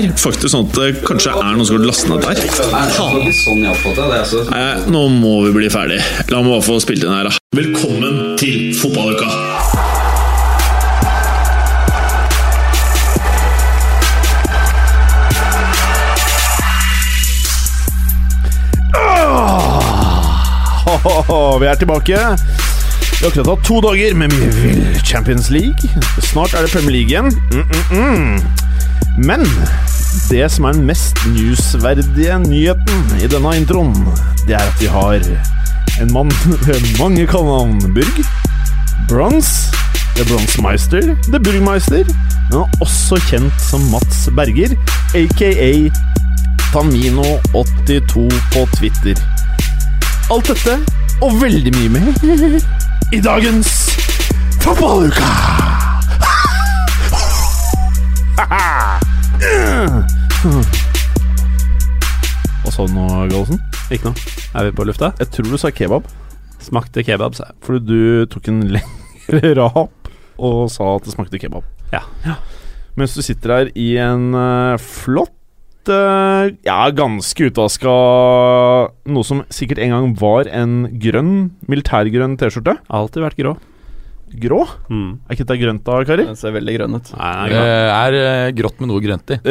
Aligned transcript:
Er 0.00 0.12
faktisk 0.16 0.52
sånn 0.52 0.68
at 0.68 0.78
det 0.78 1.02
kanskje 1.06 1.32
er 1.34 1.56
noen 1.56 1.66
som 1.68 1.76
har 1.78 1.86
lastet 1.88 2.10
ned 2.10 2.20
der. 2.24 2.36
Nei, 4.50 4.70
nå 4.92 5.02
må 5.12 5.34
vi 5.46 5.52
bli 5.58 5.70
ferdig. 5.72 6.00
La 6.32 6.40
meg 6.40 6.54
bare 6.54 6.66
få 6.66 6.78
spilt 6.82 7.04
inn 7.04 7.14
her, 7.14 7.28
da. 7.28 7.32
Velkommen 7.56 8.36
til 8.40 8.70
fotballuka! 8.78 9.28
Vi 21.60 21.66
er 21.68 21.76
tilbake. 21.80 22.16
Vi 22.16 23.26
har 23.26 23.28
akkurat 23.28 23.50
hatt 23.52 23.64
to 23.68 23.80
dager 23.84 24.14
med 24.16 24.32
Champions 25.04 25.50
League. 25.52 25.92
Snart 26.24 26.54
er 26.56 26.64
det 26.64 26.72
Premier 26.72 26.96
League 26.96 27.12
igjen. 27.12 27.24
Mm 27.52 27.64
-mm 27.68 27.84
-mm. 27.90 28.69
Men 29.18 29.44
det 30.30 30.44
som 30.52 30.64
er 30.64 30.72
den 30.72 30.86
mest 30.86 31.18
newsverdige 31.26 32.38
nyheten 32.44 33.16
i 33.22 33.28
denne 33.30 33.56
introen, 33.58 33.94
det 34.46 34.54
er 34.54 34.62
at 34.64 34.80
vi 34.80 34.86
har 34.90 35.24
en 36.00 36.12
mann 36.12 36.32
med 36.66 36.86
mange 36.98 37.26
kallenavn. 37.26 37.80
Burg, 37.94 38.22
Bronze, 39.08 39.74
The 40.16 40.24
Bronzemeister, 40.28 41.14
The 41.32 41.40
Burgmeister, 41.40 42.04
men 42.04 42.52
han 42.52 42.62
er 42.62 42.80
også 42.80 43.20
kjent 43.30 43.66
som 43.70 43.84
Mats 43.92 44.28
Berger, 44.36 44.76
aka 45.14 45.90
Tamino82 46.70 48.30
på 48.54 48.66
Twitter. 48.78 49.18
Alt 50.30 50.52
dette 50.52 50.78
og 51.22 51.40
veldig 51.42 51.74
mye 51.76 51.90
mer 51.98 52.60
i 53.16 53.20
dagens 53.20 53.74
Fotballuka! 54.60 55.79
Hva 58.40 58.96
sa 62.72 62.86
du 62.86 62.92
nå, 62.94 63.02
Gallosen? 63.28 63.58
Ikke 63.92 64.08
noe. 64.08 64.16
Er 64.56 64.62
vi 64.68 64.72
på 64.78 64.86
lufta? 64.88 65.08
Jeg 65.20 65.28
tror 65.34 65.46
du 65.50 65.56
sa 65.60 65.68
kebab. 65.74 66.04
Smakte 66.62 67.04
kebab, 67.04 67.32
sa 67.36 67.42
jeg. 67.50 67.56
Fordi 67.66 67.80
du 67.84 68.00
tok 68.32 68.44
en 68.48 68.60
lengre 68.76 69.50
rap 69.60 69.92
og 70.40 70.70
sa 70.72 70.84
at 70.94 71.04
det 71.04 71.12
smakte 71.12 71.40
kebab. 71.42 71.64
Ja. 71.92 72.00
Mens 72.96 73.12
du 73.16 73.20
sitter 73.24 73.48
her 73.52 73.66
i 73.76 73.98
en 74.00 74.32
uh, 74.32 74.80
flott 74.80 75.36
eh, 75.90 76.44
Ja, 76.66 76.90
ganske 76.92 77.48
utvaska 77.48 77.92
Noe 79.10 79.24
som 79.26 79.42
sikkert 79.52 79.78
en 79.84 79.92
gang 79.94 80.06
var 80.20 80.44
en 80.50 80.88
grønn, 81.02 81.50
militærgrønn 81.68 82.38
T-skjorte. 82.40 82.74
Alltid 82.88 83.22
vært 83.26 83.40
grå. 83.42 83.52
Grå? 84.40 84.60
Mm. 84.92 85.12
Er 85.26 85.34
ikke 85.36 85.46
dette 85.46 85.60
grønt 85.62 85.84
da, 85.86 86.00
Kari? 86.06 86.26
Den 86.28 86.38
ser 86.38 86.54
veldig 86.54 86.74
grønn 86.78 86.98
ut. 86.98 87.12
Nei, 87.18 87.48
Det 87.50 87.62
er 87.66 88.18
eh, 88.20 88.50
grått 88.60 88.82
med 88.82 88.92
noe 88.92 89.02
grønt 89.04 89.36
i. 89.36 89.40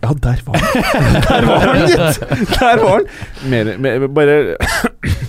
Ja, 0.00 0.14
der 0.16 0.38
var 0.46 0.56
den! 0.56 1.16
Der 1.28 1.44
var 1.44 1.66
den, 1.66 1.82
gitt! 1.84 2.54
Der 2.56 2.80
var 2.80 3.02
den! 3.02 3.50
Mer, 3.52 3.70
mer 3.76 4.06
Bare 4.08 4.36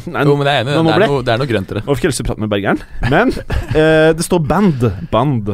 Nei, 0.07 0.23
Jo, 0.29 0.35
men 0.39 0.47
jeg 0.47 0.61
er 0.61 0.63
enig. 0.63 0.71
Det 0.71 0.93
er 0.95 1.03
noe, 1.11 1.19
det 1.27 1.33
er 1.33 1.41
noe 1.41 1.49
grønt 1.49 1.73
i 1.73 1.75
det. 1.75 1.83
Nå 1.85 1.95
fikk 1.97 2.07
jeg 2.07 2.13
lyst 2.13 2.21
til 2.21 2.25
å 2.25 2.29
prate 2.29 2.43
med 2.45 2.51
bergeren, 2.53 2.79
men 3.11 3.33
eh, 3.35 4.13
det 4.15 4.23
står 4.25 4.45
band. 4.47 4.85
Band 5.11 5.51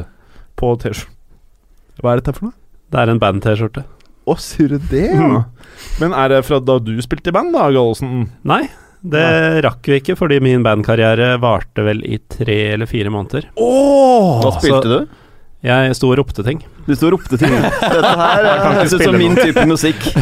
på 0.58 0.70
T-skjorten. 0.84 1.14
Hva 1.98 2.14
er 2.14 2.22
dette 2.22 2.36
for 2.38 2.52
noe? 2.52 2.58
Det 2.94 3.02
er 3.02 3.10
en 3.12 3.20
band-T-skjorte. 3.22 3.84
Å, 4.28 4.36
sier 4.44 4.76
du 4.76 4.86
det, 4.92 5.08
ja? 5.10 5.42
Men 6.02 6.14
er 6.14 6.36
det 6.36 6.44
fra 6.46 6.60
da 6.62 6.78
du 6.84 6.94
spilte 7.04 7.32
i 7.32 7.36
band, 7.36 7.56
da, 7.58 7.66
Gallosen? 7.74 8.28
Nei, 8.48 8.68
det 9.12 9.28
rakk 9.66 9.88
vi 9.90 10.02
ikke, 10.02 10.18
fordi 10.20 10.40
min 10.44 10.66
bandkarriere 10.66 11.36
varte 11.44 11.86
vel 11.86 12.04
i 12.08 12.20
tre 12.32 12.60
eller 12.76 12.90
fire 12.90 13.14
måneder. 13.14 13.50
Åh! 13.56 14.44
Hva 14.44 14.54
spilte 14.60 14.92
du? 14.92 15.24
Jeg 15.66 15.96
sto 15.98 16.12
og 16.12 16.20
ropte 16.20 16.44
ting. 16.46 16.60
Du 16.86 16.94
sto 16.96 17.10
og 17.10 17.16
ropte 17.16 17.40
ting. 17.42 17.54
Dette 17.82 18.12
her 18.22 18.60
kan 18.62 18.76
høres 18.78 18.94
ut 18.94 19.04
som 19.04 19.18
min 19.18 19.38
type 19.40 19.64
musikk. 19.70 20.06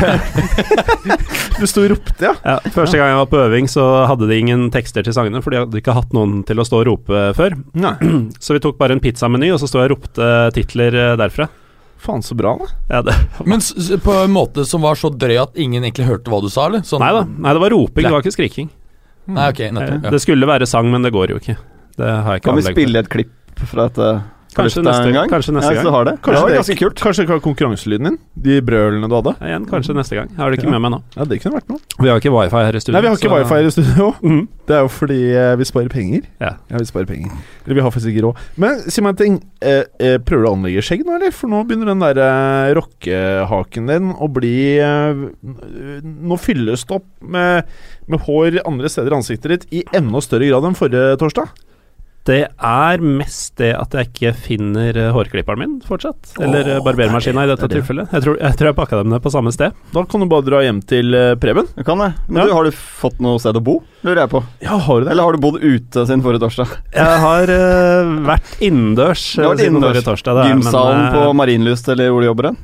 Du 1.55 1.63
sto 1.69 1.85
og 1.85 1.93
ropte, 1.93 2.19
ja? 2.19 2.33
Ja, 2.43 2.55
første 2.75 2.97
gang 2.99 3.13
jeg 3.13 3.19
var 3.21 3.27
på 3.31 3.39
øving, 3.39 3.67
så 3.71 3.83
hadde 4.09 4.27
de 4.27 4.35
ingen 4.41 4.65
tekster 4.73 5.05
til 5.07 5.15
sangene, 5.15 5.39
for 5.39 5.53
de 5.53 5.61
hadde 5.61 5.79
ikke 5.79 5.93
hatt 5.95 6.11
noen 6.15 6.41
til 6.47 6.59
å 6.59 6.65
stå 6.67 6.81
og 6.81 6.87
rope 6.89 7.21
før. 7.37 7.55
Nei. 7.79 7.93
Så 8.43 8.57
vi 8.57 8.63
tok 8.65 8.75
bare 8.81 8.97
en 8.97 8.99
pizzameny, 9.03 9.53
og 9.55 9.61
så 9.61 9.69
sto 9.71 9.79
jeg 9.79 9.87
og 9.87 9.93
ropte 9.93 10.27
titler 10.57 10.97
eh, 10.99 11.13
derfra. 11.21 11.47
Faen, 12.05 12.21
så 12.25 12.37
bra, 12.37 12.53
da. 12.61 12.67
Ja, 12.91 13.01
det, 13.07 13.15
Men 13.49 13.63
på 14.05 14.15
en 14.23 14.33
måte 14.35 14.65
som 14.69 14.85
var 14.85 14.97
så 14.99 15.09
drøy 15.13 15.37
at 15.41 15.57
ingen 15.57 15.83
egentlig 15.83 16.05
hørte 16.07 16.31
hva 16.33 16.41
du 16.43 16.49
sa, 16.53 16.67
eller? 16.69 16.85
Sånn, 16.87 17.01
nei 17.03 17.11
da, 17.15 17.23
nei, 17.25 17.55
det 17.57 17.63
var 17.65 17.73
roping, 17.73 18.05
det 18.05 18.13
var 18.13 18.25
ikke 18.25 18.35
skriking. 18.37 18.69
Nei, 19.25 19.47
ok, 19.49 19.59
Eh, 19.65 19.73
nettopp. 19.73 20.03
Ja. 20.05 20.13
Det 20.13 20.21
skulle 20.21 20.45
være 20.49 20.67
sang, 20.69 20.91
men 20.93 21.01
det 21.05 21.09
går 21.15 21.33
jo 21.33 21.41
ikke. 21.41 21.57
Det 21.97 22.05
har 22.11 22.35
jeg 22.35 22.43
ikke 22.43 22.49
Kan 22.51 22.59
vi 22.59 22.65
spille 22.67 23.01
et 23.01 23.09
klipp 23.09 23.65
fra 23.71 23.87
dette 23.89 24.09
Kanskje 24.55 24.81
neste- 24.85 25.07
en 25.09 25.13
gang? 25.13 25.29
kanskje 25.29 25.53
neste 25.53 25.73
gang. 25.75 25.85
Ja, 25.85 25.91
har 25.91 26.05
det. 26.05 26.13
Kanskje 26.23 26.35
det 26.35 26.43
var 26.47 26.55
ganske 26.59 26.77
kult. 26.79 26.95
Kanskje 27.03 27.25
konkurranselyden 27.43 28.03
din? 28.09 28.17
De 28.41 28.61
brølene 28.61 29.09
du 29.11 29.15
hadde? 29.15 29.33
Ja, 29.41 29.47
Igjen, 29.51 29.65
kanskje 29.67 29.95
neste 29.95 30.15
gang. 30.15 30.29
Jeg 30.31 30.37
har 30.39 30.49
det 30.51 30.59
ikke 30.59 30.69
Ja. 30.71 30.79
med 30.79 30.81
meg 30.81 30.91
nå. 30.95 31.01
Ja, 31.17 31.23
det 31.25 31.41
kunne 31.43 31.59
vært 31.59 31.69
noe. 31.69 31.79
Vi 31.99 32.07
har 32.09 32.19
ikke 32.19 32.31
wifi 32.31 32.63
her 32.65 32.75
i 32.75 32.79
studio. 32.79 32.93
Nei, 32.95 33.01
vi 33.01 33.07
har 33.07 33.15
ikke 33.15 33.29
så- 33.29 33.43
wifi 33.43 33.65
i 33.65 33.69
studio. 33.71 34.15
Mm. 34.25 34.47
Det 34.65 34.73
er 34.75 34.81
jo 34.81 34.87
fordi 34.89 35.19
eh, 35.35 35.55
vi 35.55 35.63
sparer 35.63 35.89
penger. 35.89 36.21
Ja. 36.41 36.53
vi 36.71 36.85
sparer 36.85 37.05
penger. 37.05 37.31
Eller 37.65 37.75
vi 37.75 37.81
har 37.81 37.91
faktisk 37.91 38.09
ikke 38.15 38.23
råd. 38.25 38.37
Men 38.57 38.79
si 38.89 39.01
meg 39.01 39.09
en 39.09 39.15
ting. 39.15 39.35
Eh, 39.61 39.83
eh, 39.99 40.17
prøver 40.17 40.43
du 40.45 40.49
å 40.49 40.55
anlegge 40.55 40.81
skjegg 40.81 41.05
nå, 41.05 41.15
eller? 41.19 41.31
For 41.31 41.47
nå 41.47 41.63
begynner 41.67 41.85
den 41.93 41.99
der 41.99 42.17
eh, 42.17 42.73
rockehaken 42.73 43.87
din 43.87 44.13
å 44.15 44.27
bli 44.31 44.55
Nå 46.03 46.37
fylles 46.41 46.85
det 46.85 46.95
opp 46.97 47.05
med, 47.21 47.65
med 48.07 48.19
hår 48.25 48.59
andre 48.65 48.89
steder 48.91 49.11
i 49.13 49.17
ansiktet 49.19 49.49
ditt 49.53 49.65
i 49.73 49.83
enda 49.95 50.21
større 50.23 50.47
grad 50.49 50.63
enn 50.67 50.77
forrige 50.77 51.17
torsdag. 51.21 51.49
Det 52.25 52.41
er 52.49 53.03
mest 53.05 53.53
det 53.61 53.69
at 53.77 53.93
jeg 53.93 54.09
ikke 54.09 54.31
finner 54.47 54.97
eh, 54.97 55.11
hårklipperen 55.13 55.59
min 55.61 55.73
fortsatt. 55.85 56.31
Eller 56.41 56.65
Åh, 56.65 56.79
uh, 56.79 56.83
barbermaskina 56.85 57.43
i 57.43 57.45
er 57.45 57.51
dette 57.53 57.67
det. 57.69 57.77
tilfellet. 57.77 58.09
Jeg 58.15 58.25
tror, 58.25 58.39
jeg 58.41 58.57
tror 58.57 58.69
jeg 58.71 58.77
pakka 58.79 59.01
dem 59.03 59.11
ned 59.13 59.21
på 59.21 59.29
samme 59.33 59.53
sted. 59.53 59.75
Da 59.93 60.03
kan 60.09 60.23
du 60.23 60.27
bare 60.31 60.45
dra 60.47 60.63
hjem 60.65 60.79
til 60.89 61.13
eh, 61.13 61.35
Preben. 61.37 61.69
Du 61.77 61.83
kan 61.85 62.01
det. 62.01 62.11
Men 62.25 62.41
Ja. 62.41 62.47
du, 62.49 62.55
har 62.57 62.65
du 62.65 62.71
fått 62.73 63.21
noe 63.21 63.37
sted 63.43 63.59
å 63.59 63.61
bo, 63.61 63.75
lurer 64.01 64.23
jeg 64.23 64.31
på? 64.33 64.41
Ja, 64.65 64.79
har 64.87 64.99
du 64.99 65.05
det? 65.05 65.11
Eller 65.13 65.29
har 65.29 65.37
du 65.37 65.43
bodd 65.43 65.61
ute 65.61 66.07
siden 66.07 66.25
forrige 66.25 66.41
torsdag? 66.47 66.73
Jeg 66.97 67.21
har 67.27 67.53
uh, 67.53 68.15
vært 68.31 68.57
innendørs 68.57 69.27
uh, 69.37 69.51
siden 69.53 69.77
forrige 69.85 70.05
torsdag. 70.09 70.41
det 70.41 70.49
Gymsalen 70.49 71.03
men, 71.03 71.13
på 71.13 71.23
eh, 71.29 71.37
Marienlyst 71.43 71.93
eller 71.93 72.09
hvor 72.09 72.25
du 72.25 72.29
jobber 72.31 72.49
hen? 72.49 72.59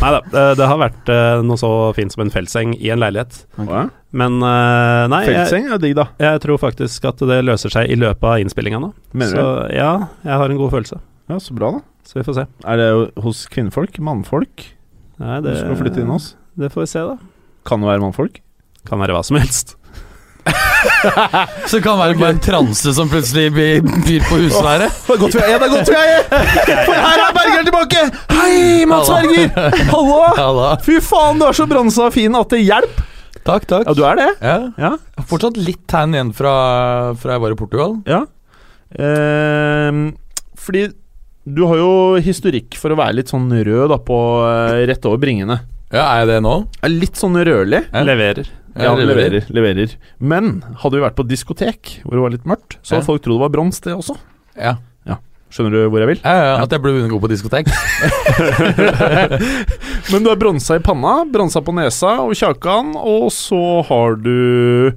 Nei 0.00 0.14
da, 0.16 0.24
det, 0.32 0.48
det 0.62 0.72
har 0.72 0.80
vært 0.80 1.12
uh, 1.12 1.44
noe 1.44 1.60
så 1.60 1.72
fint 2.00 2.16
som 2.16 2.24
en 2.24 2.32
feltseng 2.32 2.72
i 2.80 2.88
en 2.96 3.04
leilighet. 3.04 3.44
Ja. 3.60 3.86
Men 4.16 4.38
uh, 4.40 5.04
nei, 5.12 5.20
jeg, 5.26 5.34
Feltseng 5.36 5.66
er 5.74 5.80
digg, 5.82 5.92
da. 5.98 6.06
jeg 6.22 6.40
tror 6.44 6.60
faktisk 6.62 7.04
at 7.10 7.20
det 7.28 7.36
løser 7.44 7.72
seg 7.74 7.90
i 7.92 7.98
løpet 8.00 8.24
av 8.30 8.40
innspillinga 8.40 8.80
nå. 8.80 8.90
Mener 9.12 9.36
så 9.36 9.44
du? 9.44 9.74
ja, 9.76 9.90
jeg 10.24 10.40
har 10.42 10.54
en 10.54 10.60
god 10.62 10.72
følelse. 10.72 11.00
Ja, 11.28 11.38
Så 11.42 11.56
bra, 11.58 11.74
da. 11.76 11.84
Så 12.06 12.20
vi 12.20 12.24
får 12.24 12.36
se. 12.38 12.44
Er 12.70 12.78
det 12.80 12.88
hos 13.24 13.44
kvinnfolk? 13.50 13.98
Mannfolk? 14.06 14.62
Nei, 15.20 15.40
Du 15.44 15.50
skal 15.58 15.74
flytte 15.80 16.04
inn 16.04 16.12
hos? 16.14 16.30
Det 16.56 16.70
får 16.72 16.84
vi 16.86 16.90
se, 16.94 17.02
da. 17.02 17.16
Kan 17.66 17.82
det 17.82 17.88
være 17.90 18.04
mannfolk? 18.04 18.38
Kan 18.86 19.02
være 19.02 19.16
hva 19.16 19.24
som 19.26 19.36
helst. 19.40 19.74
Så 21.66 21.80
det 21.80 21.82
kan 21.82 21.98
være 21.98 22.14
bare 22.20 22.36
en 22.36 22.40
transe 22.44 22.92
som 22.94 23.08
plutselig 23.10 23.48
by- 23.56 23.80
byr 24.06 24.22
på 24.28 24.36
husværet 24.44 24.92
Det 25.08 25.16
er 25.16 25.18
godt 25.24 25.34
vi 25.34 25.40
er, 25.42 25.56
det 25.58 25.66
er 25.66 25.72
godt 25.72 25.90
vi 25.90 25.96
er! 25.98 26.20
For 26.86 26.94
her 26.94 27.22
er 27.24 27.34
Berger 27.34 27.66
tilbake! 27.66 28.04
Hei, 28.30 28.84
Mats 28.86 29.10
Berger! 29.10 29.80
Hallo! 29.90 30.68
Fy 30.86 31.00
faen, 31.02 31.42
du 31.42 31.48
er 31.48 31.58
så 31.58 31.66
bronsa 31.66 32.06
fin 32.14 32.38
at 32.38 32.54
det 32.54 32.62
hjelper! 32.62 33.12
Takk, 33.46 33.66
takk. 33.70 33.86
Ja, 33.86 33.94
du 33.94 34.02
er 34.08 34.16
det? 34.18 34.28
Ja. 34.42 34.56
Ja. 34.76 34.90
Jeg 34.98 35.20
har 35.22 35.28
Fortsatt 35.30 35.56
litt 35.60 35.84
tegn 35.90 36.14
igjen 36.16 36.32
fra, 36.34 36.54
fra 37.20 37.36
jeg 37.36 37.44
var 37.46 37.54
i 37.54 37.58
Portugal. 37.60 37.98
ja. 38.10 38.24
Eh, 38.96 39.96
fordi 40.56 40.82
du 41.46 41.62
har 41.66 41.78
jo 41.78 41.90
historikk 42.22 42.74
for 42.80 42.90
å 42.94 42.98
være 42.98 43.18
litt 43.20 43.30
sånn 43.30 43.46
rød 43.50 43.90
da 43.92 43.98
på 44.02 44.16
eh, 44.48 44.84
rett 44.90 45.04
over 45.06 45.20
bringene. 45.22 45.60
Ja, 45.94 46.02
Er 46.16 46.24
jeg 46.24 46.28
det 46.32 46.38
nå? 46.42 46.54
Er 46.82 46.90
litt 46.90 47.18
sånn 47.18 47.36
rødlig. 47.38 47.84
Ja. 47.92 48.02
Leverer. 48.06 48.48
Ja, 48.76 48.90
Jeg 48.98 49.06
leverer. 49.08 49.46
leverer. 49.54 49.94
Men 50.18 50.58
hadde 50.82 50.98
vi 50.98 51.04
vært 51.04 51.16
på 51.16 51.24
diskotek 51.30 52.00
hvor 52.02 52.16
det 52.18 52.24
var 52.24 52.34
litt 52.34 52.48
mørkt, 52.50 52.78
så 52.82 52.96
hadde 52.96 53.06
folk 53.06 53.22
trodd 53.24 53.38
det 53.38 53.44
var 53.46 53.54
brons, 53.54 53.78
det 53.84 53.94
også. 53.94 54.16
Ja. 54.58 54.74
Skjønner 55.56 55.72
du 55.72 55.78
hvor 55.88 56.02
jeg 56.02 56.10
vil? 56.10 56.18
Ja, 56.20 56.32
ja, 56.36 56.56
At 56.60 56.72
jeg 56.74 56.82
burde 56.84 56.98
begynne 56.98 57.08
å 57.08 57.16
gå 57.16 57.22
på 57.22 57.30
diskotek. 57.32 57.70
Men 60.12 60.26
du 60.26 60.28
er 60.28 60.36
bronsa 60.36 60.76
i 60.76 60.82
panna, 60.84 61.22
bronsa 61.32 61.62
på 61.64 61.72
nesa 61.78 62.18
og 62.26 62.34
kjakan, 62.36 62.92
og 63.00 63.30
så 63.32 63.60
har 63.88 64.18
du 64.20 64.92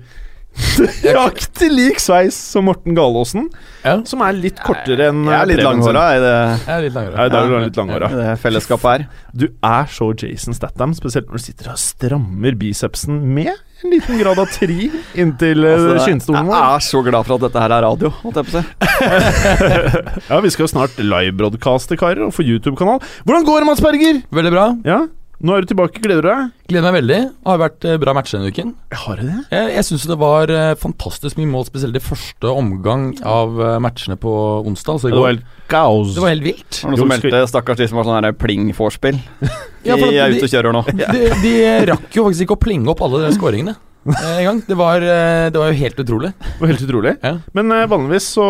Nøyaktig 0.79 1.69
lik 1.71 2.00
sveis 2.01 2.35
som 2.53 2.67
Morten 2.69 2.95
Galaasen, 2.97 3.47
Ja. 3.83 3.97
som 4.07 4.21
er 4.25 4.35
litt 4.35 4.59
kortere 4.63 5.09
enn 5.09 5.23
Jeg 5.27 5.35
er 5.39 5.47
litt 5.50 5.59
Preben 5.59 5.79
langhåra 5.79 6.03
i 6.15 6.19
det, 6.23 6.33
Jeg 6.65 6.75
er 6.75 6.83
litt 6.85 6.97
langere. 6.97 7.15
Ja, 7.15 7.39
er 7.39 7.65
litt 7.65 7.79
langhåra. 7.79 8.09
det 8.13 8.35
fellesskapet 8.44 8.89
her. 8.91 9.06
Du 9.33 9.47
er 9.47 9.89
så 9.91 10.09
Jason 10.19 10.57
Statham, 10.57 10.94
spesielt 10.97 11.29
når 11.29 11.39
du 11.41 11.45
sitter 11.45 11.71
og 11.73 11.79
strammer 11.81 12.57
bicepsen 12.59 13.21
med 13.35 13.53
en 13.53 13.94
liten 13.94 14.19
grad 14.19 14.39
av 14.41 14.50
tri 14.51 14.89
inntil 15.15 15.63
altså, 15.63 15.94
kinnstolen. 16.09 16.50
jeg 16.51 16.75
er 16.75 16.83
så 16.83 17.03
glad 17.05 17.27
for 17.27 17.38
at 17.38 17.45
dette 17.47 17.62
her 17.63 17.75
er 17.77 17.85
radio, 17.85 18.09
holdt 18.23 18.41
jeg 18.41 18.50
på 18.50 18.51
å 18.51 18.59
si. 18.59 18.65
Ja, 20.29 20.41
vi 20.44 20.51
skal 20.51 20.65
jo 20.65 20.71
snart 20.73 21.00
livebroadcaste, 21.00 21.95
karer, 22.00 22.25
og 22.27 22.35
få 22.35 22.44
YouTube-kanal. 22.44 23.00
Hvordan 23.23 23.47
går 23.47 23.63
det, 23.63 23.69
Mads 23.71 23.83
Berger? 23.85 24.21
Veldig 24.35 24.51
bra. 24.53 24.65
Ja, 24.88 25.00
nå 25.39 25.56
er 25.56 25.63
du 25.63 25.69
tilbake. 25.71 26.01
Gleder 26.03 26.25
du 26.25 26.27
deg? 26.27 26.47
Gleder 26.68 26.86
meg 26.89 26.95
veldig. 26.97 27.19
Har 27.47 27.59
vært 27.62 27.86
eh, 27.88 27.97
bra 28.01 28.13
matcher 28.18 28.39
denne 28.39 28.51
uken. 28.51 28.74
Har 29.06 29.19
du 29.21 29.24
det? 29.24 29.38
Jeg, 29.53 29.69
jeg 29.77 29.86
syns 29.88 30.06
det 30.09 30.18
var 30.19 30.51
eh, 30.51 30.71
fantastisk 30.80 31.39
mye 31.39 31.47
mål, 31.47 31.63
spesielt 31.69 31.95
i 31.95 32.01
første 32.03 32.51
omgang 32.51 33.06
av 33.24 33.56
eh, 33.63 33.77
matchene 33.83 34.18
på 34.19 34.33
onsdag. 34.68 34.97
Altså 34.97 35.07
i 35.12 35.13
Det 35.15 35.21
var 35.24 35.31
helt 35.31 35.53
kaos. 35.71 36.12
Det 36.18 36.25
var 36.25 36.33
helt 36.33 36.44
vilt. 36.44 36.81
Var 36.83 36.91
noen 36.91 37.03
som 37.03 37.13
meldte 37.13 37.44
stakkars 37.53 37.80
de 37.80 37.88
som 37.88 38.01
var 38.01 38.09
sånn 38.09 38.27
pling-vorspiel? 38.41 39.21
De 39.86 39.95
er 39.95 40.36
ute 40.36 40.44
og 40.44 40.51
kjører 40.51 40.75
nå. 40.75 40.83
De, 41.00 41.21
de 41.39 41.53
rakk 41.88 42.12
jo 42.12 42.25
faktisk 42.27 42.44
ikke 42.44 42.57
å 42.57 42.63
plinge 42.65 42.91
opp 42.91 43.00
alle 43.06 43.24
de 43.24 43.31
skåringene 43.38 43.77
en 44.09 44.44
gang. 44.44 44.59
Det 44.65 44.75
var, 44.80 45.03
det 45.03 45.59
var 45.59 45.69
jo 45.69 45.77
helt 45.77 46.00
utrolig. 46.01 46.30
Det 46.39 46.59
var 46.62 46.71
helt 46.71 46.83
utrolig. 46.86 47.12
Ja. 47.21 47.33
Men 47.53 47.74
vanligvis 47.91 48.30
så 48.33 48.45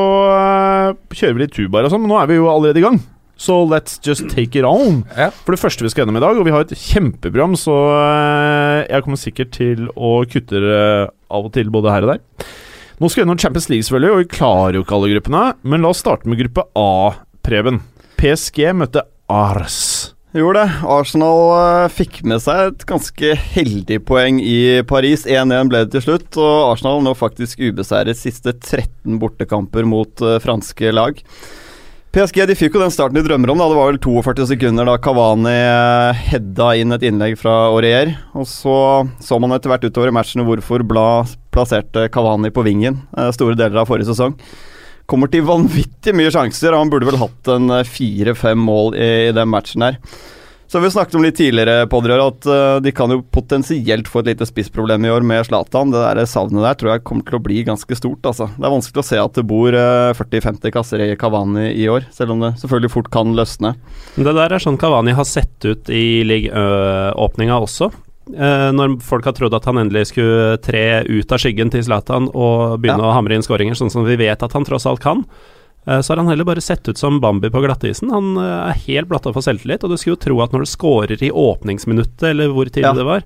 kjører 1.10 1.36
vi 1.36 1.42
litt 1.44 1.56
tubaer 1.58 1.88
og 1.88 1.94
sånn, 1.94 2.06
men 2.06 2.14
nå 2.14 2.20
er 2.22 2.30
vi 2.30 2.38
jo 2.38 2.48
allerede 2.50 2.80
i 2.80 2.86
gang. 2.86 3.00
Så 3.40 3.56
let's 3.72 3.96
just 4.04 4.28
take 4.30 4.60
it 4.60 4.68
on. 4.68 5.06
Ja. 5.16 5.30
For 5.46 5.56
det 5.56 5.62
første 5.62 5.86
vi 5.86 5.92
skal 5.94 6.04
gjennom 6.04 6.20
i 6.20 6.24
dag, 6.26 6.40
og 6.40 6.44
vi 6.48 6.52
har 6.52 6.66
et 6.66 6.76
kjempeprogram, 6.76 7.56
så 7.60 7.76
eh, 7.96 8.82
jeg 8.90 9.06
kommer 9.06 9.22
sikkert 9.22 9.54
til 9.56 9.86
å 9.96 10.18
kutte 10.28 10.60
det 10.60 10.82
av 11.08 11.48
og 11.48 11.54
til 11.56 11.72
både 11.72 11.94
her 11.94 12.08
og 12.08 12.14
der. 12.14 12.50
Nå 13.00 13.08
skal 13.08 13.22
vi 13.22 13.24
gjennom 13.24 13.40
Champions 13.40 13.70
League, 13.72 13.88
selvfølgelig, 13.88 14.12
og 14.12 14.20
vi 14.20 14.32
klarer 14.36 14.76
jo 14.76 14.84
ikke 14.84 14.98
alle 14.98 15.12
gruppene. 15.14 15.44
Men 15.64 15.86
la 15.86 15.94
oss 15.94 16.04
starte 16.04 16.28
med 16.28 16.42
gruppe 16.42 16.68
A, 16.76 16.92
Preben. 17.48 17.80
PSG 18.20 18.66
møtte 18.76 19.06
Ars. 19.32 19.80
Gjorde 20.36 20.62
det. 20.62 20.74
Arsenal 20.86 21.40
eh, 21.56 21.94
fikk 21.96 22.20
med 22.28 22.44
seg 22.44 22.74
et 22.74 22.84
ganske 22.92 23.32
heldig 23.56 24.02
poeng 24.06 24.44
i 24.44 24.84
Paris. 24.86 25.24
1-1 25.24 25.72
ble 25.72 25.86
det 25.86 25.96
til 25.96 26.06
slutt, 26.10 26.28
og 26.38 26.74
Arsenal 26.74 27.00
nå 27.08 27.16
faktisk 27.18 27.64
ubeseiret 27.64 28.20
siste 28.20 28.52
13 28.52 29.16
bortekamper 29.24 29.88
mot 29.90 30.28
eh, 30.28 30.38
franske 30.44 30.92
lag. 30.94 31.24
PSG 32.10 32.42
de 32.50 32.56
fikk 32.58 32.74
jo 32.74 32.80
den 32.82 32.90
starten 32.94 33.20
de 33.20 33.22
drømmer 33.22 33.52
om. 33.54 33.60
da 33.62 33.68
Det 33.70 33.78
var 33.78 33.92
vel 33.92 34.00
42 34.02 34.48
sekunder 34.50 34.88
da 34.90 34.96
Kavani 34.98 35.52
eh, 35.54 36.22
hedda 36.32 36.72
inn 36.82 36.96
et 36.96 37.06
innlegg 37.06 37.36
fra 37.38 37.54
Aurier. 37.70 38.16
Og 38.34 38.48
så 38.50 39.06
så 39.22 39.38
man 39.38 39.54
etter 39.54 39.70
hvert 39.70 39.86
utover 39.86 40.10
i 40.10 40.16
matchen 40.18 40.42
hvorfor 40.48 40.82
Blad 40.90 41.36
plasserte 41.54 42.08
Kavani 42.10 42.50
på 42.50 42.66
vingen 42.66 43.04
eh, 43.14 43.30
store 43.36 43.54
deler 43.60 43.84
av 43.84 43.92
forrige 43.92 44.10
sesong. 44.10 44.34
Kommer 45.10 45.30
til 45.30 45.46
vanvittig 45.46 46.16
mye 46.18 46.34
sjanser. 46.34 46.74
og 46.74 46.82
Han 46.82 46.94
burde 46.96 47.12
vel 47.12 47.22
hatt 47.22 47.54
en 47.54 47.70
eh, 47.78 47.86
fire-fem 47.86 48.58
mål 48.58 48.98
i, 48.98 49.10
i 49.30 49.36
den 49.38 49.54
matchen 49.54 49.86
her. 49.86 50.02
Så 50.70 50.78
har 50.78 50.84
vi 50.84 50.92
snakket 50.92 51.16
om 51.18 51.24
litt 51.26 51.38
tidligere 51.40 51.88
på 51.90 51.98
det, 52.06 52.14
at 52.22 52.46
uh, 52.46 52.78
de 52.78 52.92
kan 52.94 53.10
jo 53.10 53.24
potensielt 53.34 54.06
få 54.06 54.22
et 54.22 54.28
lite 54.36 54.46
spissproblem 54.46 55.08
i 55.08 55.10
år 55.10 55.24
med 55.26 55.48
Zlatan. 55.48 55.90
Det 55.90 56.04
der 56.04 56.30
savnet 56.30 56.62
der 56.62 56.78
tror 56.78 56.92
jeg 56.92 57.02
kommer 57.10 57.26
til 57.26 57.40
å 57.40 57.42
bli 57.42 57.64
ganske 57.66 57.98
stort. 57.98 58.22
altså. 58.22 58.52
Det 58.54 58.68
er 58.68 58.76
vanskelig 58.76 59.02
å 59.02 59.08
se 59.08 59.18
at 59.18 59.40
det 59.40 59.48
bor 59.50 59.74
uh, 59.74 60.14
40-50 60.14 60.76
kasser 60.76 61.02
i 61.08 61.16
Kavani 61.18 61.72
i 61.74 61.90
år, 61.90 62.06
selv 62.14 62.36
om 62.36 62.46
det 62.46 62.54
selvfølgelig 62.62 62.94
fort 62.94 63.10
kan 63.18 63.34
løsne. 63.34 63.74
Det 64.14 64.30
der 64.30 64.54
er 64.54 64.62
sånn 64.62 64.78
Kavani 64.78 65.18
har 65.18 65.26
sett 65.26 65.66
ut 65.66 65.90
i 65.90 66.22
ligaåpninga 66.30 67.58
også. 67.66 67.90
Uh, 68.30 68.70
når 68.70 69.00
folk 69.02 69.26
har 69.26 69.34
trodd 69.40 69.58
at 69.58 69.66
han 69.66 69.82
endelig 69.82 70.12
skulle 70.12 70.60
tre 70.62 71.02
ut 71.10 71.34
av 71.34 71.42
skyggen 71.42 71.74
til 71.74 71.82
Zlatan 71.88 72.30
og 72.30 72.78
begynne 72.78 73.10
å 73.10 73.16
hamre 73.18 73.34
inn 73.34 73.46
skåringer, 73.46 73.74
sånn 73.74 73.90
som 73.90 74.06
vi 74.06 74.22
vet 74.22 74.46
at 74.46 74.54
han 74.54 74.70
tross 74.70 74.86
alt 74.86 75.02
kan, 75.02 75.26
eh, 75.26 75.59
så 76.02 76.12
har 76.14 76.18
han 76.18 76.28
heller 76.28 76.46
bare 76.46 76.62
sett 76.62 76.88
ut 76.90 76.98
som 76.98 77.20
Bambi 77.22 77.50
på 77.50 77.62
glattisen. 77.64 78.12
Han 78.12 78.36
eh, 78.38 78.70
er 78.72 78.82
helt 78.88 79.08
blatta 79.10 79.32
for 79.34 79.42
selvtillit, 79.42 79.84
og 79.84 79.90
du 79.90 79.98
skulle 79.98 80.18
jo 80.18 80.24
tro 80.28 80.42
at 80.44 80.52
når 80.52 80.66
du 80.66 80.70
scorer 80.70 81.24
i 81.24 81.32
åpningsminuttet, 81.32 82.30
eller 82.34 82.52
hvor 82.54 82.66
tidlig 82.70 82.84
Ja. 82.90 82.94
det 82.94 83.06
var, 83.08 83.24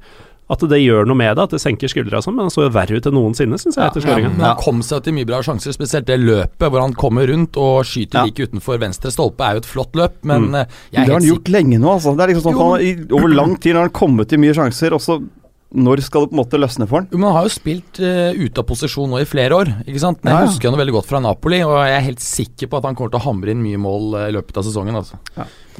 at 0.53 0.59
det 0.69 0.77
gjør 0.83 1.07
noe 1.07 1.15
med 1.17 1.35
det, 1.37 1.43
at 1.47 1.53
det 1.55 1.59
senker 1.63 1.87
skuldra 1.89 2.19
sånn, 2.21 2.35
men 2.35 2.45
han 2.45 2.51
så 2.53 2.65
jo 2.67 2.69
verre 2.75 2.97
ut 2.99 3.05
enn 3.09 3.15
noensinne, 3.15 3.57
syns 3.57 3.77
jeg, 3.79 3.85
etter 3.87 4.03
skåringa. 4.03 4.29
Men 4.35 4.45
han 4.45 4.57
kom 4.59 4.81
seg 4.83 5.01
til 5.03 5.13
mye 5.15 5.25
bra 5.25 5.39
sjanser, 5.41 5.73
spesielt 5.73 6.05
det 6.05 6.19
løpet 6.19 6.69
hvor 6.69 6.81
han 6.83 6.93
kommer 6.93 7.25
rundt 7.31 7.57
og 7.57 7.85
skyter 7.87 8.19
Ja. 8.19 8.25
like 8.27 8.43
utenfor 8.51 8.77
venstre 8.77 9.09
stolpe, 9.09 9.41
er 9.47 9.53
jo 9.57 9.63
et 9.63 9.71
flott 9.71 9.93
løp, 9.95 10.19
men 10.23 10.49
Mm. 10.51 10.55
eh, 10.55 10.65
jeg 10.91 11.01
er 11.01 11.05
det 11.05 11.13
har 11.13 11.19
han 11.21 11.29
gjort 11.31 11.49
lenge 11.49 11.79
nå, 11.79 11.89
altså. 11.95 12.15
Det 12.15 12.23
er 12.27 12.33
liksom 12.35 12.43
sånn 12.51 12.59
at 12.59 12.81
han, 12.81 12.81
i, 12.81 13.13
Over 13.15 13.33
lang 13.33 13.55
tid 13.57 13.73
har 13.75 13.81
han 13.87 13.89
kommet 13.95 14.27
til 14.29 14.37
mye 14.39 14.53
sjanser, 14.53 14.93
og 14.93 14.99
så 15.01 15.23
når 15.73 16.03
skal 16.05 16.25
det 16.25 16.31
på 16.31 16.37
en 16.37 16.41
måte 16.43 16.59
løsne 16.61 16.85
for 16.89 17.01
han? 17.01 17.07
Jo, 17.09 17.17
men 17.17 17.27
Han 17.29 17.37
har 17.39 17.47
jo 17.47 17.53
spilt 17.55 17.99
uh, 18.03 18.31
ute 18.37 18.61
av 18.61 18.67
posisjon 18.69 19.09
nå 19.09 19.21
i 19.23 19.27
flere 19.29 19.57
år. 19.57 19.71
ikke 19.87 20.01
sant? 20.03 20.21
Men 20.21 20.35
Jeg 20.35 20.45
ja. 20.45 20.49
husker 20.51 20.69
han 20.69 20.79
veldig 20.79 20.95
godt 20.99 21.09
fra 21.09 21.21
Napoli, 21.23 21.63
og 21.65 21.75
jeg 21.81 21.95
er 21.97 22.07
helt 22.07 22.23
sikker 22.23 22.69
på 22.69 22.79
at 22.79 22.87
han 22.89 22.97
kommer 22.99 23.13
til 23.13 23.21
å 23.21 23.25
hamre 23.27 23.53
inn 23.55 23.63
mye 23.63 23.81
mål 23.81 24.17
i 24.19 24.23
i 24.33 24.35
løpet 24.35 24.57
av 24.59 24.65
sesongen. 24.67 24.97
altså. 24.97 25.19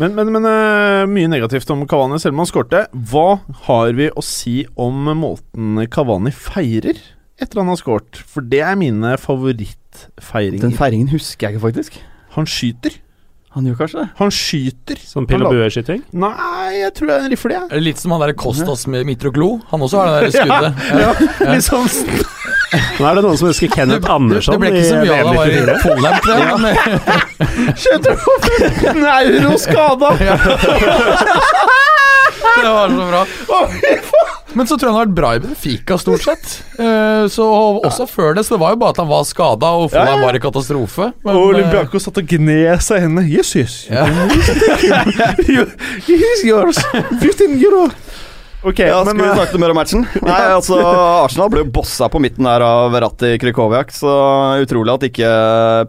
Men, 0.01 0.16
men, 0.18 0.31
men 0.34 0.48
uh, 0.48 1.04
mye 1.10 1.30
negativt 1.31 1.69
om 1.74 1.86
Kavani, 1.90 2.19
selv 2.22 2.36
om 2.36 2.44
han 2.44 2.50
skårte. 2.50 2.86
Hva 3.12 3.28
har 3.68 3.94
vi 3.98 4.10
å 4.10 4.24
si 4.25 4.62
om 4.80 5.12
måten 5.19 5.84
Kavani 5.94 6.34
feirer 6.34 7.00
etter 7.42 7.62
han 7.62 7.72
har 7.72 7.80
skåret? 7.81 8.22
For 8.30 8.45
det 8.45 8.62
er 8.66 8.80
mine 8.80 9.16
favorittfeiringer. 9.22 10.66
Den 10.66 10.78
feiringen 10.78 11.13
husker 11.13 11.48
jeg 11.50 11.57
ikke, 11.57 11.66
faktisk. 11.68 12.01
Han 12.38 12.50
skyter. 12.50 12.98
Han 13.53 13.65
gjør 13.69 13.75
kanskje 13.83 14.00
det? 14.01 14.07
Han 14.17 14.31
skyter. 14.33 14.97
Som 15.05 15.27
pil 15.29 15.44
og 15.45 15.51
bue-skyting. 15.53 16.00
Nei, 16.17 16.69
jeg 16.79 16.94
tror 16.97 17.05
det 17.11 17.15
er 17.15 17.19
en 17.27 17.31
rifle. 17.35 17.59
Er 17.69 17.83
Litt 17.85 18.00
som 18.01 18.11
han 18.15 18.21
der 18.23 18.33
Kostas 18.33 18.88
med 18.89 19.05
Mitroglo. 19.05 19.59
Han 19.69 19.79
også 19.85 19.97
har 20.01 20.05
det 20.09 20.15
der 20.23 20.31
skuddet. 20.39 20.73
Ja. 20.97 21.11
Litt 21.53 21.65
sånn 21.67 21.85
Nå 22.97 23.05
er 23.05 23.13
det 23.19 23.23
noen 23.27 23.38
som 23.38 23.47
husker 23.51 23.69
Kenneth 23.69 24.09
Andersson 24.09 24.55
det 24.57 24.59
ble 24.63 24.69
ikke 24.73 24.88
så 24.89 24.97
mye 24.97 25.13
av 25.13 25.17
det, 25.29 25.35
var 25.38 25.45
i 25.45 25.50
VM94. 25.53 25.73
Fulham, 25.83 26.15
tror 26.25 26.38
jeg. 26.41 26.47
men- 26.63 27.77
Skjøter 27.77 28.13
for 28.23 28.38
en 28.89 29.05
euro 29.13 29.53
skada! 29.61 30.09
Det 32.53 32.69
var 32.73 32.88
så 32.89 33.06
bra. 33.11 33.21
Men 34.53 34.69
så 34.69 34.77
tror 34.77 34.89
jeg 34.89 34.94
han 34.94 35.00
har 35.00 35.07
vært 35.07 35.17
bra 35.17 35.31
i 35.38 35.41
Benfica, 35.44 35.97
stort 36.01 36.23
sett. 36.25 36.50
Uh, 36.77 37.25
så 37.31 37.45
Også 37.83 38.05
før 38.09 38.35
det, 38.38 38.45
så 38.45 38.55
det 38.55 38.61
var 38.63 38.75
jo 38.75 38.79
bare 38.83 38.94
at 38.95 39.01
han 39.01 39.09
var 39.09 39.25
skada, 39.27 39.71
og 39.81 39.94
Ja, 39.94 40.05
ja. 40.11 40.19
Var 40.23 40.38
i 40.38 40.41
katastrofe. 40.44 41.09
Men, 41.25 41.35
Og 41.35 41.41
eh, 41.41 41.50
Olympiakos 41.55 42.05
satt 42.07 42.19
og 42.21 42.29
gned 42.29 42.81
seg 42.85 43.01
i 43.01 43.05
hendene. 43.07 43.25
Yes, 43.29 43.55
yes. 43.57 43.77
Yeah. 43.89 44.07
He's 46.07 46.44
yours. 46.45 46.79
15 47.21 47.57
euro. 47.63 47.88
Ok, 48.63 48.80
Ja, 48.80 49.04
men 49.04 49.18
Skal 49.18 49.19
vi 49.19 49.27
eh, 49.27 49.36
snakke 49.36 49.60
mer 49.60 49.74
om 49.74 49.77
matchen? 49.77 50.06
Nei, 50.24 50.42
altså 50.56 50.77
Arsenal 50.80 51.50
ble 51.51 51.63
jo 51.65 51.71
bossa 51.75 52.07
på 52.12 52.21
midten 52.24 52.48
her 52.48 52.63
av 52.63 52.94
Verratti 52.94 53.33
Krykowiak, 53.42 53.92
så 53.92 54.13
utrolig 54.63 54.94
at 54.94 55.07
ikke 55.10 55.31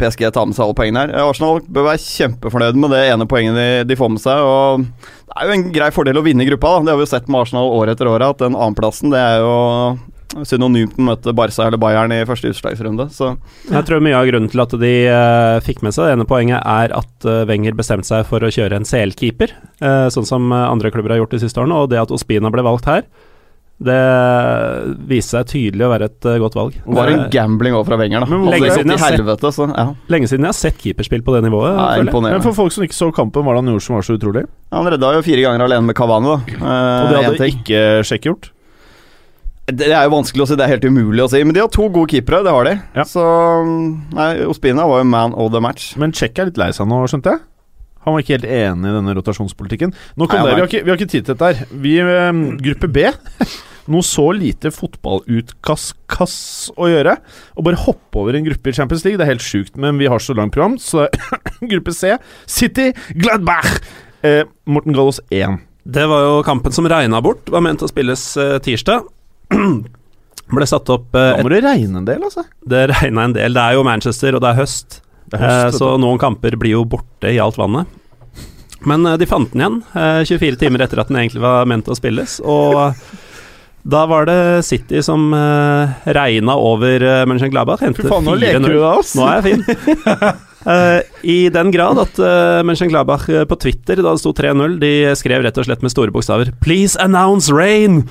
PSG 0.00 0.24
tar 0.34 0.48
med 0.50 0.56
seg 0.58 0.66
alle 0.66 0.76
poengene 0.78 1.04
her. 1.04 1.14
Arsenal 1.22 1.62
bør 1.62 1.86
være 1.92 2.02
kjempefornøyd 2.02 2.80
med 2.82 2.94
det 2.96 3.04
ene 3.12 3.28
poenget 3.30 3.58
de, 3.60 3.68
de 3.92 3.98
får 4.00 4.10
med 4.16 4.24
seg. 4.24 4.42
og 4.42 4.88
Det 4.88 5.36
er 5.38 5.46
jo 5.50 5.56
en 5.58 5.68
grei 5.76 5.92
fordel 5.94 6.18
å 6.18 6.24
vinne 6.26 6.42
i 6.42 6.50
gruppa. 6.50 6.74
da 6.74 6.88
Det 6.88 6.94
har 6.94 6.98
vi 7.02 7.06
jo 7.06 7.12
sett 7.14 7.30
med 7.30 7.44
Arsenal 7.44 7.70
år 7.78 7.94
etter 7.94 8.10
år, 8.10 8.26
at 8.32 8.42
den 8.42 8.58
annenplassen 8.58 9.14
det 9.14 9.22
er 9.22 9.44
jo 9.44 9.54
synonymt 10.42 10.96
med 10.98 11.04
å 11.04 11.08
møte 11.12 11.34
Barca 11.36 11.66
eller 11.68 11.78
Bayern 11.78 12.12
i 12.12 12.24
første 12.26 12.50
utslagsrunde. 12.50 13.06
Så 13.14 13.36
Jeg 13.70 13.84
tror 13.86 14.02
mye 14.02 14.16
av 14.18 14.26
grunnen 14.26 14.50
til 14.50 14.60
at 14.64 14.74
de 14.80 14.92
uh, 15.08 15.60
fikk 15.62 15.82
med 15.86 15.94
seg 15.94 16.08
det 16.10 16.16
ene 16.18 16.26
poenget, 16.26 16.58
er 16.66 16.90
at 16.98 17.28
uh, 17.28 17.44
Wenger 17.46 17.72
bestemte 17.78 18.08
seg 18.10 18.26
for 18.26 18.42
å 18.42 18.50
kjøre 18.50 18.76
en 18.80 18.88
CL-keeper, 18.88 19.54
uh, 19.84 20.08
sånn 20.10 20.26
som 20.26 20.50
eh, 20.52 20.66
andre 20.70 20.90
klubber 20.90 21.14
har 21.14 21.22
gjort 21.22 21.36
de 21.38 21.44
siste 21.46 21.60
årene. 21.62 21.78
Og 21.84 21.90
det 21.94 22.02
at 22.02 22.10
Ospina 22.10 22.50
ble 22.50 22.62
valgt 22.66 22.90
her, 22.90 23.06
det 23.84 23.96
viste 25.10 25.34
seg 25.34 25.48
tydelig 25.50 25.82
å 25.84 25.90
være 25.90 26.06
et 26.06 26.26
eh, 26.30 26.36
godt 26.40 26.54
valg. 26.56 26.76
det 26.78 26.94
var 26.94 27.10
en 27.10 27.24
Eh, 27.24 27.30
gambling 27.34 27.74
over 27.74 27.88
fra 27.90 27.98
Wenger, 28.00 28.22
da. 28.22 28.38
Lenge 28.54 28.70
siden 28.70 28.92
jeg 28.94 29.00
har 29.02 29.10
sett- 29.10 29.18
helvete, 29.18 29.50
så 29.52 29.66
ja. 29.74 29.86
lenge 30.14 30.28
siden 30.30 30.46
jeg 30.46 30.52
har 30.52 30.58
sett 30.60 30.78
keeperspill 30.78 31.24
på 31.26 31.34
det 31.34 31.42
nivået. 31.48 31.74
ja 31.74 32.30
men 32.30 32.42
for 32.46 32.52
folk 32.54 32.72
som 32.72 32.84
ikke 32.86 32.94
så 32.96 33.10
kampen, 33.14 33.42
hva 33.42 33.50
var 33.50 33.54
det 33.58 33.64
han 33.64 33.72
gjorde 33.74 33.82
som 33.88 33.96
var 33.98 34.06
så 34.06 34.14
utrolig? 34.18 34.44
Han 34.72 34.86
redda 34.86 35.12
jo 35.18 35.22
fire 35.26 35.42
ganger 35.42 35.66
alene 35.66 35.86
med 35.90 35.96
Cavani, 35.98 36.24
da. 36.24 36.38
Og 36.38 37.10
det 37.10 37.18
Eh, 37.18 37.26
hadde 37.28 37.50
ikke 37.50 37.82
Sjekk 38.06 38.22
gjort. 38.30 38.50
Det 39.64 39.88
er 39.88 40.02
jo 40.04 40.12
vanskelig 40.12 40.44
å 40.44 40.46
si, 40.50 40.56
det 40.60 40.64
er 40.66 40.74
helt 40.74 40.84
umulig 40.84 41.22
å 41.24 41.30
si. 41.32 41.40
Men 41.40 41.56
de 41.56 41.62
har 41.62 41.70
to 41.72 41.86
gode 41.88 42.12
keepere, 42.12 42.42
det 42.44 42.52
har 42.52 42.68
de. 42.68 42.74
Ja. 42.98 43.04
Så 43.08 43.24
Nei, 44.12 44.44
Ospina 44.44 44.84
var 44.90 45.00
jo 45.00 45.08
man 45.08 45.32
of 45.40 45.54
the 45.54 45.62
match. 45.64 45.94
Men 46.00 46.12
Czech 46.12 46.36
er 46.36 46.50
litt 46.50 46.60
lei 46.60 46.68
seg 46.76 46.88
nå, 46.90 47.00
skjønte 47.08 47.32
jeg? 47.32 47.40
Han 48.04 48.12
var 48.12 48.20
ikke 48.20 48.36
helt 48.36 48.50
enig 48.52 48.90
i 48.90 48.96
denne 48.98 49.14
rotasjonspolitikken. 49.16 49.94
Nå 50.20 50.28
kom 50.28 50.42
Nei, 50.42 50.50
det, 50.50 50.56
vi, 50.58 50.60
har 50.60 50.68
ikke, 50.68 50.82
vi 50.84 50.92
har 50.92 50.98
ikke 51.00 51.12
tid 51.14 51.24
til 51.24 51.32
dette 51.32 51.48
her. 51.48 51.56
Vi, 51.86 51.94
eh, 52.02 52.32
gruppe 52.66 52.90
B 52.92 53.06
Noe 53.92 54.04
så 54.04 54.30
lite 54.32 54.70
fotballutkast 54.72 56.70
å 56.80 56.86
gjøre. 56.88 57.18
Å 57.20 57.64
bare 57.64 57.80
hoppe 57.82 58.20
over 58.22 58.36
en 58.36 58.46
gruppe 58.46 58.72
i 58.72 58.76
Champions 58.76 59.04
League, 59.04 59.20
det 59.20 59.26
er 59.26 59.34
helt 59.34 59.44
sjukt. 59.44 59.76
Men 59.80 60.00
vi 60.00 60.08
har 60.08 60.20
så 60.24 60.36
langt 60.36 60.54
program, 60.56 60.78
så 60.80 61.04
gruppe 61.72 61.92
C 61.92 62.14
City 62.48 62.92
Gladbach. 63.12 63.80
Eh, 64.24 64.48
Morten 64.64 64.96
Gallos 64.96 65.20
1. 65.28 65.60
Det 65.84 66.06
var 66.08 66.24
jo 66.24 66.38
kampen 66.46 66.72
som 66.72 66.88
regna 66.88 67.20
bort, 67.20 67.44
var 67.52 67.60
ment 67.64 67.84
å 67.84 67.88
spilles 67.90 68.22
eh, 68.40 68.56
tirsdag. 68.64 69.04
Ble 70.54 70.66
satt 70.68 70.90
opp 70.92 71.14
eh, 71.16 71.30
Da 71.38 71.42
må 71.44 71.50
det 71.52 71.62
regne 71.64 72.02
en 72.02 72.06
del, 72.08 72.22
altså. 72.26 72.44
Det 72.68 72.82
regna 72.92 73.24
en 73.28 73.32
del. 73.36 73.54
Det 73.56 73.62
er 73.64 73.76
jo 73.78 73.84
Manchester, 73.86 74.36
og 74.36 74.42
det 74.44 74.50
er 74.52 74.58
høst. 74.62 75.00
Det 75.32 75.38
er 75.40 75.44
høst, 75.44 75.60
Eh, 75.60 75.66
vet 75.70 75.78
så 75.80 75.92
noen 75.98 76.18
kamper 76.20 76.56
blir 76.60 76.76
jo 76.76 76.84
borte 76.84 77.32
i 77.32 77.38
alt 77.42 77.56
vannet. 77.58 77.88
Men 78.84 79.06
eh, 79.08 79.16
de 79.20 79.26
fant 79.26 79.50
den 79.52 79.62
igjen, 79.64 79.78
eh, 79.96 80.20
24 80.28 80.60
timer 80.60 80.84
etter 80.84 81.00
at 81.00 81.08
den 81.08 81.16
egentlig 81.22 81.40
var 81.44 81.64
ment 81.70 81.88
å 81.88 81.96
spilles. 81.96 82.38
Og 82.44 82.92
Da 83.84 84.06
var 84.08 84.24
det 84.28 84.36
City 84.64 85.00
som 85.04 85.26
eh, 85.36 85.90
regna 86.16 86.54
over 86.56 87.02
eh, 87.04 87.24
Mönchengladbach. 87.28 87.80
Hentet 87.84 88.04
Fy 88.04 88.08
faen, 88.12 88.24
nå 88.28 88.36
4-0. 88.36 88.40
leker 88.44 88.64
du 88.64 88.74
deg, 88.78 88.84
ass. 88.98 89.14
Nå 89.16 89.26
er 89.28 89.40
jeg 89.40 89.44
fin. 89.48 89.64
Eh, 90.64 91.00
I 91.22 91.48
den 91.52 91.70
grad 91.70 91.98
at 92.00 92.18
uh, 92.18 92.62
Mönchengladbach 92.64 93.28
eh, 93.28 93.44
på 93.44 93.56
Twitter, 93.60 94.00
da 94.00 94.14
det 94.14 94.20
sto 94.22 94.32
3-0, 94.32 94.78
de 94.80 94.92
skrev 95.16 95.44
rett 95.44 95.58
og 95.60 95.66
slett 95.68 95.84
med 95.84 95.92
store 95.92 96.12
bokstaver 96.14 96.52
'Please 96.64 96.96
announce 97.00 97.52
rain'! 97.52 98.04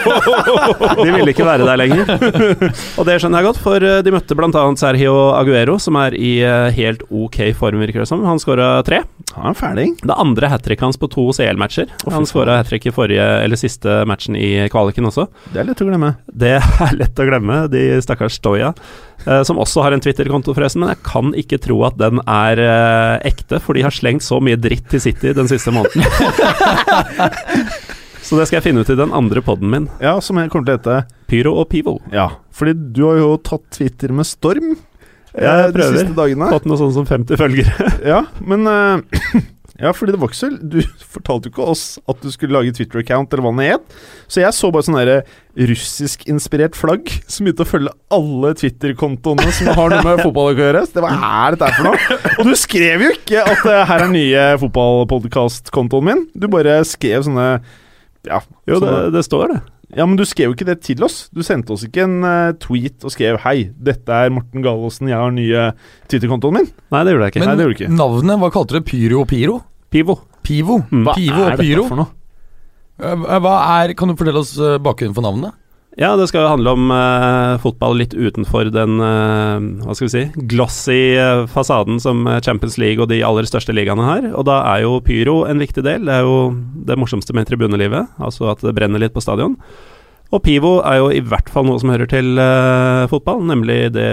de 1.04 1.08
ville 1.08 1.32
ikke 1.32 1.46
være 1.48 1.68
der 1.68 1.80
lenger. 1.80 2.04
og 2.98 3.08
det 3.08 3.16
skjønner 3.20 3.40
jeg 3.40 3.48
godt, 3.48 3.62
for 3.64 3.80
de 3.80 4.14
møtte 4.14 4.36
bl.a. 4.36 4.64
Sergio 4.80 5.14
Aguero, 5.36 5.78
som 5.80 5.96
er 6.00 6.16
i 6.16 6.32
helt 6.76 7.04
ok 7.08 7.40
form, 7.56 7.80
virker 7.80 8.04
det 8.04 8.08
som. 8.10 8.24
Han 8.28 8.40
skåra 8.40 8.72
tre. 8.86 9.02
Han 9.36 9.52
er 9.52 9.58
ferdig. 9.58 9.86
Det 10.04 10.16
andre 10.16 10.50
hat 10.52 10.64
tricket 10.66 10.84
hans 10.84 11.00
på 11.00 11.08
to 11.10 11.30
CL-matcher. 11.36 11.88
Oh, 12.04 12.12
Han 12.14 12.28
skåra 12.28 12.58
hat 12.60 12.68
trick 12.70 12.88
i 12.88 12.94
forrige, 12.94 13.24
eller 13.44 13.60
siste 13.60 14.02
matchen 14.08 14.36
i 14.36 14.68
kvaliken 14.72 15.08
også. 15.08 15.28
Det 15.54 15.62
er 15.62 15.70
lett 15.70 15.80
å 15.80 15.88
glemme. 15.88 16.14
Det 16.26 16.56
er 16.58 16.96
lett 16.98 17.20
å 17.20 17.28
glemme, 17.28 17.62
de 17.72 17.84
stakkars 18.04 18.40
Stoya. 18.40 18.72
Eh, 19.26 19.42
som 19.46 19.60
også 19.60 19.82
har 19.84 19.92
en 19.96 20.02
Twitter-konto, 20.04 20.54
forresten, 20.56 20.80
men 20.84 20.92
jeg 20.94 21.02
kan 21.06 21.32
ikke 21.36 21.60
tro 21.62 21.80
at 21.88 21.98
den 22.00 22.22
er 22.24 22.62
eh, 22.64 23.16
ekte, 23.32 23.60
for 23.62 23.76
de 23.76 23.84
har 23.86 23.94
slengt 23.94 24.24
så 24.26 24.40
mye 24.42 24.58
dritt 24.60 24.88
til 24.92 25.00
City 25.04 25.34
den 25.36 25.48
siste 25.50 25.70
måneden. 25.74 26.02
så 28.22 28.36
det 28.38 28.46
skal 28.48 28.58
jeg 28.60 28.66
finne 28.68 28.84
ut 28.84 28.92
i 28.92 28.98
den 28.98 29.12
andre 29.16 29.42
poden 29.44 29.70
min. 29.72 29.88
Ja, 30.02 30.16
som 30.24 30.38
jeg 30.40 30.50
kommer 30.52 30.68
til 30.68 30.76
å 30.76 30.80
hete 30.80 30.96
Pyro 31.30 31.52
og 31.62 31.66
Pivo. 31.72 31.94
Ja, 32.14 32.28
fordi 32.54 32.74
du 32.94 33.02
har 33.08 33.16
jo 33.22 33.32
tatt 33.46 33.64
Twitter 33.74 34.12
med 34.12 34.26
storm 34.28 34.74
Jeg 35.30 35.46
Jeg 35.46 35.70
de 35.70 35.74
prøver. 35.78 35.96
siste 36.00 36.14
dagene. 36.16 36.48
Fått 36.50 36.64
noe 36.66 36.78
sånt 36.80 36.94
som 36.96 37.06
50 37.06 37.38
følgere. 37.38 37.90
Ja, 38.06 38.24
men 38.42 38.66
eh, 38.66 38.98
Ja, 39.80 39.92
fordi 39.96 40.12
det 40.12 40.20
vokser. 40.20 40.56
Du 40.60 40.78
fortalte 41.14 41.48
jo 41.48 41.54
ikke 41.54 41.68
oss 41.72 41.84
at 42.10 42.20
du 42.20 42.28
skulle 42.32 42.56
lage 42.58 42.74
Twitter-account, 42.76 43.32
eller 43.32 43.46
hva 43.46 43.52
det 43.56 43.70
het. 43.72 43.96
Så 44.30 44.42
jeg 44.44 44.52
så 44.56 44.70
bare 44.74 44.86
sånn 44.86 44.98
russisk-inspirert 45.60 46.76
flagg 46.78 47.10
som 47.26 47.46
begynte 47.46 47.64
å 47.64 47.68
følge 47.68 47.92
alle 48.14 48.52
Twitter-kontoene 48.60 49.48
som 49.56 49.72
har 49.74 49.92
noe 49.94 50.04
med 50.06 50.22
fotball 50.22 50.52
å 50.52 50.56
gjøre. 50.58 50.84
Så 50.86 50.98
det 50.98 51.04
var 51.04 51.16
er 51.30 51.56
dette 51.56 51.72
for 51.78 51.88
noe? 51.88 52.20
Og 52.36 52.50
du 52.50 52.54
skrev 52.58 53.06
jo 53.06 53.10
ikke 53.16 53.42
at 53.42 53.66
eh, 53.66 53.82
her 53.90 54.06
er 54.06 54.12
nye 54.12 54.46
fotballpodkast-kontoen 54.62 56.08
min. 56.10 56.24
Du 56.34 56.48
bare 56.52 56.80
skrev 56.88 57.26
sånne 57.28 57.50
Ja, 58.28 58.42
Jo, 58.68 58.76
det, 58.76 58.84
sånne, 58.84 59.04
det 59.16 59.24
står 59.24 59.46
det. 59.54 59.60
ja, 59.96 60.04
men 60.06 60.18
du 60.20 60.26
skrev 60.28 60.50
jo 60.50 60.56
ikke 60.58 60.68
det 60.68 60.80
til 60.84 61.02
oss. 61.06 61.22
Du 61.32 61.40
sendte 61.46 61.72
oss 61.74 61.86
ikke 61.86 62.04
en 62.04 62.20
uh, 62.20 62.52
tweet 62.60 63.00
og 63.06 63.14
skrev 63.14 63.40
'Hei, 63.40 63.70
dette 63.74 64.12
er 64.12 64.30
Morten 64.34 64.62
Gallosen, 64.64 65.08
jeg 65.08 65.16
har 65.18 65.32
nye 65.32 65.70
Twitter-kontoen 66.06 66.60
min'. 66.60 66.70
Nei, 66.92 67.02
det 67.06 67.16
gjorde 67.16 67.30
jeg 67.30 67.34
ikke. 67.34 67.46
Nei, 67.48 67.56
det 67.56 67.66
gjorde 67.66 67.78
ikke. 67.80 67.92
navnet, 67.96 68.38
hva 68.44 68.52
kalte 68.52 68.76
du 68.76 68.80
det? 68.80 68.86
Pyro 68.92 69.24
Piro? 69.24 69.60
Pivo. 69.90 70.20
Pivo. 70.46 70.80
Mm. 70.90 71.04
Hva 71.06 71.16
Pivo 71.18 71.44
er 71.44 71.54
og 71.56 71.62
Pyro. 71.62 71.82
dette 71.82 71.92
for 71.92 72.02
noe? 72.04 72.12
Eh, 73.00 73.40
Hva 73.40 73.56
er, 73.80 73.94
Kan 73.98 74.10
du 74.10 74.16
fortelle 74.18 74.42
oss 74.42 74.54
eh, 74.58 74.78
bakgrunnen 74.82 75.16
for 75.16 75.26
navnet? 75.26 75.56
Ja, 75.98 76.12
det 76.16 76.28
skal 76.30 76.44
jo 76.44 76.52
handle 76.52 76.72
om 76.76 76.92
uh, 76.94 77.58
fotball 77.60 77.96
litt 77.98 78.12
utenfor 78.14 78.68
den 78.70 79.02
uh, 79.02 79.58
hva 79.82 79.96
skal 79.98 80.06
vi 80.06 80.12
si, 80.12 80.22
glossy 80.48 81.00
uh, 81.18 81.48
fasaden 81.50 81.98
som 82.00 82.22
Champions 82.46 82.78
League 82.78 83.02
og 83.02 83.10
de 83.10 83.18
aller 83.26 83.48
største 83.48 83.74
ligaene 83.74 84.06
har. 84.06 84.28
Og 84.30 84.46
da 84.46 84.60
er 84.70 84.84
jo 84.84 85.00
pyro 85.04 85.40
en 85.50 85.60
viktig 85.60 85.82
del. 85.84 86.06
Det 86.06 86.14
er 86.14 86.28
jo 86.28 86.54
det 86.86 86.96
morsomste 86.96 87.34
med 87.36 87.50
tribunelivet, 87.50 88.06
altså 88.22 88.52
at 88.54 88.62
det 88.62 88.76
brenner 88.78 89.02
litt 89.02 89.16
på 89.16 89.24
stadion. 89.24 89.58
Og 90.30 90.44
pivo 90.46 90.76
er 90.86 91.00
jo 91.02 91.10
i 91.10 91.24
hvert 91.26 91.50
fall 91.50 91.66
noe 91.66 91.82
som 91.82 91.90
hører 91.90 92.06
til 92.08 92.38
fotball, 93.10 93.42
nemlig 93.50 93.90
det 93.96 94.06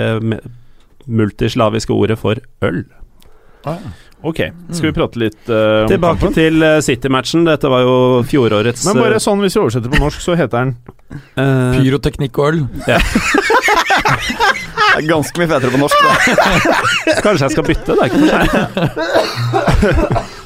multislaviske 1.05 1.93
ordet 1.93 2.17
for 2.17 2.41
øl. 2.65 2.88
Ok, 4.28 4.40
skal 4.74 4.88
vi 4.90 4.94
prate 4.96 5.20
litt 5.22 5.50
uh, 5.50 5.84
om 5.84 5.92
Tilbake 5.92 6.20
kampen? 6.20 6.34
til 6.36 6.64
uh, 6.66 6.80
City-matchen. 6.84 7.46
Dette 7.48 7.70
var 7.70 7.84
jo 7.86 7.98
fjorårets 8.28 8.86
Men 8.90 9.02
bare 9.04 9.20
sånn, 9.24 9.44
hvis 9.46 9.58
vi 9.58 9.62
oversetter 9.62 9.94
på 9.94 10.02
norsk, 10.02 10.24
så 10.24 10.38
heter 10.40 10.58
den 10.66 10.74
uh, 11.38 11.78
Pyroteknikk 11.78 12.42
og 12.42 12.50
øl. 12.50 12.60
Det 14.98 15.04
er 15.04 15.10
ganske 15.12 15.38
mye 15.38 15.50
fetere 15.52 15.70
på 15.70 15.78
norsk, 15.78 16.00
da. 16.02 16.12
Kanskje 17.26 17.46
jeg 17.46 17.54
skal 17.54 17.66
bytte, 17.68 17.94
det 17.94 18.02
er 18.02 18.08
ikke 18.10 18.20
for 18.24 18.28
sent. 20.18 20.34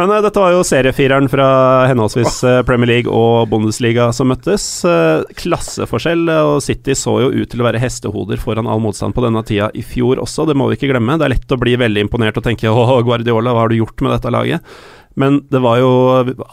Men 0.00 0.10
eh, 0.10 0.22
dette 0.24 0.40
var 0.40 0.54
jo 0.54 0.62
seriefireren 0.64 1.28
fra 1.28 1.46
henholdsvis 1.90 2.38
eh, 2.48 2.60
Premier 2.68 2.88
League 2.88 3.12
og 3.12 3.50
Bundesliga 3.52 4.08
som 4.16 4.30
møttes. 4.32 4.64
Eh, 4.88 5.26
klasseforskjell, 5.42 6.24
og 6.32 6.62
City 6.64 6.96
så 6.98 7.18
jo 7.26 7.32
ut 7.34 7.52
til 7.52 7.60
å 7.62 7.68
være 7.68 7.82
hestehoder 7.82 8.40
foran 8.40 8.70
all 8.70 8.80
motstand 8.82 9.16
på 9.16 9.24
denne 9.26 9.44
tida 9.48 9.68
i 9.76 9.84
fjor 9.84 10.22
også, 10.22 10.48
det 10.48 10.56
må 10.58 10.70
vi 10.70 10.78
ikke 10.80 10.92
glemme. 10.94 11.18
Det 11.20 11.28
er 11.28 11.34
lett 11.36 11.54
å 11.54 11.60
bli 11.60 11.76
veldig 11.80 12.06
imponert 12.08 12.40
og 12.40 12.46
tenke 12.48 12.72
åh, 12.72 12.98
Guardiola, 13.04 13.52
hva 13.52 13.66
har 13.66 13.72
du 13.72 13.80
gjort 13.82 14.04
med 14.04 14.16
dette 14.16 14.32
laget? 14.32 14.74
Men 15.20 15.42
det 15.52 15.60
var 15.60 15.76
jo 15.76 15.88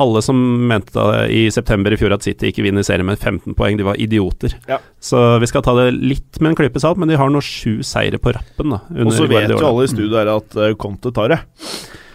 alle 0.04 0.20
som 0.20 0.36
mente 0.68 1.00
i 1.32 1.46
september 1.48 1.94
i 1.96 2.00
fjor 2.02 2.12
at 2.12 2.26
City 2.28 2.50
ikke 2.50 2.66
vinner 2.66 2.84
serien 2.84 3.08
med 3.08 3.16
15 3.16 3.56
poeng. 3.56 3.78
De 3.80 3.86
var 3.88 3.96
idioter. 3.96 4.58
Ja. 4.68 4.82
Så 5.00 5.22
vi 5.40 5.48
skal 5.48 5.64
ta 5.64 5.78
det 5.78 5.94
litt 5.96 6.42
med 6.44 6.52
en 6.52 6.58
klype 6.60 6.82
salt, 6.84 7.00
men 7.00 7.08
de 7.08 7.16
har 7.16 7.32
nå 7.32 7.40
sju 7.40 7.78
seire 7.88 8.20
på 8.20 8.36
rappen. 8.36 8.76
da 8.76 8.82
Og 9.06 9.16
så 9.16 9.30
vet 9.32 9.48
jo 9.48 9.62
alle 9.64 9.88
i 9.88 9.94
studio 9.94 10.20
her 10.20 10.34
at 10.34 10.60
Conte 10.76 11.16
tar 11.16 11.32
det. 11.32 11.40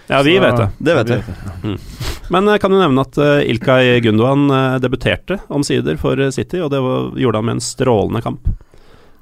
Ja, 0.07 0.23
vi 0.23 0.37
Så- 0.37 0.43
vet 0.45 0.57
det. 0.57 0.69
Det 0.79 0.95
vet 0.95 1.11
vi. 1.11 1.77
Men 2.33 2.49
jeg 2.49 2.61
kan 2.61 2.73
jo 2.73 2.81
nevne 2.81 3.05
at 3.05 3.19
uh, 3.21 3.41
Ilkay 3.45 4.01
Gundogan 4.01 4.47
eh, 4.51 4.77
debuterte 4.81 5.39
omsider 5.53 5.99
for 6.01 6.21
eh, 6.21 6.31
City, 6.33 6.61
og 6.65 6.71
det 6.73 6.81
var, 6.81 7.11
gjorde 7.21 7.41
han 7.41 7.45
med 7.51 7.59
en 7.59 7.65
strålende 7.65 8.23
kamp. 8.25 8.49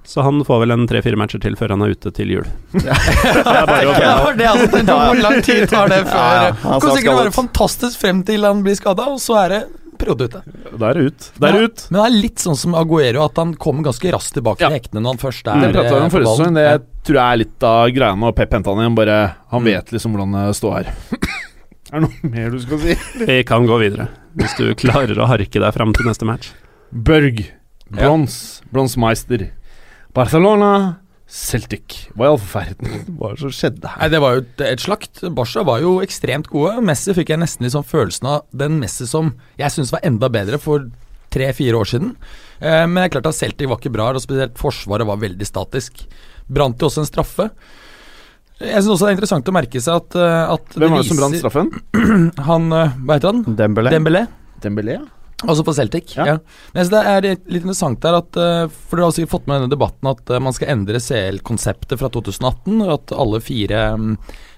Så 0.07 0.23
han 0.27 0.41
får 0.45 0.61
vel 0.65 0.75
en 0.75 0.87
tre-fire 0.91 1.19
matcher 1.19 1.39
til 1.43 1.55
før 1.59 1.75
han 1.77 1.83
er 1.87 1.95
ute 1.95 2.11
til 2.15 2.31
jul. 2.35 2.47
Det 2.73 2.83
var 2.83 4.35
det 4.39 4.47
altså, 4.51 4.81
Hvor 4.83 5.21
lang 5.23 5.43
tid 5.47 5.69
tar 5.71 5.93
det 5.93 6.01
før 6.09 6.19
Ja, 6.19 6.49
ja. 6.49 6.57
Han 6.63 6.81
Det 6.81 6.89
kan 6.89 6.97
sikkert 6.97 7.21
være 7.21 7.35
fantastisk 7.37 8.01
frem 8.03 8.23
til 8.27 8.47
han 8.47 8.65
blir 8.67 8.75
skada, 8.79 9.07
og 9.15 9.21
så 9.23 9.39
er 9.45 9.55
det 9.55 9.61
periode 10.03 10.27
ute. 10.29 10.43
Da 10.79 10.91
er 10.91 10.99
det 10.99 11.05
ut. 11.09 11.29
Det 11.39 11.49
er 11.51 11.67
ut. 11.67 11.85
Men 11.91 11.99
det 12.01 12.07
er 12.09 12.17
litt 12.23 12.43
sånn 12.45 12.59
som 12.59 12.75
Aguero, 12.79 13.25
at 13.25 13.39
han 13.41 13.55
kommer 13.63 13.87
ganske 13.89 14.13
raskt 14.13 14.35
tilbake 14.37 14.61
Ja. 14.65 14.69
til 14.69 14.79
hektene 14.81 15.03
når 15.05 15.15
han 15.17 15.23
først 15.23 15.49
er 15.53 15.61
Det 15.63 15.73
prata 15.77 15.95
vi 15.95 16.01
om 16.01 16.09
eh, 16.09 16.15
forrige 16.17 16.35
sesong. 16.37 16.55
Det 16.59 17.05
tror 17.07 17.19
jeg 17.21 17.33
er 17.33 17.41
litt 17.45 17.63
av 17.71 17.89
greia 17.97 18.19
når 18.19 18.35
Pep 18.39 18.53
henta 18.59 18.75
han 18.75 18.83
igjen. 18.85 18.95
Bare 18.99 19.19
Han 19.53 19.63
Mm. 19.63 19.65
vet 19.73 19.93
liksom 19.97 20.13
hvordan 20.17 20.33
det 20.37 20.57
står 20.57 20.75
her. 20.83 20.93
er 21.93 22.01
det 22.01 22.03
noe 22.03 22.31
mer 22.35 22.51
du 22.51 22.59
skal 22.61 22.79
si? 22.79 22.95
Vi 23.27 23.43
kan 23.45 23.67
gå 23.67 23.79
videre, 23.81 24.09
hvis 24.37 24.57
du 24.57 24.75
klarer 24.75 25.17
å 25.19 25.27
harke 25.29 25.61
deg 25.61 25.73
fram 25.75 25.93
til 25.93 26.07
neste 26.07 26.25
match. 26.29 26.53
Børg. 26.93 27.47
Brons. 27.93 28.63
Bronsmeister. 28.73 29.51
Barcelona. 30.15 30.99
Celtic. 31.33 32.11
Hva 32.13 32.27
i 32.27 32.31
all 32.35 32.41
verden 32.45 32.91
Hva 33.17 33.31
er 33.31 33.39
det 33.39 33.41
som 33.47 33.55
skjedde 33.57 33.89
her? 33.89 34.01
Nei, 34.03 34.09
Det 34.13 34.21
var 34.21 34.35
jo 34.37 34.43
et, 34.69 34.83
slakt. 34.85 35.23
Barca 35.33 35.65
var 35.65 35.81
jo 35.81 35.95
ekstremt 36.05 36.51
gode. 36.53 36.75
Messi 36.85 37.15
fikk 37.17 37.33
jeg 37.33 37.41
nesten 37.41 37.73
sånn 37.73 37.87
følelsen 37.89 38.29
av 38.35 38.43
den 38.53 38.77
Messi 38.83 39.09
som 39.09 39.33
jeg 39.61 39.73
syns 39.73 39.95
var 39.95 40.05
enda 40.05 40.29
bedre 40.33 40.61
for 40.61 40.91
tre-fire 41.33 41.79
år 41.79 41.89
siden. 41.89 42.11
Eh, 42.61 42.83
men 42.85 42.99
det 43.01 43.07
er 43.07 43.15
klart 43.15 43.31
at 43.31 43.39
Celtic 43.39 43.71
var 43.71 43.81
ikke 43.81 43.95
bra, 43.95 44.11
og 44.13 44.21
spesielt 44.21 44.61
forsvaret 44.61 45.09
var 45.09 45.23
veldig 45.23 45.49
statisk. 45.49 46.05
Brant 46.53 46.77
jo 46.85 46.91
også 46.91 47.07
en 47.07 47.09
straffe. 47.09 47.49
Jeg 48.61 48.77
syns 48.77 48.93
også 48.93 49.09
det 49.09 49.11
er 49.15 49.17
interessant 49.17 49.49
å 49.49 49.57
merke 49.57 49.81
seg 49.83 50.03
at, 50.03 50.21
eh, 50.21 50.53
at 50.53 50.77
Hvem 50.77 50.93
var 50.93 51.01
det 51.01 51.09
som 51.09 51.23
brant 51.23 51.41
straffen? 51.41 51.73
Han, 52.51 52.69
eh, 52.77 52.95
Hva 53.01 53.17
heter 53.17 53.33
han? 53.33 53.43
Dembélé. 53.59 53.97
Dembélé. 53.97 54.27
Dembélé? 54.63 55.01
Altså 55.43 55.65
for 55.67 55.77
Celtic. 55.77 56.15
Ja. 56.17 56.27
Ja. 56.33 56.37
Men 56.75 56.91
det 56.93 57.03
er 57.13 57.27
litt 57.27 57.63
interessant 57.63 58.03
der 58.05 58.19
at 58.21 58.39
eh, 58.39 58.65
For 58.71 58.99
dere 58.99 59.09
har 59.09 59.17
sikkert 59.17 59.35
fått 59.35 59.51
med 59.51 59.61
denne 59.61 59.75
debatten 59.75 60.11
at 60.13 60.31
eh, 60.31 60.43
man 60.43 60.57
skal 60.57 60.73
endre 60.75 61.03
CL-konseptet 61.03 62.01
fra 62.01 62.11
2018. 62.13 62.79
Og 62.85 62.95
at 62.97 63.15
alle 63.25 63.43
fire 63.45 63.85
mm, 63.99 64.17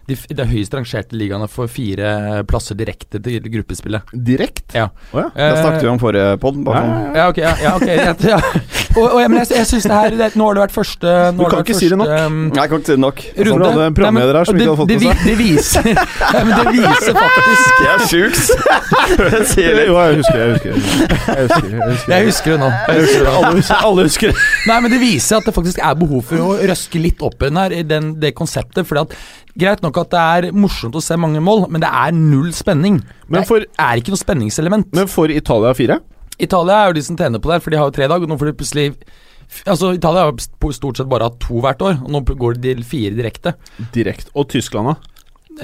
de, 0.08 0.16
de 0.36 0.46
høyest 0.50 0.74
rangerte 0.76 1.16
ligaene 1.18 1.48
får 1.50 1.70
fire 1.72 2.12
plasser 2.48 2.78
direkte 2.78 3.20
til 3.24 3.44
gruppespillet. 3.56 4.14
Direkt? 4.14 4.66
Ja. 4.76 4.90
Oh, 5.12 5.22
ja. 5.24 5.30
Det 5.34 5.62
snakket 5.62 5.86
vi 5.86 5.92
om 5.92 6.02
forrige 6.02 6.38
pod. 6.42 6.60
Ja, 6.64 6.74
ja, 6.74 6.84
sånn. 6.84 7.18
ja. 7.18 7.28
Ok. 7.28 7.42
Ja, 7.44 7.54
ja, 7.62 7.76
okay 7.78 7.96
ja, 7.98 8.14
ja. 8.34 8.40
Og, 8.94 9.08
og, 9.10 9.18
men 9.26 9.40
jeg, 9.40 9.48
jeg 9.56 9.66
synes 9.66 9.86
det 9.88 9.94
her 9.94 10.14
det, 10.14 10.26
Nå 10.38 10.44
har 10.46 10.54
det 10.54 10.62
vært 10.64 10.74
første 10.74 11.14
Du 11.34 11.40
kan 11.50 11.64
ikke 11.64 11.74
si 11.74 11.88
det 11.90 11.96
nok. 11.98 12.10
um, 12.14 12.36
Nei, 12.46 12.60
jeg 12.60 12.70
kan 12.70 12.82
ikke 12.82 12.86
si 12.86 12.94
det 12.94 13.02
nok. 13.02 13.22
Runde. 13.34 13.56
Du 13.58 13.64
hadde 13.66 13.86
en 13.88 13.96
programleder 13.98 14.38
her 14.38 14.48
som 14.48 14.54
det, 14.54 14.62
ikke 14.62 14.70
hadde 14.70 14.82
fått 14.82 14.92
det, 14.92 14.98
med 15.02 15.08
det, 15.10 15.24
det 15.26 15.36
viser 15.40 15.88
ja, 16.34 16.42
men 16.44 16.52
Det 16.54 16.74
viser 16.76 17.18
faktisk 17.18 17.82
Jeg 17.82 17.94
er 17.94 18.04
sjukt. 18.12 18.44
Jo, 19.84 19.94
jeg 19.98 20.16
husker 20.20 20.38
det. 20.38 20.44
Jeg 20.44 20.52
husker 20.54 20.70
det. 20.70 20.82
Jeg 20.84 21.46
husker. 21.48 21.68
Jeg 21.74 21.90
husker. 21.90 22.12
Jeg 22.14 22.26
husker 22.28 22.54
det 22.54 22.58
nå. 22.60 22.68
Jeg 22.70 23.00
husker 23.02 23.24
det. 23.24 23.32
Alle, 23.34 23.52
husker, 23.58 23.86
alle 23.88 24.04
husker 24.08 24.30
det. 24.30 24.44
Nei, 24.70 24.76
men 24.84 24.94
det 24.94 25.00
viser 25.02 25.40
at 25.40 25.48
det 25.48 25.54
faktisk 25.56 25.80
er 25.82 25.96
behov 25.98 26.22
for 26.28 26.44
å 26.44 26.50
røske 26.70 27.02
litt 27.02 27.24
opp 27.24 27.42
i 27.42 27.50
den 27.50 27.60
her, 27.60 27.74
i 27.74 27.82
den, 27.86 28.12
det 28.22 28.34
konseptet. 28.38 28.86
Fordi 28.88 29.04
at 29.04 29.16
Greit 29.54 29.84
nok 29.84 29.93
at 30.02 30.10
det 30.10 30.18
er 30.48 30.52
morsomt 30.52 30.94
å 30.98 31.02
se 31.02 31.16
mange 31.16 31.40
mål, 31.40 31.66
men 31.70 31.80
det 31.80 31.90
er 31.90 32.12
null 32.12 32.50
spenning. 32.52 33.00
Men 33.28 33.42
det 33.44 33.66
er 33.78 34.00
ikke 34.00 34.10
noe 34.14 34.20
spenningselement. 34.20 34.88
men 34.92 35.06
for 35.06 35.30
Italia 35.30 35.74
fire? 35.74 36.00
Italia 36.38 36.74
er 36.82 36.86
jo 36.90 36.92
de 36.98 37.02
som 37.02 37.16
tjener 37.16 37.38
på 37.38 37.50
det, 37.52 37.62
for 37.62 37.70
de 37.70 37.76
har 37.78 37.86
jo 37.86 37.94
tre 37.94 38.08
dag, 38.08 38.22
og 38.22 38.28
nå 38.28 38.38
får 38.38 38.46
de 38.52 38.58
plutselig 38.58 38.94
Altså, 39.68 39.92
Italia 39.94 40.24
har 40.24 40.72
stort 40.72 40.96
sett 40.96 41.06
bare 41.06 41.28
hatt 41.28 41.38
to 41.38 41.60
hvert 41.60 41.82
år, 41.84 41.98
og 42.02 42.10
nå 42.10 42.22
går 42.24 42.54
de 42.58 42.74
til 42.74 42.82
fire 42.82 43.14
direkte. 43.14 43.52
direkte. 43.92 44.30
Og 44.34 44.48
Tyskland, 44.48 44.88
da? 44.88 44.94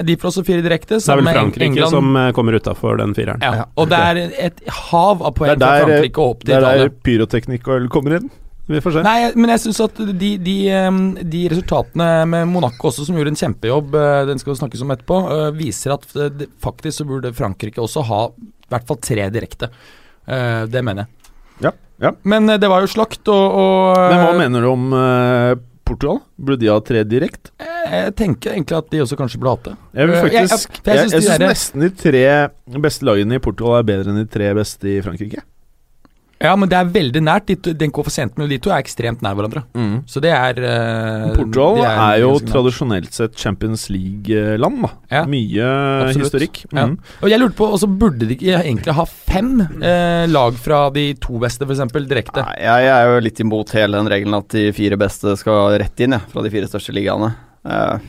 De 0.05 0.15
får 0.15 0.29
også 0.29 0.43
fire 0.45 0.61
direkte. 0.63 0.99
Det 1.01 1.09
er 1.09 1.17
vel 1.19 1.25
Frankrike 1.33 1.65
England. 1.65 1.89
som 1.91 2.15
eh, 2.15 2.31
kommer 2.31 2.53
utafor 2.55 2.97
den 3.01 3.13
fireren. 3.17 3.41
ja. 3.41 3.65
Og 3.75 3.89
det 3.89 3.97
er 3.97 4.15
et 4.47 4.61
hav 4.69 5.21
av 5.21 5.33
poeng 5.35 5.57
Det 5.59 5.67
er 5.67 5.81
fra 5.81 5.89
Frankrike 5.89 6.21
og 6.21 6.29
opp 6.37 6.45
Det 6.45 6.53
til 6.53 6.55
er 6.55 6.61
Italia. 6.61 6.83
der 6.87 6.89
pyroteknikk 7.03 7.67
og 7.67 7.75
øl 7.81 7.89
kommer 7.89 8.15
inn. 8.21 8.29
Vi 8.71 8.79
får 8.83 8.93
se. 8.97 9.01
Nei, 9.05 9.31
men 9.35 9.51
jeg 9.53 9.61
syns 9.65 9.79
at 9.83 9.99
de, 10.21 10.29
de, 10.41 10.55
de 11.33 11.41
resultatene 11.51 12.09
med 12.31 12.47
Monaco 12.51 12.89
også, 12.89 13.05
som 13.07 13.17
gjorde 13.19 13.33
en 13.33 13.39
kjempejobb, 13.41 13.95
eh, 13.99 14.19
den 14.29 14.39
skal 14.41 14.53
vi 14.53 14.59
snakkes 14.61 14.83
om 14.85 14.93
etterpå, 14.95 15.17
eh, 15.35 15.47
viser 15.59 15.95
at 15.97 16.05
eh, 16.15 16.45
faktisk 16.63 17.01
så 17.01 17.07
burde 17.09 17.33
Frankrike 17.35 17.81
også 17.83 18.05
ha 18.07 18.21
i 18.31 18.71
hvert 18.71 18.87
fall 18.87 19.01
tre 19.03 19.25
direkte. 19.33 19.67
Det 20.71 20.81
mener 20.85 21.03
jeg. 21.03 21.31
Ja, 21.65 21.71
ja. 22.05 22.11
Men 22.23 22.47
det 22.61 22.69
var 22.71 22.83
jo 22.85 22.87
slakt, 22.87 23.25
og, 23.27 23.57
og 23.59 23.97
Men 24.13 24.21
hva 24.21 24.31
mener 24.39 24.63
du 24.63 24.69
om 24.69 24.85
Portugal? 25.83 26.21
Burde 26.39 26.61
de 26.61 26.69
ha 26.71 26.77
tre 26.85 27.01
direkte? 27.03 27.51
Jeg 27.91 28.13
tenker 28.15 28.53
egentlig 28.53 28.77
at 28.77 28.87
de 28.93 29.01
også 29.03 29.17
kanskje 29.19 29.41
burde 29.41 29.55
hatt 29.57 29.65
det. 29.67 29.73
Jeg 29.97 30.13
faktisk 30.21 30.77
jeg- 30.85 30.95
jeg 30.95 31.01
jeg 31.01 31.11
syns 31.11 31.41
nesten 31.43 31.83
de 31.83 31.89
tre 31.99 32.23
beste 32.85 33.03
lagene 33.09 33.35
i 33.35 33.43
Portugal 33.43 33.79
er 33.81 33.87
bedre 33.89 34.13
enn 34.13 34.21
de 34.21 34.29
tre 34.31 34.53
beste 34.55 34.87
i 34.87 35.01
Frankrike. 35.03 35.41
Ja, 36.41 36.55
men 36.57 36.69
det 36.71 36.77
er 36.79 36.89
veldig 36.91 37.21
nært. 37.23 37.47
De 37.51 37.57
to, 37.57 37.73
den 37.77 37.93
koeffisienten 37.93 38.39
mellom 38.39 38.51
de 38.51 38.59
to 38.63 38.73
er 38.73 38.81
ekstremt 38.81 39.23
nær 39.25 39.35
hverandre. 39.37 39.63
Så 40.09 40.21
det 40.23 40.31
er 40.33 40.61
uh, 40.61 41.27
Portugal 41.37 41.79
det 41.81 41.89
er, 41.91 42.15
jo 42.23 42.31
tradisjonelt 42.47 43.13
sett 43.15 43.37
Champions 43.39 43.87
League-land, 43.93 44.81
da. 44.85 44.91
Ja, 45.11 45.23
Mye 45.29 45.67
absolutt. 45.67 46.25
historikk. 46.25 46.63
Ja. 46.71 46.87
Mhm. 46.87 46.97
Og 47.21 47.31
jeg 47.31 47.41
lurte 47.41 47.59
på, 47.59 47.69
og 47.69 47.81
så 47.81 47.89
burde 47.89 48.27
de 48.29 48.37
ikke 48.37 48.61
egentlig 48.61 48.95
ha 48.97 49.05
fem 49.07 49.53
eh, 49.61 50.25
lag 50.31 50.57
fra 50.59 50.83
de 50.93 51.11
to 51.21 51.39
beste, 51.41 51.67
f.eks., 51.67 51.83
direkte? 52.09 52.43
Nei, 52.45 52.57
jeg 52.63 52.89
er 52.93 53.09
jo 53.09 53.21
litt 53.27 53.43
imot 53.43 53.75
hele 53.77 54.01
den 54.01 54.09
regelen 54.11 54.39
at 54.39 54.49
de 54.55 54.69
fire 54.75 54.97
beste 54.99 55.35
skal 55.39 55.77
rett 55.81 56.03
inn, 56.03 56.17
ja, 56.17 56.23
fra 56.31 56.43
de 56.45 56.51
fire 56.53 56.69
største 56.69 56.95
ligaene. 56.95 57.33
Uh, 57.61 58.01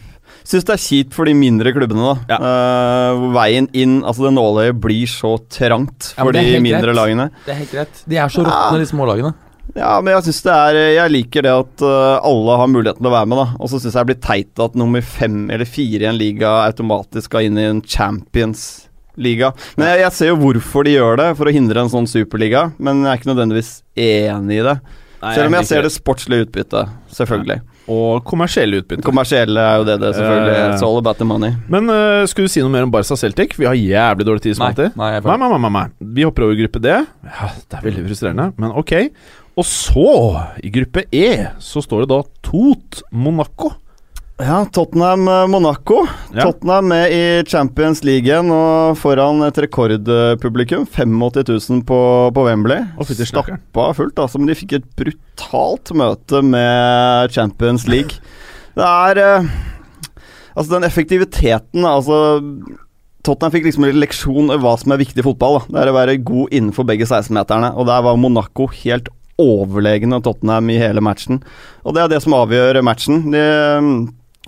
Syns 0.48 0.66
det 0.68 0.74
er 0.74 0.82
kjipt 0.82 1.14
for 1.16 1.28
de 1.28 1.34
mindre 1.38 1.72
klubbene, 1.74 2.02
da. 2.02 2.34
Ja. 2.34 2.40
Uh, 2.42 3.28
veien 3.36 3.68
inn, 3.76 4.00
altså 4.02 4.26
det 4.26 4.34
nåløyet, 4.36 4.80
blir 4.82 5.08
så 5.10 5.36
trangt 5.52 6.12
for 6.16 6.34
er 6.34 6.40
de 6.40 6.60
mindre 6.64 6.90
rett. 6.90 6.98
lagene. 6.98 7.30
Det 7.46 7.54
er 7.54 7.60
helt 7.62 7.74
rett. 7.82 8.04
De 8.10 8.18
er 8.18 8.32
så 8.32 8.44
råtne, 8.46 8.82
de 8.82 8.90
små 8.90 9.08
lagene. 9.08 9.32
Ja, 9.76 9.94
men 10.02 10.12
jeg 10.12 10.26
synes 10.26 10.40
det 10.44 10.52
er 10.52 10.76
Jeg 10.98 11.12
liker 11.14 11.44
det 11.46 11.52
at 11.54 11.82
eh, 11.86 12.24
alle 12.28 12.56
har 12.60 12.68
muligheten 12.68 13.00
til 13.00 13.08
å 13.08 13.14
være 13.14 13.28
med, 13.30 13.38
da. 13.40 13.46
Og 13.62 13.70
så 13.70 13.78
syns 13.80 13.94
jeg 13.94 14.02
det 14.02 14.10
blir 14.10 14.24
teit 14.26 14.62
at 14.66 14.74
nummer 14.76 15.04
fem 15.06 15.46
eller 15.54 15.68
fire 15.68 16.04
i 16.04 16.10
en 16.10 16.18
liga 16.18 16.50
automatisk 16.66 17.30
skal 17.30 17.46
inn 17.48 17.60
i 17.60 17.68
en 17.70 17.80
Champions-liga. 17.80 19.52
Men 19.78 19.92
jeg, 19.92 20.02
jeg 20.02 20.16
ser 20.18 20.32
jo 20.32 20.40
hvorfor 20.42 20.84
de 20.88 20.96
gjør 20.98 21.22
det, 21.22 21.28
for 21.38 21.48
å 21.48 21.54
hindre 21.54 21.86
en 21.86 21.92
sånn 21.92 22.10
superliga. 22.10 22.66
Men 22.82 23.04
jeg 23.04 23.12
er 23.14 23.22
ikke 23.22 23.32
nødvendigvis 23.32 23.72
enig 23.96 24.60
i 24.60 24.66
det. 24.66 24.76
Nei, 25.22 25.34
Selv 25.38 25.46
om 25.46 25.56
jeg 25.56 25.62
jeg 25.62 25.70
ser 25.70 25.86
det 25.86 25.94
sportslige 25.94 26.48
utbyttet, 26.48 26.94
selvfølgelig. 27.14 27.60
Og 27.90 28.22
kommersielle 28.28 28.78
utbytte. 28.82 29.02
Kommersielle 29.06 29.58
er 29.58 29.80
jo 29.80 29.86
det 29.88 29.96
det 30.02 30.12
selvfølgelig 30.14 30.52
Uh, 30.52 30.74
It's 30.74 30.84
all 30.86 30.98
about 31.00 31.18
the 31.18 31.26
money. 31.26 31.50
Men 31.72 31.90
uh, 31.90 32.22
skulle 32.30 32.46
du 32.46 32.52
si 32.52 32.62
noe 32.62 32.70
mer 32.70 32.86
om 32.86 32.92
Barca 32.94 33.16
Celtic? 33.18 33.56
Vi 33.58 33.66
har 33.66 33.74
jævlig 33.74 34.26
dårlig 34.28 34.42
tid 34.44 34.58
Nei, 34.62 34.70
Nei, 34.96 35.10
nei, 35.18 35.36
nei, 35.42 35.58
nei, 35.66 35.70
nei. 35.78 35.84
Vi 36.18 36.26
hopper 36.28 36.46
over 36.46 36.58
gruppe 36.58 36.82
D. 36.82 36.94
Ja, 37.26 37.50
Det 37.66 37.78
er 37.80 37.86
veldig 37.88 38.04
frustrerende, 38.06 38.50
men 38.62 38.74
ok. 38.78 38.92
Og 39.58 39.66
så, 39.68 40.06
i 40.64 40.70
gruppe 40.72 41.04
E, 41.12 41.26
så 41.60 41.82
står 41.84 42.04
det 42.06 42.12
da 42.14 42.22
Tot 42.46 43.02
Monaco. 43.12 43.74
Ja, 44.40 44.64
Tottenham-Monaco. 44.72 46.06
Ja. 46.34 46.42
Tottenham 46.42 46.88
med 46.88 47.12
i 47.12 47.44
Champions 47.46 48.00
League 48.04 48.38
og 48.40 48.96
foran 48.98 49.42
et 49.46 49.58
rekordpublikum. 49.60 50.86
85 50.86 51.68
000 51.70 51.82
på, 51.86 51.98
på 52.34 52.46
Wembley. 52.46 52.80
Stappa 53.12 53.90
fullt, 53.94 54.18
altså, 54.18 54.40
men 54.40 54.50
de 54.50 54.56
fikk 54.58 54.78
et 54.78 54.88
brutalt 54.98 55.92
møte 55.94 56.42
med 56.42 57.34
Champions 57.34 57.86
League. 57.90 58.18
Det 58.76 58.88
er 58.88 59.18
eh, 59.20 59.50
Altså, 60.56 60.70
den 60.78 60.86
effektiviteten 60.86 61.84
Altså 61.84 62.40
Tottenham 63.22 63.52
fikk 63.52 63.66
liksom 63.68 63.84
en 63.84 63.98
leksjon 64.00 64.48
i 64.52 64.56
hva 64.60 64.72
som 64.80 64.94
er 64.94 65.00
viktig 65.02 65.20
i 65.20 65.26
fotball. 65.26 65.60
Da. 65.60 65.66
Det 65.68 65.82
er 65.82 65.90
å 65.92 65.98
være 65.98 66.16
god 66.24 66.56
innenfor 66.56 66.88
begge 66.88 67.06
16-meterne, 67.06 67.68
og 67.76 67.86
der 67.86 68.00
var 68.02 68.18
Monaco 68.18 68.66
helt 68.80 69.12
overlegne 69.38 70.18
Tottenham 70.24 70.72
i 70.72 70.80
hele 70.80 71.04
matchen. 71.04 71.38
Og 71.86 71.94
det 71.94 72.02
er 72.02 72.10
det 72.10 72.18
som 72.24 72.34
avgjør 72.34 72.80
matchen. 72.82 73.28
De, 73.30 73.44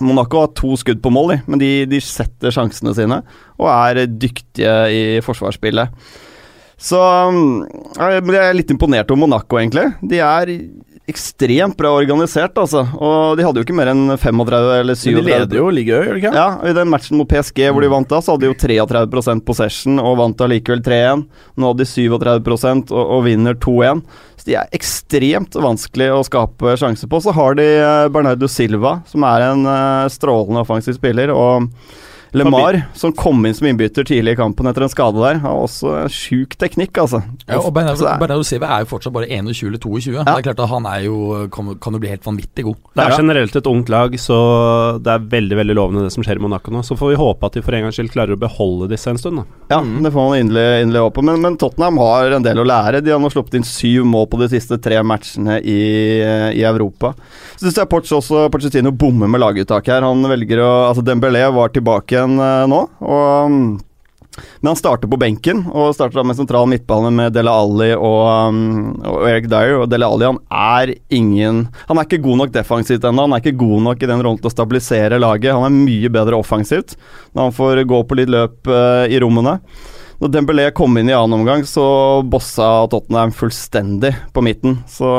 Monaco 0.03 0.41
har 0.43 0.55
to 0.59 0.75
skudd 0.81 1.03
på 1.05 1.13
mål, 1.15 1.37
men 1.47 1.61
de, 1.61 1.85
de 1.87 2.01
setter 2.03 2.55
sjansene 2.55 2.95
sine 2.97 3.21
og 3.61 3.69
er 3.71 4.07
dyktige 4.11 4.73
i 4.91 5.03
forsvarsspillet. 5.23 5.95
Så 6.81 6.99
jeg 6.99 8.25
jeg 8.25 8.41
er 8.43 8.57
litt 8.57 8.73
imponert 8.75 9.11
over 9.11 9.25
Monaco, 9.25 9.61
egentlig. 9.61 9.93
De 10.03 10.19
er 10.23 10.51
ekstremt 11.11 11.77
bra 11.77 11.91
organisert, 11.99 12.57
altså. 12.57 12.81
Og 12.97 13.37
de 13.37 13.45
hadde 13.45 13.61
jo 13.61 13.67
ikke 13.67 13.77
mer 13.77 13.91
enn 13.93 14.15
35 14.17 14.71
eller 14.79 14.97
37 14.97 15.19
Men 15.19 15.27
de 15.27 15.33
leder 15.35 15.59
jo 15.61 15.67
ligaen, 15.69 16.07
gjør 16.09 16.17
de 16.17 16.23
ikke? 16.23 16.33
ja, 16.39 16.47
i 16.65 16.73
den 16.77 16.89
matchen 16.93 17.19
mot 17.21 17.29
PSG 17.29 17.61
hvor 17.69 17.85
de 17.85 17.91
vant 17.93 18.09
da, 18.09 18.21
så 18.25 18.35
hadde 18.35 18.47
de 18.47 18.53
jo 18.53 18.57
33% 18.63 19.45
possession 19.45 20.01
og 20.01 20.17
vant 20.23 20.45
allikevel 20.47 20.81
3-1. 20.87 21.27
Nå 21.61 21.73
hadde 21.73 21.85
de 21.85 21.91
37 21.91 22.95
og, 22.95 23.03
og 23.03 23.21
vinner 23.29 23.59
2-1. 23.61 24.01
Så 24.41 24.49
de 24.49 24.57
er 24.63 24.73
ekstremt 24.77 25.61
vanskelig 25.61 26.09
å 26.15 26.25
skape 26.25 26.75
sjanser 26.81 27.13
på. 27.13 27.21
Så 27.21 27.37
har 27.37 27.61
de 27.61 27.69
eh, 27.77 28.09
Bernardo 28.15 28.49
Silva, 28.49 28.97
som 29.11 29.29
er 29.29 29.51
en 29.51 29.69
eh, 29.69 30.09
strålende 30.13 30.65
offensiv 30.65 30.97
spiller. 30.97 31.33
og 31.37 31.69
LeMar, 32.35 32.81
som 32.99 33.13
kom 33.15 33.45
inn 33.47 33.55
som 33.55 33.67
innbytter 33.71 34.05
tidlig 34.09 34.35
i 34.35 34.39
kampen 34.41 34.67
etter 34.67 34.83
en 34.87 34.91
skade 34.93 35.21
der, 35.23 35.39
har 35.45 35.55
også 35.65 36.09
sjuk 36.13 36.57
teknikk, 36.61 36.99
altså. 36.99 37.23
Ja, 37.49 37.61
og 37.61 37.73
Bernardo, 37.77 38.05
er- 38.11 38.43
Silva 38.45 38.69
er 38.75 38.85
jo 38.85 38.91
fortsatt 38.91 39.15
bare 39.15 39.29
21 39.31 39.69
eller 39.71 39.79
22. 39.79 40.13
Det 40.25 40.35
er 40.35 40.43
klart 40.49 40.61
at 40.65 40.69
Han 40.75 40.87
er 40.91 41.05
jo, 41.07 41.19
kan, 41.55 41.73
kan 41.79 41.93
jo 41.95 42.01
bli 42.03 42.11
helt 42.11 42.25
vanvittig 42.27 42.65
god. 42.67 42.77
Det 42.95 43.05
er 43.07 43.17
generelt 43.21 43.57
et 43.57 43.67
ungt 43.71 43.89
lag, 43.93 44.17
så 44.19 44.37
det 45.03 45.13
er 45.15 45.29
veldig 45.37 45.57
veldig 45.63 45.77
lovende 45.79 46.03
det 46.05 46.13
som 46.15 46.25
skjer 46.27 46.41
i 46.41 46.45
Monaco 46.45 46.71
nå. 46.75 46.83
Så 46.85 46.97
får 46.99 47.15
vi 47.15 47.21
håpe 47.23 47.47
at 47.47 47.55
de 47.59 47.63
for 47.63 47.77
en 47.79 47.87
gangs 47.87 47.97
skyld 48.01 48.11
klarer 48.13 48.35
å 48.37 48.41
beholde 48.41 48.89
disse 48.91 49.09
en 49.11 49.19
stund. 49.21 49.39
da. 49.43 49.45
Ja, 49.77 49.81
det 49.81 50.13
får 50.13 50.29
man 50.29 50.39
inderlig, 50.43 50.83
inderlig 50.85 51.05
håpe. 51.07 51.23
Men, 51.25 51.41
men 51.45 51.57
Tottenham 51.61 51.99
har 52.03 52.35
en 52.37 52.43
del 52.45 52.59
å 52.59 52.67
lære. 52.67 53.01
De 53.05 53.15
har 53.15 53.23
nå 53.23 53.31
sluppet 53.33 53.55
inn 53.61 53.65
syv 53.69 54.05
mål 54.11 54.27
på 54.33 54.41
de 54.43 54.49
siste 54.53 54.79
tre 54.83 54.99
matchene 55.07 55.61
i, 55.63 55.79
i 56.59 56.63
Europa. 56.67 57.15
Så 57.55 57.69
syns 57.69 57.79
jeg 57.81 57.89
Porch 57.93 58.11
også 58.17 58.49
Pochettino 58.53 58.91
bommer 58.93 59.31
med 59.31 59.41
laguttaket 59.43 59.95
her. 59.97 60.07
Han 60.09 60.25
velger 60.31 60.61
å 60.65 60.71
Altså 60.85 61.03
Dembélé 61.07 61.45
var 61.55 61.71
tilbake 61.73 62.24
igjen 62.25 62.41
eh, 62.41 62.69
nå, 62.73 62.81
og 63.05 63.53
mm, 63.53 63.67
men 64.61 64.73
han 64.73 64.79
starter 64.79 65.11
på 65.11 65.19
benken, 65.21 65.61
og 65.71 65.93
starter 65.95 66.19
da 66.19 66.25
med 66.27 66.39
sentral 66.39 66.67
midtbane 66.71 67.11
med 67.15 67.35
Dele 67.37 67.53
Alli 67.55 67.91
og, 67.95 68.51
um, 68.51 68.97
og 69.07 69.27
Eric 69.29 69.47
Dyer. 69.51 69.77
Og 69.79 69.89
Dele 69.91 70.09
Alli 70.11 70.27
han 70.27 70.41
er 70.51 70.95
ingen 71.15 71.65
Han 71.89 72.01
er 72.01 72.09
ikke 72.09 72.23
god 72.25 72.41
nok 72.43 72.55
defensivt 72.55 73.07
ennå. 73.07 73.29
Han 73.29 73.37
er 73.37 73.45
ikke 73.45 73.61
god 73.63 73.85
nok 73.89 74.03
i 74.03 74.11
den 74.11 74.25
rollen 74.25 74.41
til 74.43 74.51
å 74.51 74.55
stabilisere 74.55 75.21
laget. 75.23 75.55
Han 75.55 75.69
er 75.69 75.77
mye 75.77 76.13
bedre 76.13 76.41
offensivt 76.41 76.97
når 77.35 77.49
han 77.49 77.59
får 77.61 77.85
gå 77.91 78.01
på 78.09 78.19
litt 78.19 78.33
løp 78.35 78.71
eh, 78.71 79.15
i 79.15 79.21
rommene. 79.23 79.59
Når 80.23 80.31
Dembélé 80.35 80.69
kom 80.75 80.95
inn 80.99 81.11
i 81.11 81.17
annen 81.17 81.41
omgang, 81.41 81.65
så 81.67 82.23
bossa 82.27 82.89
Tottenham 82.91 83.35
fullstendig 83.35 84.15
på 84.35 84.45
midten. 84.47 84.79
Så 84.91 85.11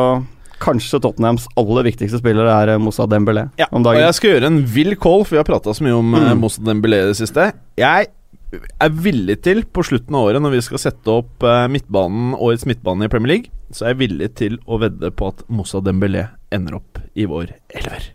kanskje 0.66 1.00
Tottenhams 1.04 1.48
aller 1.60 1.86
viktigste 1.92 2.20
spiller 2.22 2.50
er 2.50 2.74
eh, 2.74 2.82
Moussa 2.82 3.08
Dembélé 3.10 3.48
om 3.70 3.86
dagen. 3.86 4.02
Og 4.02 4.06
jeg 4.08 4.18
skal 4.20 4.36
gjøre 4.36 4.52
en 4.52 4.62
vill 4.76 4.96
call, 4.98 5.26
for 5.26 5.38
vi 5.38 5.42
har 5.42 5.48
prata 5.48 5.74
så 5.76 5.86
mye 5.86 5.98
om 5.98 6.14
mm. 6.16 6.30
Moussa 6.42 6.66
Dembélé 6.66 7.04
i 7.04 7.10
det 7.12 7.20
siste. 7.22 7.52
Jeg 7.80 8.10
er 8.54 8.92
villig 9.04 9.40
til, 9.46 9.64
på 9.66 9.84
slutten 9.86 10.16
av 10.16 10.30
året, 10.30 10.44
når 10.44 10.56
vi 10.56 10.64
skal 10.66 10.82
sette 10.82 11.12
opp 11.12 11.46
eh, 11.46 11.66
midtbanen, 11.72 12.36
årets 12.38 12.68
midtbane 12.70 13.08
i 13.08 13.12
Premier 13.12 13.36
League, 13.36 13.54
så 13.74 13.86
er 13.86 13.96
jeg 13.96 14.02
villig 14.06 14.32
til 14.40 14.60
å 14.66 14.80
vedde 14.82 15.12
på 15.16 15.32
at 15.32 15.46
Moussa 15.52 15.82
Dembélé 15.84 16.28
ender 16.56 16.78
opp 16.80 17.02
i 17.16 17.28
vår 17.30 17.56
elver. 17.76 18.12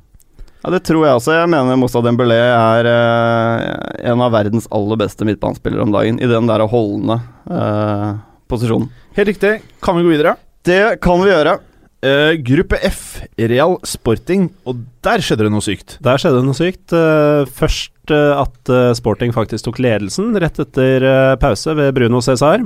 Ja, 0.60 0.70
Det 0.70 0.82
tror 0.84 1.06
jeg 1.06 1.16
også. 1.16 1.34
Jeg 1.38 1.48
mener 1.52 1.78
Moussa 1.80 2.02
Dembélé 2.04 2.36
er 2.36 2.88
eh, 2.90 4.10
en 4.12 4.20
av 4.24 4.34
verdens 4.34 4.68
aller 4.74 5.00
beste 5.00 5.28
midtbanespillere 5.28 5.86
om 5.86 5.94
dagen, 5.94 6.20
i 6.20 6.28
den 6.28 6.50
der 6.50 6.66
holdende 6.68 7.20
eh, 7.48 8.12
posisjonen. 8.50 8.90
Helt 9.16 9.32
riktig. 9.32 9.56
Kan 9.82 9.96
vi 9.98 10.04
gå 10.04 10.14
videre? 10.14 10.36
Det 10.66 11.00
kan 11.00 11.22
vi 11.22 11.32
gjøre. 11.32 11.56
Eh, 12.00 12.34
gruppe 12.40 12.78
F, 12.88 13.20
Real 13.36 13.74
Sporting, 13.84 14.46
og 14.64 14.78
der 15.04 15.20
skjedde 15.20 15.44
det 15.44 15.52
noe 15.52 15.64
sykt. 15.64 15.98
Der 16.00 16.20
skjedde 16.20 16.40
det 16.40 16.48
noe 16.48 16.56
sykt. 16.56 16.94
Uh, 16.94 17.44
først 17.44 18.12
uh, 18.14 18.40
at 18.40 18.70
Sporting 18.96 19.34
faktisk 19.36 19.66
tok 19.66 19.80
ledelsen 19.84 20.32
rett 20.40 20.62
etter 20.62 21.04
pause 21.42 21.74
ved 21.76 21.92
Bruno 21.96 22.22
Cæsar. 22.24 22.64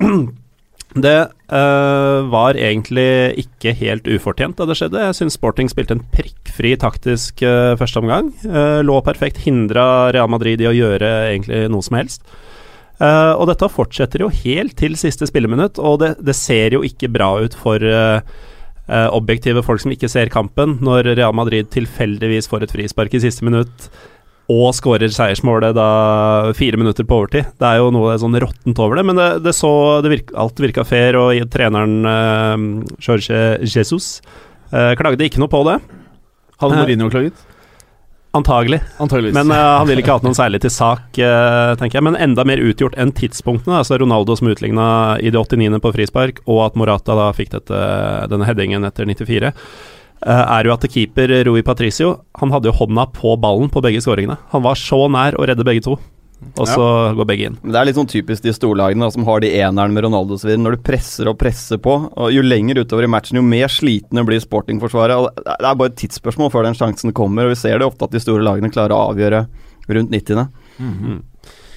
Det 0.96 1.18
var 1.52 2.56
egentlig 2.56 3.42
ikke 3.42 3.74
helt 3.76 4.06
ufortjent 4.08 4.56
da 4.56 4.64
det 4.64 4.78
skjedde. 4.78 5.02
Jeg 5.02 5.16
syns 5.18 5.34
Sporting 5.36 5.68
spilte 5.68 5.92
en 5.92 6.00
prikkfri 6.14 6.70
taktisk 6.80 7.42
uh, 7.44 7.74
første 7.76 8.00
omgang. 8.00 8.30
Lå 8.86 8.96
perfekt, 9.04 9.42
hindra 9.44 10.08
Real 10.16 10.30
Madrid 10.32 10.62
i 10.64 10.70
å 10.70 10.72
gjøre 10.72 11.10
egentlig 11.34 11.66
noe 11.74 11.84
som 11.84 11.98
helst. 11.98 12.24
Uh, 12.96 13.36
og 13.36 13.50
dette 13.50 13.68
fortsetter 13.68 14.22
jo 14.24 14.32
helt 14.32 14.72
til 14.80 14.96
siste 14.96 15.28
spilleminutt, 15.28 15.76
og 15.76 16.00
det, 16.00 16.14
det 16.24 16.32
ser 16.36 16.78
jo 16.78 16.80
ikke 16.86 17.10
bra 17.12 17.28
ut 17.44 17.56
for 17.60 17.82
eh, 17.84 18.24
eh, 18.88 19.08
objektive 19.14 19.62
folk 19.66 19.82
som 19.82 19.94
ikke 19.94 20.10
ser 20.10 20.32
kampen, 20.32 20.78
når 20.84 21.12
Real 21.14 21.34
Madrid 21.36 21.70
tilfeldigvis 21.74 22.50
får 22.50 22.66
et 22.66 22.76
frispark 22.76 23.16
i 23.16 23.22
siste 23.26 23.46
minutt 23.46 23.88
og 24.52 24.70
skårer 24.78 25.10
seiersmålet 25.10 25.74
da 25.74 25.86
fire 26.54 26.78
minutter 26.78 27.06
på 27.06 27.16
overtid. 27.18 27.48
Det 27.58 27.66
er 27.66 27.80
jo 27.80 27.90
noe 27.94 28.14
sånn 28.22 28.36
råttent 28.38 28.78
over 28.82 29.00
det, 29.00 29.06
men 29.08 29.18
det, 29.18 29.28
det 29.42 29.56
så 29.58 29.72
det 30.04 30.12
virka, 30.12 30.36
alt 30.44 30.62
virka 30.62 30.86
fair, 30.86 31.18
og 31.18 31.34
treneren 31.50 31.96
eh, 32.06 32.66
Jorge 33.02 33.40
Jesus 33.66 34.20
eh, 34.70 34.94
klagde 34.98 35.26
ikke 35.26 35.42
noe 35.42 35.50
på 35.50 35.64
det. 35.66 35.80
Hadde 36.62 36.78
Mourinho 36.78 37.10
klaget? 37.12 37.42
Antagelig. 39.02 39.32
Men 39.36 39.50
uh, 39.52 39.78
han 39.80 39.88
ville 39.88 40.04
ikke 40.04 40.16
hatt 40.18 40.26
noen 40.26 40.36
særlig 40.36 40.60
til 40.64 40.72
sak, 40.72 41.08
uh, 41.18 41.74
tenker 41.80 41.98
jeg. 41.98 42.06
Men 42.06 42.18
enda 42.20 42.44
mer 42.48 42.62
utgjort 42.62 42.96
enn 43.00 43.14
tidspunktene. 43.16 43.80
Altså 43.80 43.98
Ronaldo 44.00 44.36
som 44.38 44.50
utligna 44.52 44.88
i 45.20 45.32
det 45.32 45.40
89. 45.40 45.80
på 45.82 45.92
frispark, 45.96 46.40
og 46.46 46.64
at 46.68 46.80
Morata 46.80 47.16
da 47.18 47.30
fikk 47.36 47.54
dette, 47.56 47.84
denne 48.32 48.48
headingen 48.48 48.86
etter 48.88 49.08
94. 49.08 49.52
Uh, 50.24 50.42
er 50.42 50.68
jo 50.68 50.72
at 50.72 50.86
keeper 50.88 51.28
Rui 51.44 51.60
Patricio 51.60 52.14
Han 52.40 52.48
hadde 52.48 52.70
jo 52.70 52.78
hånda 52.78 53.02
på 53.12 53.34
ballen 53.36 53.68
på 53.72 53.82
begge 53.84 54.00
skåringene. 54.04 54.38
Han 54.54 54.64
var 54.64 54.78
så 54.80 55.04
nær 55.12 55.36
å 55.36 55.48
redde 55.48 55.66
begge 55.66 55.84
to. 55.84 55.98
Og 56.56 56.68
så 56.68 56.86
går 57.16 57.28
begge 57.28 57.48
inn. 57.48 57.56
Det 57.64 57.78
er 57.78 57.88
litt 57.88 57.96
sånn 57.96 58.10
typisk 58.10 58.44
de 58.44 58.52
storlagene 58.54 59.06
da, 59.06 59.12
som 59.12 59.24
har 59.28 59.40
de 59.42 59.50
eneren 59.56 59.94
med 59.96 60.04
Ronaldo 60.04 60.36
osv. 60.36 60.52
Når 60.60 60.76
du 60.76 60.82
presser 60.84 61.30
og 61.30 61.38
presser 61.40 61.80
på, 61.82 61.94
og 62.12 62.32
jo 62.32 62.44
lenger 62.44 62.82
utover 62.82 63.06
i 63.06 63.10
matchen, 63.10 63.40
jo 63.40 63.44
mer 63.46 63.72
slitne 63.72 64.24
blir 64.28 64.42
Sporting-forsvaret. 64.44 65.40
Det 65.46 65.56
er 65.56 65.78
bare 65.80 65.92
et 65.92 65.98
tidsspørsmål 66.02 66.52
før 66.52 66.68
den 66.68 66.76
sjansen 66.76 67.14
kommer, 67.16 67.48
og 67.48 67.54
vi 67.54 67.60
ser 67.60 67.80
det 67.80 67.88
ofte 67.88 68.08
at 68.08 68.14
de 68.16 68.22
store 68.22 68.44
lagene 68.44 68.72
klarer 68.72 68.94
å 68.96 69.06
avgjøre 69.14 69.46
rundt 69.96 70.12
90. 70.12 70.44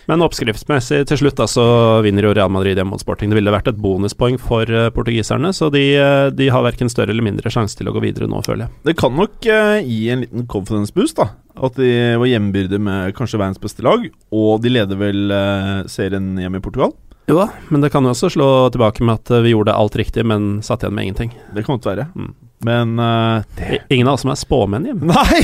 Men 0.09 0.23
oppskriftsmessig 0.25 1.03
til 1.05 1.19
slutt 1.21 1.37
da, 1.37 1.45
så 1.45 1.63
vinner 2.01 2.25
jo 2.25 2.31
Real 2.33 2.49
Madrid 2.49 2.79
hjemme 2.79 2.95
mot 2.95 3.01
Sporting. 3.01 3.29
Det 3.29 3.37
ville 3.37 3.53
vært 3.53 3.67
et 3.69 3.77
bonuspoeng 3.77 4.39
for 4.41 4.65
eh, 4.65 4.87
portugiserne, 4.95 5.51
så 5.53 5.69
de, 5.73 5.83
eh, 6.01 6.29
de 6.33 6.47
har 6.49 6.65
verken 6.65 6.89
større 6.89 7.13
eller 7.13 7.27
mindre 7.27 7.51
sjanse 7.53 7.77
til 7.77 7.91
å 7.91 7.93
gå 7.93 8.01
videre 8.07 8.29
nå, 8.29 8.41
føler 8.45 8.65
jeg. 8.65 8.73
Det 8.89 8.95
kan 8.97 9.13
nok 9.13 9.45
eh, 9.45 9.75
gi 9.85 9.99
en 10.09 10.25
liten 10.25 10.47
confidence 10.49 10.95
boost, 10.95 11.21
da. 11.21 11.29
At 11.59 11.77
de 11.77 11.91
var 12.17 12.31
hjemmebyrde 12.31 12.79
med 12.81 13.13
kanskje 13.19 13.37
verdens 13.37 13.61
beste 13.61 13.85
lag, 13.85 14.07
og 14.33 14.63
de 14.63 14.73
leder 14.73 14.97
vel 14.97 15.29
eh, 15.35 15.85
serien 15.91 16.33
hjemme 16.41 16.57
i 16.57 16.65
Portugal. 16.65 16.95
Jo 17.29 17.35
da, 17.37 17.49
men 17.69 17.83
det 17.83 17.91
kan 17.93 18.01
jo 18.01 18.09
også 18.09 18.31
slå 18.33 18.49
tilbake 18.73 19.05
med 19.05 19.19
at 19.19 19.31
vi 19.45 19.51
gjorde 19.53 19.75
alt 19.77 19.97
riktig, 19.99 20.23
men 20.25 20.63
satt 20.65 20.81
igjen 20.81 20.95
med 20.97 21.05
ingenting. 21.05 21.35
Det 21.53 21.61
kan 21.61 21.77
godt 21.77 21.85
være. 21.91 22.07
Mm. 22.17 22.31
Men 22.65 22.99
uh, 22.99 23.45
det 23.55 23.83
Ingen 23.93 24.09
av 24.09 24.17
oss 24.17 24.25
som 24.25 24.33
er 24.33 24.39
spåmenn 24.39 24.87
hjemme. 24.89 25.13
Nei! 25.13 25.43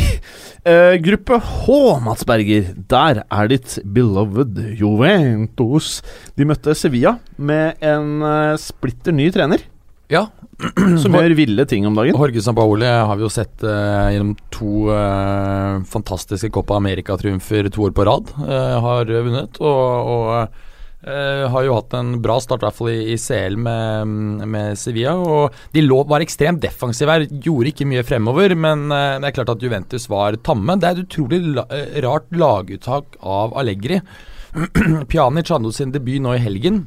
Uh, 0.65 0.97
gruppe 1.03 1.37
H, 1.39 1.77
Mats 2.03 2.25
Berger. 2.27 2.73
Der 2.91 3.21
er 3.23 3.51
ditt 3.51 3.77
beloved 3.85 4.59
Juventus. 4.79 5.99
De 6.35 6.49
møtte 6.49 6.75
Sevilla 6.75 7.19
med 7.37 7.79
en 7.85 8.17
uh, 8.25 8.57
splitter 8.59 9.15
ny 9.15 9.29
trener, 9.35 9.63
Ja. 10.11 10.27
som 11.03 11.15
gjør 11.15 11.33
ville 11.35 11.65
ting 11.67 11.85
om 11.87 11.97
dagen. 11.97 12.15
Jorge 12.15 12.41
Sampaoli 12.43 12.87
har 12.87 13.15
vi 13.19 13.25
jo 13.27 13.31
sett 13.31 13.63
uh, 13.63 14.09
gjennom 14.09 14.35
to 14.49 14.87
uh, 14.89 15.83
fantastiske 15.91 16.49
Copa 16.55 16.79
America-triumfer 16.79 17.69
to 17.69 17.87
år 17.87 17.95
på 17.95 18.05
rad. 18.07 18.31
Uh, 18.41 18.79
har 18.85 19.11
vunnet. 19.11 19.59
Og, 19.61 20.15
og 20.15 20.63
eh, 21.05 21.45
har 21.51 21.65
jo 21.65 21.75
hatt 21.77 21.93
en 21.97 22.15
bra 22.23 22.37
start, 22.41 22.63
i 22.63 22.67
hvert 22.67 22.77
fall 22.77 22.91
i, 22.93 23.17
CL 23.21 23.57
med, 23.61 24.45
med 24.51 24.79
Sevilla. 24.79 25.15
Og 25.15 25.55
de 25.75 25.83
lå, 25.85 26.01
var 26.09 26.25
ekstremt 26.25 26.63
defensive 26.63 27.13
her, 27.13 27.27
gjorde 27.29 27.71
ikke 27.71 27.89
mye 27.89 28.05
fremover. 28.07 28.55
Men 28.57 28.87
uh, 28.91 29.17
det 29.21 29.29
er 29.29 29.37
klart 29.37 29.53
at 29.55 29.65
Juventus 29.65 30.09
var 30.11 30.39
tamme. 30.45 30.77
Det 30.81 30.89
er 30.89 30.97
et 30.99 31.05
utrolig 31.05 31.41
la, 31.55 31.67
eh, 31.75 31.99
rart 32.05 32.29
laguttak 32.35 33.19
av 33.21 33.55
Allegri. 33.59 34.01
Pjanic 35.11 35.51
hadde 35.51 35.73
sin 35.75 35.95
debut 35.95 36.21
nå 36.23 36.35
i 36.37 36.43
helgen. 36.43 36.85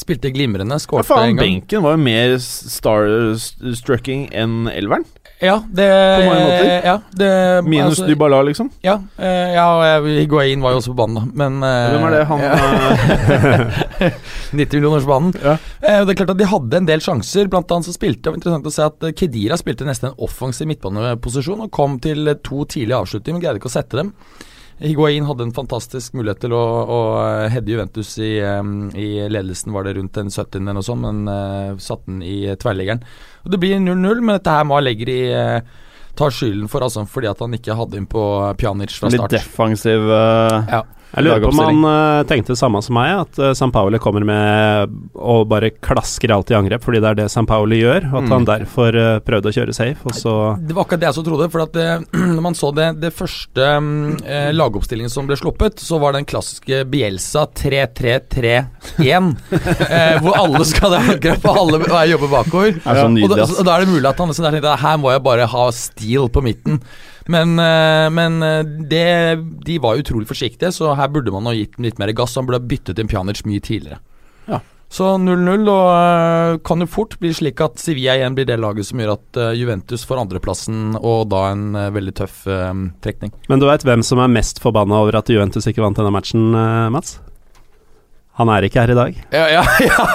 Spilte 0.00 0.30
glimrende, 0.34 0.74
Ja, 0.74 0.82
skårte 0.82 1.06
faen, 1.06 1.28
en 1.30 1.36
gang. 1.36 1.44
benken 1.44 1.82
var 1.84 1.94
jo 1.94 2.00
mer 2.02 2.38
starstrucking 2.42 4.28
enn 4.34 4.64
elveren. 4.72 5.04
Ja, 5.42 5.58
det, 5.66 5.86
På 5.86 6.26
mange 6.30 6.44
måter. 6.46 6.68
Ja, 6.86 6.94
det 7.18 7.30
Minus 7.66 7.86
altså, 7.98 8.06
Dybala, 8.08 8.38
liksom. 8.46 8.70
Ja, 8.86 8.94
eh, 9.18 9.52
ja 9.56 9.64
og 9.98 10.06
Higuain 10.06 10.62
var 10.62 10.72
jo 10.72 10.78
også 10.80 10.94
på 10.94 10.98
banen, 11.02 11.18
da. 11.18 11.24
Men 11.42 11.58
eh, 11.66 11.90
Hvem 11.92 12.06
er 12.06 12.14
det? 12.14 12.20
Han 12.30 12.44
ja, 12.44 12.52
eh, 14.06 14.18
90 14.62 14.78
millioners 14.78 15.08
banen. 15.08 15.34
Ja. 15.42 15.56
Eh, 15.82 16.00
det 16.06 16.14
er 16.14 16.20
klart 16.22 16.32
at 16.36 16.40
De 16.40 16.48
hadde 16.48 16.80
en 16.80 16.88
del 16.88 17.02
sjanser. 17.04 17.50
Blant 17.52 17.70
annet 17.74 17.90
så 17.90 17.94
spilte 17.96 18.22
det 18.24 18.30
var 18.32 18.40
interessant 18.40 18.70
å 18.70 18.74
se 18.74 18.86
at 18.86 19.06
eh, 19.10 19.14
Kedira 19.18 19.58
spilte 19.60 19.86
nesten 19.88 20.12
en 20.12 20.18
offensiv 20.24 20.70
midtbaneposisjon 20.70 21.66
og 21.66 21.72
kom 21.74 21.98
til 22.04 22.30
eh, 22.30 22.40
to 22.46 22.64
tidlige 22.64 23.02
avslutninger, 23.02 23.36
men 23.38 23.44
greide 23.44 23.60
ikke 23.60 23.72
å 23.72 23.76
sette 23.76 24.00
dem. 24.00 24.14
Higuain 24.78 25.24
hadde 25.24 25.46
en 25.46 25.54
fantastisk 25.54 26.16
mulighet 26.18 26.40
til 26.42 26.54
å, 26.56 26.62
å 26.82 26.98
eh, 27.22 27.46
heade 27.52 27.70
Juventus 27.70 28.16
i, 28.18 28.32
i 28.42 29.08
ledelsen, 29.30 29.72
var 29.74 29.86
det 29.86 29.94
rundt 29.98 30.18
den 30.18 30.32
70. 30.32 30.58
eller 30.60 30.78
noe 30.78 30.86
sånt, 30.86 31.04
men 31.04 31.30
uh, 31.30 31.76
satte 31.78 32.10
den 32.10 32.24
i 32.26 32.40
eh, 32.48 32.58
tverrliggeren. 32.58 33.04
Og 33.44 33.54
Det 33.54 33.60
blir 33.62 33.78
0-0, 33.78 34.24
men 34.24 34.34
dette 34.34 34.56
her 34.56 34.66
må 34.66 34.80
Allegri 34.80 35.18
uh, 35.30 35.60
ta 36.18 36.30
skylden 36.30 36.66
for, 36.72 36.82
altså, 36.86 37.06
fordi 37.10 37.30
at 37.30 37.44
han 37.44 37.54
ikke 37.54 37.78
hadde 37.78 38.00
inn 38.00 38.10
på 38.10 38.24
Pjanic 38.58 38.98
fra 38.98 39.12
Litt 39.14 39.30
defensiv 39.36 40.10
uh... 40.10 40.66
Ja. 40.70 40.82
Jeg 41.14 41.26
lurer 41.26 41.44
på 41.44 41.50
om 41.52 41.60
han 41.62 41.84
uh, 41.86 42.24
tenkte 42.28 42.54
det 42.54 42.58
samme 42.58 42.80
som 42.82 42.96
meg, 42.98 43.12
at 43.24 43.38
uh, 43.38 43.52
San 43.56 43.72
Pauli 43.74 44.00
kommer 44.02 44.24
med 44.26 44.94
og 45.14 45.46
bare 45.50 45.70
klasker 45.70 46.32
alt 46.34 46.50
i 46.50 46.56
angrep, 46.58 46.82
fordi 46.84 47.00
det 47.02 47.10
er 47.12 47.20
det 47.22 47.28
San 47.32 47.46
Pauli 47.48 47.80
gjør, 47.82 48.10
og 48.12 48.18
at 48.22 48.32
han 48.32 48.44
Mm. 48.44 48.48
derfor 48.48 48.96
uh, 48.98 49.20
prøvde 49.24 49.48
å 49.48 49.54
kjøre 49.54 49.72
safe, 49.76 50.02
og 50.04 50.16
så 50.18 50.32
Det 50.58 50.74
var 50.74 50.84
akkurat 50.84 51.00
det 51.00 51.06
jeg 51.06 51.16
så 51.16 51.24
trodde. 51.24 51.46
For 51.52 51.62
at 51.62 51.72
det, 51.72 51.86
når 52.36 52.42
man 52.44 52.58
så 52.58 52.72
det, 52.74 52.88
det 53.00 53.12
første 53.14 53.68
um, 53.78 54.16
lagoppstillingen 54.52 55.12
som 55.12 55.28
ble 55.28 55.38
sluppet, 55.38 55.78
så 55.80 56.00
var 56.02 56.16
den 56.16 56.26
klassiske 56.28 56.82
Bielsa 56.90 57.46
3-3-3-1. 57.54 59.30
eh, 59.88 60.20
hvor 60.20 60.36
alle 60.38 60.64
skal 60.68 60.96
ha 60.96 61.02
angrep 61.14 61.46
og 61.48 61.62
alle 61.62 62.04
jobber 62.10 62.32
bakover. 62.32 62.76
er 62.82 63.00
så 63.00 63.08
Og 63.08 63.32
da, 63.32 63.46
og 63.46 63.64
da 63.64 63.74
er 63.76 63.84
det 63.84 63.92
mulig 63.94 64.08
at 64.10 64.20
han 64.20 64.30
liksom 64.32 64.46
der 64.48 64.58
tenkte 64.58 64.76
her 64.84 65.00
må 65.00 65.12
jeg 65.14 65.24
bare 65.24 65.48
ha 65.50 65.66
stil 65.74 66.28
på 66.32 66.42
midten. 66.44 66.80
Men, 67.26 67.58
eh, 67.58 68.10
men 68.10 68.42
eh, 68.42 68.62
det, 68.64 69.36
de 69.64 69.78
var 69.78 69.96
utrolig 69.96 70.28
forsiktige, 70.28 70.72
så 70.72 70.94
her 70.98 71.08
burde 71.08 71.32
man 71.32 71.48
ha 71.48 71.54
gitt 71.56 71.76
den 71.78 71.88
litt 71.88 72.00
mer 72.00 72.12
gass. 72.16 72.36
Han 72.36 72.48
burde 72.48 72.60
ha 72.60 72.70
byttet 72.72 73.00
inn 73.00 73.10
Pjanic 73.10 73.44
mye 73.48 73.64
tidligere. 73.64 74.00
Ja. 74.50 74.60
Så 74.92 75.08
0-0, 75.18 75.64
og 75.72 75.88
eh, 75.90 76.58
kan 76.66 76.84
jo 76.84 76.90
fort 76.90 77.16
bli 77.22 77.32
slik 77.34 77.62
at 77.64 77.80
Sevilla 77.82 78.18
igjen 78.18 78.36
blir 78.36 78.46
det 78.48 78.60
laget 78.60 78.90
som 78.90 79.00
gjør 79.00 79.16
at 79.16 79.40
Juventus 79.56 80.04
får 80.06 80.20
andreplassen, 80.26 80.98
og 81.00 81.30
da 81.32 81.46
en 81.54 81.66
veldig 81.96 82.14
tøff 82.20 82.44
trekning. 83.04 83.32
Men 83.50 83.62
du 83.62 83.66
veit 83.70 83.86
hvem 83.86 84.04
som 84.06 84.20
er 84.22 84.32
mest 84.32 84.60
forbanna 84.62 85.00
over 85.00 85.18
at 85.18 85.32
Juventus 85.32 85.66
ikke 85.70 85.82
vant 85.84 85.98
denne 85.98 86.12
matchen, 86.14 86.52
Mats? 86.94 87.16
Han 88.34 88.50
er 88.50 88.64
ikke 88.66 88.82
her 88.82 88.90
i 88.90 88.96
dag. 88.98 89.18
Ja, 89.30 89.44
ja, 89.46 89.60
ja. 89.86 90.06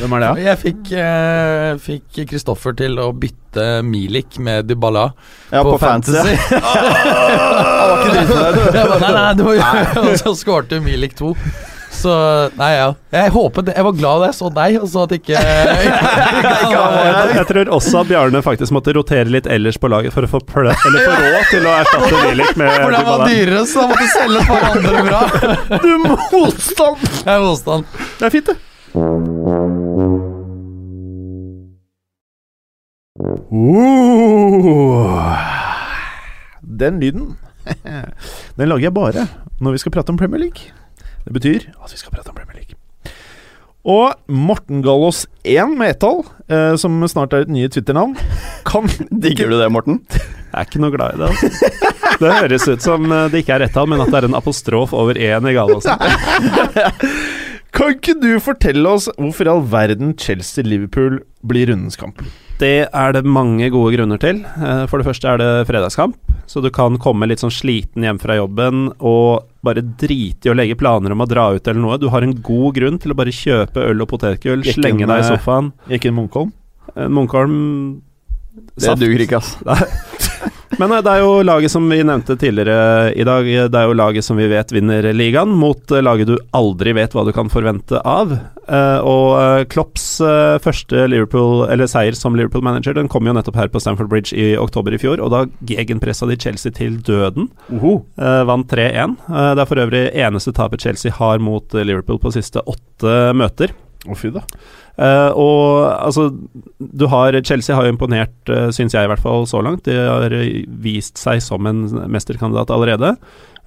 Hvem 0.00 0.14
er 0.16 0.22
det, 0.24 0.28
da? 0.28 0.44
Jeg 0.48 0.58
fikk 0.58 0.88
eh, 0.98 1.68
fikk 1.82 2.22
Kristoffer 2.32 2.74
til 2.78 2.98
å 2.98 3.12
bytte 3.14 3.66
Milik 3.86 4.40
med 4.42 4.66
Dybala 4.66 5.04
Ja, 5.52 5.60
på, 5.62 5.76
fantasy. 5.78 6.34
Han 6.50 7.92
var 7.92 8.00
ikke 8.00 8.16
dritfornøyd. 8.16 8.58
Jeg 8.80 8.88
bare, 8.90 9.02
Nei, 9.04 9.12
nei, 9.18 9.28
du 9.38 9.44
må 9.46 9.54
gjøre 9.58 10.02
Og 10.08 10.16
så 10.24 10.34
skårte 10.42 10.80
Milik 10.82 11.14
to. 11.18 11.36
Så 11.92 12.12
Nei, 12.56 12.70
ja. 12.74 12.88
Jeg 13.12 13.30
håpet 13.34 13.68
Jeg 13.76 13.84
var 13.86 13.94
glad 13.96 14.22
da 14.22 14.28
jeg 14.30 14.36
så 14.38 14.48
deg, 14.54 14.78
og 14.80 14.88
så 14.90 15.04
at 15.06 15.12
ikke, 15.16 15.36
Jeg, 17.36 17.44
tror 17.50 17.70
også 17.76 18.00
at 18.02 18.10
Bjarne 18.10 18.42
faktisk 18.44 18.74
måtte 18.74 18.94
rotere 18.96 19.28
litt 19.28 19.46
ellers 19.50 19.78
på 19.80 19.90
laget 19.92 20.14
for 20.14 20.26
å 20.26 20.30
få, 20.32 20.40
plø 20.48 20.72
eller 20.72 21.00
få 21.04 21.12
råd 21.20 21.44
til 21.52 21.68
å 21.68 21.76
erstatte 21.82 22.24
Milik 22.26 22.52
med 22.60 22.72
For 22.72 22.96
det 22.96 23.04
var 23.08 23.24
dyrere, 23.28 23.62
så 23.68 23.84
han 23.84 23.90
måtte 23.92 24.08
selge 24.16 24.40
for 24.48 24.58
andre 24.72 24.96
bra. 25.06 25.22
Du 25.82 25.92
motstand! 26.08 26.98
Jeg 27.22 27.32
er 27.34 27.42
motstand. 27.46 27.82
Det 28.18 28.24
er 28.28 28.32
fint, 28.34 28.52
det. 28.52 28.56
Uh, 33.52 35.38
den 36.62 37.00
lyden 37.00 37.36
Den 38.58 38.68
lager 38.68 38.88
jeg 38.88 38.94
bare 38.96 39.26
når 39.62 39.76
vi 39.76 39.82
skal 39.82 39.92
prate 39.94 40.10
om 40.10 40.18
Premier 40.18 40.40
League. 40.42 40.72
Det 41.26 41.34
betyr 41.34 41.68
at 41.72 41.92
vi 41.92 42.00
skal 42.00 42.14
prate 42.14 42.32
om 42.32 42.36
Premier 42.38 42.58
League. 42.60 42.78
Og 43.82 44.14
Morten 44.30 44.82
Gallos 44.84 45.24
1 45.42 45.72
med 45.74 45.96
ett 45.96 46.04
eh, 46.06 46.74
som 46.78 47.02
snart 47.10 47.32
er 47.34 47.46
et 47.46 47.50
nye 47.50 47.70
Twitter-navn, 47.70 48.14
kan 48.68 48.86
Digger 49.24 49.50
du 49.50 49.58
det, 49.58 49.70
Morten? 49.74 49.98
Jeg 50.12 50.54
er 50.54 50.68
ikke 50.68 50.82
noe 50.84 50.94
glad 50.94 51.16
i 51.16 51.22
det. 51.22 51.30
Altså. 51.32 51.88
Det 52.22 52.34
høres 52.36 52.68
ut 52.68 52.84
som 52.84 53.08
eh, 53.10 53.26
det 53.32 53.42
ikke 53.42 53.56
er 53.56 53.66
ett 53.66 53.74
tall, 53.74 53.90
men 53.90 54.02
at 54.04 54.12
det 54.12 54.20
er 54.20 54.28
en 54.28 54.38
apostrof 54.38 54.94
over 54.94 55.18
én 55.18 55.48
i 55.50 55.54
Gallos. 55.56 55.88
Kan 57.72 57.94
ikke 57.96 58.14
du 58.20 58.36
fortelle 58.44 58.86
oss 58.86 59.08
hvorfor 59.16 59.48
i 59.48 59.52
all 59.54 59.64
verden 59.72 60.12
Chelsea-Liverpool 60.20 61.22
blir 61.48 61.72
rundens 61.72 61.98
kamp? 61.98 62.20
Det 62.60 62.86
er 62.94 63.12
det 63.16 63.24
mange 63.26 63.66
gode 63.74 63.96
grunner 63.96 64.20
til. 64.22 64.42
Eh, 64.44 64.84
For 64.86 64.98
det 65.00 65.06
første 65.08 65.28
er 65.32 65.38
det 65.40 65.66
fredagskamp, 65.66 66.14
så 66.46 66.62
du 66.62 66.70
kan 66.70 66.98
komme 67.02 67.26
litt 67.26 67.40
sånn 67.42 67.50
sliten 67.54 68.04
hjem 68.06 68.20
fra 68.22 68.36
jobben 68.38 68.92
og 69.00 69.48
bare 69.64 69.82
drite 69.82 70.46
i 70.46 70.52
å 70.52 70.56
legge 70.58 70.76
planer 70.78 71.12
om 71.14 71.22
å 71.24 71.26
dra 71.30 71.48
ut 71.56 71.66
eller 71.66 71.80
noe. 71.80 71.98
Du 71.98 72.08
har 72.12 72.22
en 72.22 72.34
god 72.34 72.74
grunn 72.78 72.98
til 73.02 73.12
å 73.14 73.18
bare 73.18 73.34
kjøpe 73.34 73.82
øl 73.88 74.02
og 74.02 74.08
potetgull, 74.12 74.62
slenge 74.66 75.06
deg 75.06 75.08
i 75.08 75.22
med- 75.22 75.30
sofaen. 75.30 75.72
Gikk 75.88 76.06
en 76.10 76.14
Munkholm? 76.20 76.52
Eh, 76.96 77.08
Munkholm 77.08 78.02
Det 78.76 78.98
duger 79.00 79.24
ikke, 79.24 79.40
altså. 79.40 79.76
Men 80.80 80.92
eh, 80.92 81.02
det 81.04 81.12
er 81.12 81.20
jo 81.22 81.42
laget 81.44 81.72
som 81.72 81.84
vi 81.90 81.98
nevnte 82.04 82.36
tidligere 82.40 83.12
i 83.12 83.24
dag, 83.28 83.48
det 83.72 83.78
er 83.78 83.88
jo 83.88 83.96
laget 83.96 84.24
som 84.24 84.38
vi 84.40 84.48
vet 84.50 84.72
vinner 84.72 85.10
ligaen, 85.12 85.52
mot 85.58 85.92
eh, 85.92 86.02
laget 86.04 86.30
du 86.30 86.36
aldri 86.56 86.94
vet 86.96 87.12
hva 87.16 87.26
du 87.28 87.32
kan 87.36 87.50
forvente 87.52 88.00
av. 88.08 88.32
Eh, 88.62 88.98
og 89.08 89.28
eh, 89.36 89.64
Klopps 89.72 90.06
eh, 90.24 90.56
første 90.64 91.04
Liverpool, 91.10 91.66
eller 91.72 91.90
seier 91.90 92.16
som 92.16 92.36
Liverpool-manager 92.38 92.96
Den 92.96 93.10
kom 93.12 93.26
jo 93.28 93.34
nettopp 93.36 93.58
her 93.58 93.72
på 93.72 93.80
Stamford 93.82 94.10
Bridge 94.12 94.36
i 94.38 94.52
oktober 94.60 94.94
i 94.96 95.00
fjor, 95.02 95.20
og 95.20 95.32
da 95.34 95.44
gegenpressa 95.68 96.28
de 96.30 96.38
Chelsea 96.40 96.72
til 96.76 96.98
døden. 97.04 97.50
Eh, 98.16 98.42
vant 98.48 98.68
3-1. 98.72 99.16
Eh, 99.28 99.52
det 99.58 99.64
er 99.64 99.70
for 99.70 99.84
øvrig 99.84 100.04
eneste 100.24 100.56
tapet 100.56 100.84
Chelsea 100.84 101.12
har 101.20 101.42
mot 101.42 101.74
eh, 101.76 101.84
Liverpool 101.88 102.20
på 102.22 102.32
siste 102.34 102.64
åtte 102.64 103.18
møter. 103.36 103.76
Å, 104.02 104.16
fy 104.18 104.32
da. 104.34 104.42
Uh, 104.98 105.30
og 105.38 105.66
altså 105.94 106.26
Du 106.76 107.06
har 107.08 107.36
Chelsea 107.46 107.76
har 107.76 107.86
jo 107.86 107.92
imponert, 107.94 108.34
uh, 108.50 108.66
syns 108.74 108.96
jeg 108.96 109.06
i 109.06 109.10
hvert 109.10 109.22
fall, 109.22 109.46
så 109.46 109.62
langt. 109.62 109.84
De 109.86 109.94
har 109.94 110.34
eh, 110.34 110.64
vist 110.82 111.20
seg 111.20 111.42
som 111.44 111.68
en 111.70 111.84
mesterkandidat 112.10 112.72
allerede. 112.74 113.14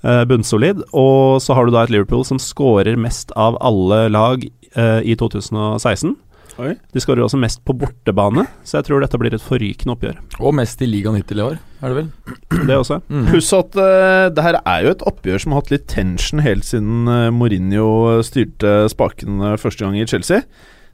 Uh, 0.03 0.23
Bunnsolid. 0.27 0.83
Og 0.91 1.39
så 1.43 1.55
har 1.55 1.65
du 1.65 1.73
da 1.75 1.85
et 1.85 1.95
Liverpool 1.95 2.25
som 2.27 2.41
skårer 2.41 2.99
mest 2.99 3.31
av 3.39 3.55
alle 3.63 4.05
lag 4.11 4.43
uh, 4.75 4.99
i 5.07 5.15
2016. 5.15 6.17
Oi. 6.61 6.73
De 6.95 7.01
skårer 7.03 7.25
også 7.25 7.39
mest 7.41 7.59
på 7.67 7.75
bortebane, 7.75 8.45
så 8.63 8.79
jeg 8.79 8.87
tror 8.87 9.03
dette 9.03 9.19
blir 9.19 9.33
et 9.35 9.43
forrykende 9.43 9.95
oppgjør. 9.95 10.21
Og 10.39 10.55
mest 10.55 10.79
i 10.83 10.87
ligaen 10.89 11.17
hittil 11.19 11.41
i 11.41 11.45
år, 11.45 11.57
er 11.81 11.91
det 11.91 11.97
vel? 11.99 12.37
Det 12.69 12.77
også. 12.77 13.01
Mm. 13.09 13.25
Pluss 13.31 13.51
at 13.57 13.75
uh, 13.75 14.27
det 14.31 14.45
her 14.45 14.59
er 14.61 14.85
jo 14.85 14.93
et 14.95 15.03
oppgjør 15.11 15.43
som 15.43 15.55
har 15.55 15.63
hatt 15.63 15.73
litt 15.73 15.89
tension 15.91 16.43
helt 16.45 16.67
siden 16.67 17.11
uh, 17.11 17.27
Mourinho 17.35 18.21
styrte 18.25 18.85
spaken 18.91 19.43
eh, 19.43 19.59
første 19.59 19.83
gang 19.85 19.99
i 19.99 20.07
Chelsea. 20.07 20.45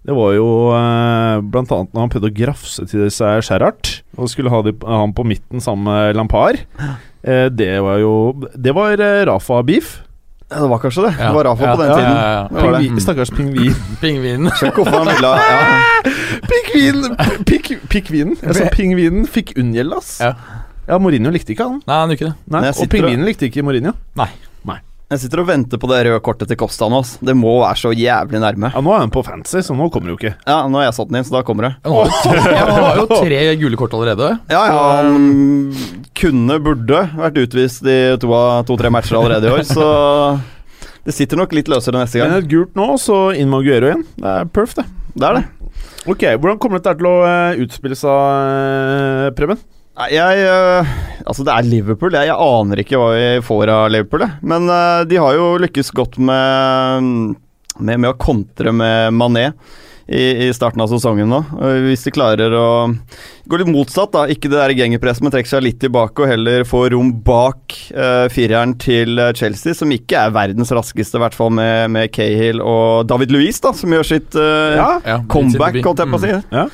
Det 0.02 0.14
var 0.18 0.32
jo 0.34 0.46
uh, 0.74 1.38
annet 1.38 1.72
når 1.94 2.00
han 2.00 2.12
prøvde 2.12 2.32
å 2.32 2.34
grafse 2.34 2.86
til 2.90 3.06
seg 3.14 3.44
Gerhard 3.46 4.00
og 4.18 4.32
skulle 4.32 4.50
ha 4.54 4.64
de, 4.66 4.74
han 4.82 5.14
på 5.14 5.26
midten 5.30 5.62
sammen 5.62 5.86
med 5.92 6.18
Lampard. 6.18 6.64
Uh, 7.22 7.48
det 7.54 7.76
var 7.86 8.02
jo 8.02 8.14
Det 8.58 8.74
var 8.74 8.98
eh, 8.98 9.22
Rafa-beef. 9.30 10.00
Ja, 10.52 10.60
det 10.62 10.70
var 10.70 10.80
kanskje 10.84 11.04
det. 11.08 11.12
Det 11.18 11.30
var 11.34 11.44
Rafa 11.48 11.64
Ja, 11.64 11.76
på 11.76 11.82
den 11.82 11.90
ja, 11.92 11.96
tiden. 11.96 12.12
ja, 12.12 12.32
ja. 12.32 12.48
Det. 12.52 12.80
Pingvi, 12.82 13.02
stakkars 13.02 13.30
pingvin. 13.32 13.76
Pingvinen. 14.02 14.52
Sjekk 14.60 14.76
hvorfor 14.82 14.98
han 15.00 15.08
ville 15.16 15.32
ha 15.32 15.38
ja. 15.40 16.12
Pingvin! 16.52 17.16
Pik, 17.48 17.72
Pikvinen. 17.90 18.36
Jeg 18.42 18.58
sa 18.60 18.68
pingvinen 18.76 19.28
fikk 19.32 19.54
unngjeld, 19.62 19.96
ass. 19.96 20.18
Ja. 20.20 20.34
Ja, 20.90 20.98
Mourinho 21.00 21.32
likte 21.32 21.54
ikke 21.56 21.68
han. 21.70 21.80
Nei, 21.88 21.98
han 22.02 22.12
gjør 22.12 22.18
ikke 22.20 22.30
det. 22.32 22.36
Nei, 22.58 22.64
Og 22.76 22.90
pingvinen 22.92 23.28
likte 23.30 23.48
ikke 23.48 23.64
Mourinho. 23.64 23.94
Jeg 25.12 25.20
sitter 25.26 25.42
og 25.42 25.48
venter 25.50 25.76
på 25.82 25.90
det 25.92 25.98
røde 26.08 26.20
kortet 26.24 26.48
til 26.48 26.56
Kosta 26.56 26.88
nå. 26.88 27.02
Det 27.20 27.34
må 27.36 27.58
være 27.60 27.76
så 27.82 27.90
jævlig 27.92 28.40
nærme. 28.40 28.70
Ja, 28.72 28.80
Nå 28.80 28.94
er 28.96 29.02
han 29.04 29.12
på 29.12 29.24
fancy, 29.28 29.60
så 29.60 29.76
nå 29.76 29.90
kommer 29.92 30.08
det 30.08 30.14
jo 30.14 30.20
ikke. 30.22 30.32
Ja, 30.48 30.62
nå 30.72 30.80
har 30.80 30.86
jeg 30.86 30.96
satt 30.96 31.10
den 31.12 31.20
inn, 31.20 31.26
så 31.28 31.34
da 31.36 31.42
kommer 31.44 31.68
det. 31.68 31.72
Han 31.84 31.98
har 31.98 32.08
jo 32.08 32.22
tre, 32.24 32.54
han 32.56 32.72
har 32.86 33.02
jo 33.02 33.08
tre 33.12 33.42
gule 33.60 33.80
kort 33.82 33.96
allerede. 33.98 34.30
Ja, 34.54 34.62
ja, 34.72 34.86
han 35.02 35.74
kunne, 36.16 36.58
burde 36.64 37.02
vært 37.20 37.42
utvist 37.44 37.84
i 37.84 37.98
to-tre 38.24 38.64
to, 38.70 38.78
tre 38.80 38.94
matcher 38.96 39.20
allerede 39.20 39.52
i 39.52 39.56
år, 39.58 39.66
så 39.68 39.90
det 41.04 41.18
sitter 41.18 41.40
nok 41.42 41.58
litt 41.60 41.68
løsere 41.72 42.00
neste 42.06 42.22
Men 42.22 42.32
gang. 42.38 42.46
et 42.46 42.50
gult 42.56 42.80
nå, 42.80 42.88
så 43.02 43.20
inn 43.36 43.52
med 43.52 43.66
Aguero 43.66 43.92
igjen. 43.92 44.08
Det 44.16 44.32
er 44.38 44.50
perf, 44.56 44.78
det. 44.80 44.88
Det 45.12 45.28
er 45.28 45.42
det. 45.42 45.46
Ok, 46.08 46.24
Hvordan 46.40 46.60
kommer 46.62 46.80
dette 46.80 46.96
til 47.02 47.12
å 47.12 47.18
eh, 47.28 47.60
utspille 47.66 48.00
seg, 48.00 48.48
eh, 49.28 49.28
Preben? 49.36 49.60
Nei, 50.02 50.16
Jeg 50.16 50.48
øh, 50.50 50.98
Altså, 51.22 51.46
det 51.46 51.54
er 51.54 51.68
Liverpool. 51.70 52.16
Jeg, 52.18 52.32
jeg 52.32 52.42
aner 52.42 52.82
ikke 52.82 52.98
hva 52.98 53.12
vi 53.14 53.26
får 53.46 53.70
av 53.70 53.92
Liverpool, 53.94 54.24
jeg. 54.26 54.40
Men 54.50 54.66
øh, 54.74 55.04
de 55.06 55.20
har 55.22 55.36
jo 55.38 55.54
lykkes 55.62 55.94
godt 55.94 56.18
med, 56.18 57.06
med, 57.78 58.02
med 58.02 58.10
å 58.10 58.18
kontre 58.18 58.74
med 58.74 59.14
Mané. 59.14 59.52
I, 60.12 60.48
I 60.48 60.52
starten 60.52 60.82
av 60.82 60.90
sesongen 60.92 61.30
nå. 61.30 61.38
Hvis 61.86 62.08
de 62.08 62.12
klarer 62.12 62.52
å 62.58 62.66
gå 63.48 63.60
litt 63.62 63.70
motsatt, 63.70 64.10
da 64.12 64.26
ikke 64.34 64.50
det 64.52 64.58
der 64.58 64.74
gengepresset, 64.76 65.24
men 65.24 65.32
trekke 65.32 65.48
seg 65.48 65.62
litt 65.64 65.78
tilbake 65.80 66.26
og 66.26 66.32
heller 66.34 66.66
få 66.68 66.82
rom 66.92 67.14
bak 67.24 67.78
uh, 67.94 68.26
fireren 68.34 68.74
til 68.82 69.22
Chelsea, 69.38 69.78
som 69.78 69.94
ikke 69.94 70.26
er 70.26 70.34
verdens 70.36 70.74
raskeste, 70.76 71.16
i 71.16 71.24
hvert 71.24 71.38
fall 71.38 71.54
med, 71.56 71.94
med 71.96 72.12
Cahill 72.12 72.60
og 72.60 73.06
David 73.08 73.32
Luiz, 73.32 73.62
da, 73.64 73.72
som 73.78 73.94
gjør 73.96 74.10
sitt 74.10 74.36
uh, 74.36 74.74
Ja, 74.76 74.90
Ja, 75.14 75.22
comeback, 75.32 75.80
holdt 75.86 76.04
jeg 76.04 76.12
på 76.12 76.20
å 76.20 76.24
si. 76.26 76.34
ja. 76.34 76.66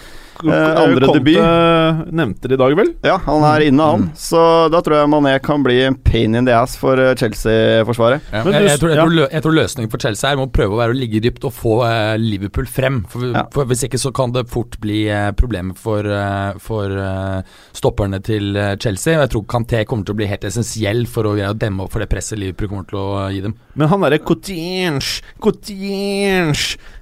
Eh, 0.44 0.82
andre 0.84 1.08
Conte 1.08 1.20
debut. 1.20 2.12
nevnte 2.14 2.48
det 2.52 2.58
i 2.58 2.62
dag, 2.62 2.76
vel? 2.78 2.92
Ja, 3.06 3.18
han 3.26 3.46
er 3.48 3.66
inne, 3.68 3.88
han. 3.92 4.06
Så 4.18 4.40
da 4.74 4.82
tror 4.86 5.00
jeg 5.00 5.10
Mané 5.12 5.34
kan 5.44 5.64
bli 5.66 5.80
en 5.88 5.96
pain 5.96 6.36
in 6.38 6.46
the 6.46 6.54
ass 6.54 6.76
for 6.78 7.00
eh, 7.02 7.16
Chelsea-forsvaret. 7.18 8.22
Ja. 8.32 8.44
Jeg, 8.46 8.68
jeg, 8.68 8.80
tror, 8.82 8.90
jeg, 8.94 8.98
ja. 9.00 9.06
tror, 9.08 9.18
jeg 9.34 9.46
tror 9.48 9.58
løsningen 9.58 9.92
for 9.94 10.04
Chelsea 10.04 10.32
er 10.32 10.38
må 10.40 10.48
prøve 10.54 10.78
å 10.78 10.82
være 10.82 10.94
å 10.94 11.00
ligge 11.00 11.22
dypt 11.24 11.48
og 11.50 11.56
få 11.58 11.76
uh, 11.86 12.14
Liverpool 12.22 12.68
frem. 12.70 13.02
For, 13.10 13.26
Ja. 13.34 13.46
for 13.54 13.66
Hvis 13.70 13.84
ikke 13.88 14.00
så 14.02 14.14
kan 14.16 14.32
det 14.36 14.46
fort 14.52 14.78
bli 14.84 15.06
uh, 15.10 15.32
problemer 15.38 15.76
for, 15.78 16.06
uh, 16.06 16.54
for 16.64 16.92
eh, 16.92 17.42
stopperne 17.78 18.20
til 18.24 18.56
eh, 18.58 18.76
Chelsea. 18.82 19.16
Og 19.18 19.26
jeg 19.26 19.34
tror 19.36 19.46
Kanté 19.52 19.84
kommer 19.88 20.08
til 20.08 20.16
å 20.16 20.20
bli 20.22 20.30
helt 20.30 20.46
essensiell 20.48 21.06
for 21.10 21.28
å 21.30 21.36
greie 21.38 21.52
å 21.52 21.58
demme 21.58 21.86
opp 21.86 21.94
for 21.94 22.04
det 22.04 22.10
presset 22.12 22.40
Liverpool 22.42 22.72
kommer 22.72 22.90
til 22.90 23.00
å 23.02 23.08
eh, 23.26 23.32
gi 23.38 23.44
dem. 23.48 23.56
Men 23.78 23.92
han 23.92 24.04
derre 24.06 24.20
Cotinge 24.26 25.22
Cotinge 25.44 26.56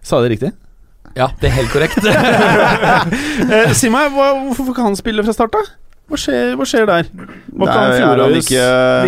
Sa 0.06 0.20
jeg 0.20 0.26
det 0.26 0.34
riktig? 0.36 0.52
Ja, 1.16 1.30
det 1.42 1.50
er 1.50 1.58
helt 1.62 1.74
korrekt. 1.74 2.00
Eh, 3.46 3.72
si 3.78 3.90
meg, 3.92 4.12
hva, 4.16 4.32
hvorfor 4.48 4.66
får 4.66 4.74
ikke 4.74 4.86
han 4.86 4.96
spille 4.98 5.24
fra 5.26 5.34
start, 5.36 5.54
da? 5.54 5.64
Hva 6.06 6.18
skjer, 6.22 6.52
hva 6.54 6.66
skjer 6.70 6.84
der? 6.86 7.08
Var 7.10 7.66
ikke 7.66 7.76
han 7.82 7.94
fjorårets 7.98 8.50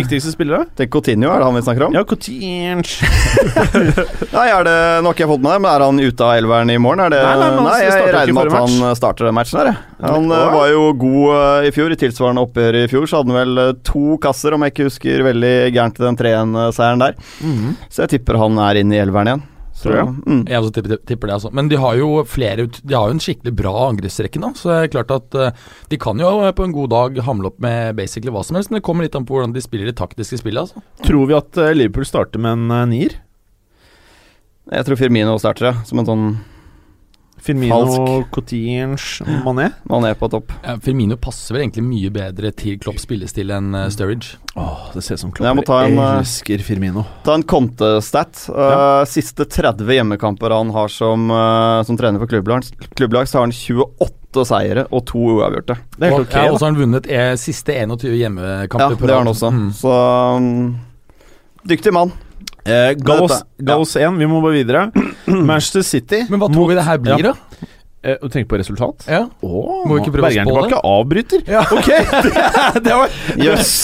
viktigste 0.00 0.32
spillere? 0.32 0.64
Tenk 0.66 0.78
Det 0.80 0.86
er 0.88 0.88
Coutinho, 0.96 1.28
er 1.30 1.38
det 1.38 1.46
han 1.46 1.54
vi 1.54 1.60
snakker 1.62 1.84
om? 1.86 1.94
Ja, 1.94 2.02
Coutinho 2.10 2.82
Nei, 4.34 4.46
er 4.50 4.66
det, 4.66 4.74
Nå 4.98 5.06
har 5.06 5.14
ikke 5.14 5.22
jeg 5.22 5.30
fått 5.30 5.44
med 5.44 5.52
det, 5.54 5.60
men 5.62 5.68
er 5.70 5.84
han 5.86 6.00
ute 6.02 6.26
av 6.26 6.40
elveren 6.40 6.72
i 6.74 6.78
morgen? 6.82 7.04
Er 7.04 7.12
det, 7.14 7.20
Nei, 7.22 7.36
nei, 7.38 7.66
nei, 7.68 7.76
jeg 7.84 8.08
regner 8.16 8.34
med 8.34 8.50
at 8.50 8.56
han 8.56 8.88
eh, 8.88 8.96
starter 8.98 9.28
den 9.28 9.36
matchen 9.38 9.60
der. 9.60 9.70
Han 10.08 10.26
eh, 10.26 10.48
var 10.56 10.72
jo 10.72 10.88
god 11.04 11.36
eh, 11.36 11.68
i 11.68 11.74
fjor. 11.76 11.94
I 11.94 12.00
tilsvarende 12.02 12.42
oppgjør 12.48 12.80
i 12.80 12.88
fjor 12.90 13.06
så 13.06 13.20
hadde 13.20 13.30
han 13.34 13.40
vel 13.44 13.62
eh, 13.62 13.70
to 13.86 14.18
kasser, 14.24 14.56
om 14.58 14.66
jeg 14.66 14.74
ikke 14.74 14.88
husker 14.88 15.22
veldig 15.28 15.54
gærent, 15.76 16.02
den 16.02 16.18
3-1-seieren 16.18 17.06
der. 17.06 17.14
Mhm. 17.46 17.78
Så 17.86 18.08
jeg 18.08 18.16
tipper 18.16 18.42
han 18.42 18.58
er 18.66 18.82
inne 18.82 18.98
i 18.98 19.02
elveren 19.04 19.30
igjen. 19.36 19.46
Så, 19.78 19.92
ja. 19.94 20.02
mm. 20.10 20.40
Jeg 20.50 20.58
også 20.58 20.72
tipper, 20.74 20.98
tipper 21.06 21.30
det, 21.30 21.34
altså. 21.36 21.50
Men 21.54 21.68
de 21.70 21.78
har 21.78 21.94
jo 22.00 22.24
flere 22.26 22.64
ut- 22.66 22.80
De 22.82 22.96
har 22.96 23.06
jo 23.06 23.14
en 23.14 23.22
skikkelig 23.22 23.52
bra 23.60 23.74
angrepsrekke 23.84 24.40
nå, 24.42 24.50
så 24.58 24.72
det 24.72 24.78
er 24.80 24.90
klart 24.96 25.12
at 25.14 25.36
uh, 25.38 25.68
de 25.92 26.00
kan 26.02 26.18
jo 26.18 26.32
på 26.58 26.66
en 26.66 26.74
god 26.74 26.90
dag 26.90 27.20
hamle 27.28 27.52
opp 27.52 27.60
med 27.62 27.94
basically 28.00 28.34
hva 28.34 28.42
som 28.42 28.58
helst, 28.58 28.72
men 28.72 28.80
det 28.80 28.86
kommer 28.88 29.06
litt 29.06 29.14
an 29.14 29.26
på 29.28 29.36
hvordan 29.36 29.54
de 29.54 29.62
spiller 29.62 29.86
det 29.86 29.94
taktiske 30.00 30.40
spillet, 30.42 30.66
altså. 30.66 30.82
Tror 31.06 31.30
vi 31.30 31.36
at 31.38 31.60
eh, 31.62 31.76
Liverpool 31.78 32.08
starter 32.08 32.42
med 32.42 32.58
en 32.58 32.74
uh, 32.74 32.82
nier? 32.90 33.20
Jeg 34.68 34.84
tror 34.88 34.98
Firmino 35.00 35.38
starter, 35.38 35.70
ja, 35.70 35.86
som 35.86 36.02
en 36.02 36.10
sånn 36.10 36.26
Firmino, 37.48 37.78
Falsk. 37.80 38.30
Coutinge, 38.34 38.98
Mané? 39.44 39.70
Mané 39.88 40.14
på 40.14 40.28
topp. 40.28 40.52
Ja, 40.64 40.74
Firmino 40.84 41.16
passer 41.16 41.56
vel 41.56 41.64
egentlig 41.64 41.84
mye 41.86 42.10
bedre 42.12 42.50
til 42.52 42.76
Klopps 42.82 43.06
spillestil 43.06 43.52
enn 43.56 43.72
uh, 43.72 43.86
Sturridge. 43.92 44.36
Åh, 44.58 44.90
det 44.92 45.04
ser 45.06 45.16
ut 45.16 45.22
som 45.22 45.32
Jeg 45.32 45.40
Klopp 45.40 45.64
ta 45.70 45.78
en, 45.86 45.96
eh, 45.96 46.18
elsker 46.20 46.64
Firmino. 46.66 47.06
Ta 47.24 47.38
en 47.38 47.46
Conte-stat. 47.48 48.44
Uh, 48.52 49.00
Siste 49.08 49.48
30 49.48 49.88
hjemmekamper 49.96 50.52
han 50.52 50.74
har 50.76 50.92
som, 50.92 51.30
uh, 51.32 51.80
som 51.88 51.96
trener 51.96 52.20
for 52.20 52.34
klubblag, 52.34 52.68
klubblag, 52.98 53.30
så 53.30 53.40
har 53.40 53.48
han 53.48 53.56
28 53.56 54.44
seire 54.44 54.84
og 54.92 55.06
to 55.08 55.24
uavgjorte. 55.38 55.78
Det 55.96 56.04
er 56.04 56.16
helt 56.18 56.28
ok, 56.28 56.36
ja, 56.36 56.52
og 56.52 56.60
så 56.60 56.66
har 56.66 56.74
han 56.74 56.80
vunnet 56.82 57.08
eh, 57.08 57.32
siste 57.40 57.72
21 57.80 58.12
hjemmekamper. 58.20 59.00
på 59.00 59.08
det 59.08 59.16
har 59.16 59.24
han 59.24 59.32
også. 59.32 59.54
Mm. 59.56 59.68
Så 59.80 59.98
um, 60.36 60.74
Dyktig 61.68 61.96
mann. 61.96 62.12
Eh, 62.68 62.92
Gallos, 63.00 63.38
Gallos 63.64 63.96
1, 63.96 64.18
vi 64.20 64.26
må 64.28 64.42
bare 64.44 64.58
videre. 64.58 64.82
Manchester 65.26 65.82
City 65.86 66.22
Men 66.28 66.40
hva 66.42 66.48
tror 66.52 66.68
vi 66.70 66.76
det 66.78 66.84
her 66.86 66.98
blir, 67.02 67.24
Ja. 67.24 67.32
da? 67.32 67.66
eh, 68.04 68.16
Du 68.22 68.28
tenker 68.28 68.48
på 68.52 68.58
resultat? 68.60 69.06
Ja. 69.08 69.22
Åh, 69.42 69.82
Må 69.88 69.96
vi 69.96 70.02
ikke 70.04 70.12
prøve 70.14 70.26
å 70.26 70.28
Bergeren 70.28 70.48
spå 70.48 70.54
det? 70.54 70.68
tilbake 70.68 70.94
avbryter. 70.94 71.42
Ja. 71.48 71.64
Ok, 71.72 71.88
det, 72.28 72.84
det 72.84 72.96
var 73.00 73.18
Jøss. 73.48 73.74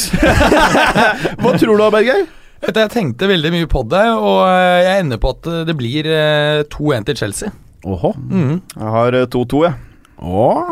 Hva 1.40 1.54
tror 1.58 1.74
du 1.74 1.82
da, 1.82 1.90
Berger? 1.94 2.24
Vet 2.64 2.72
du, 2.76 2.80
Jeg 2.80 2.92
tenkte 2.94 3.28
veldig 3.28 3.50
mye 3.52 3.66
på 3.68 3.82
det, 3.92 4.04
og 4.16 4.38
eh, 4.48 4.78
jeg 4.86 5.02
ender 5.04 5.20
på 5.20 5.34
at 5.34 5.48
eh, 5.52 5.62
det 5.68 5.74
blir 5.76 6.06
eh, 6.08 6.62
2-1 6.72 7.08
til 7.10 7.18
Chelsea. 7.24 7.50
Åhå. 7.84 8.14
Mm. 8.16 8.54
Jeg 8.72 8.92
har 8.94 9.16
uh, 9.20 9.26
2-2, 9.28 9.58
jeg. 9.66 9.74
Åh. 10.24 10.70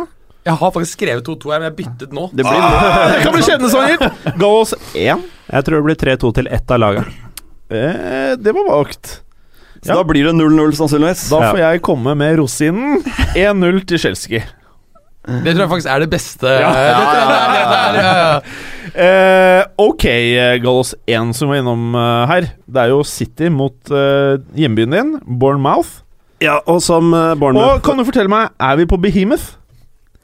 Jeg 0.48 0.54
har 0.58 0.70
faktisk 0.74 0.96
skrevet 0.96 1.26
2-2 1.28 1.52
her, 1.52 1.60
men 1.60 1.68
jeg 1.68 1.76
byttet 1.82 2.14
nå. 2.16 2.24
Det 2.32 2.46
blir 2.46 2.62
Det 3.12 3.18
kan 3.26 3.34
bli 3.36 3.42
skjebnesvangert! 3.44 4.22
Gallos 4.40 4.72
1. 4.96 5.26
Jeg 5.52 5.66
tror 5.68 5.76
det 5.76 5.84
blir 5.90 5.98
3-2 6.00 6.30
til 6.40 6.48
ett 6.56 6.72
av 6.72 6.80
laga. 6.80 7.04
Eh, 7.74 8.32
det 8.38 8.54
var 8.56 8.68
vagt. 8.70 9.20
Så 9.82 9.96
da 9.98 10.02
blir 10.06 10.28
det 10.28 10.34
0-0, 10.38 10.74
sannsynligvis. 10.78 11.28
Da 11.30 11.40
Ja. 11.42 11.50
får 11.50 11.58
jeg 11.58 11.82
komme 11.82 12.14
med 12.14 12.38
rosinen. 12.38 13.02
1-0 13.34 13.84
til 13.86 13.98
Chelsea. 13.98 14.42
Det 15.22 15.54
tror 15.54 15.62
jeg 15.62 15.70
faktisk 15.70 15.90
er 15.90 15.98
det 16.02 16.10
beste. 16.10 16.46
Ja. 16.46 16.70
ja, 17.94 18.12
ja. 18.34 18.40
Eh, 18.92 19.64
ok, 19.78 20.04
eh, 20.04 20.56
Gallos 20.62 20.94
1 21.06 21.34
som 21.34 21.48
var 21.48 21.62
innom 21.62 21.94
uh, 21.94 22.26
her. 22.26 22.50
Det 22.66 22.82
er 22.82 22.90
jo 22.90 23.02
City 23.06 23.48
mot 23.48 23.74
uh, 23.90 24.36
hjembyen 24.58 24.92
din, 24.92 25.12
Bournemouth. 25.38 26.02
Ja, 26.42 26.58
og 26.66 26.82
som 26.82 27.12
uh, 27.14 27.34
Bournemouth 27.38 27.78
Og 27.78 27.82
kan 27.86 27.98
du 27.98 28.04
fortelle 28.04 28.30
meg, 28.30 28.50
er 28.60 28.76
vi 28.76 28.86
på 28.90 28.98
Behemoth? 28.98 29.54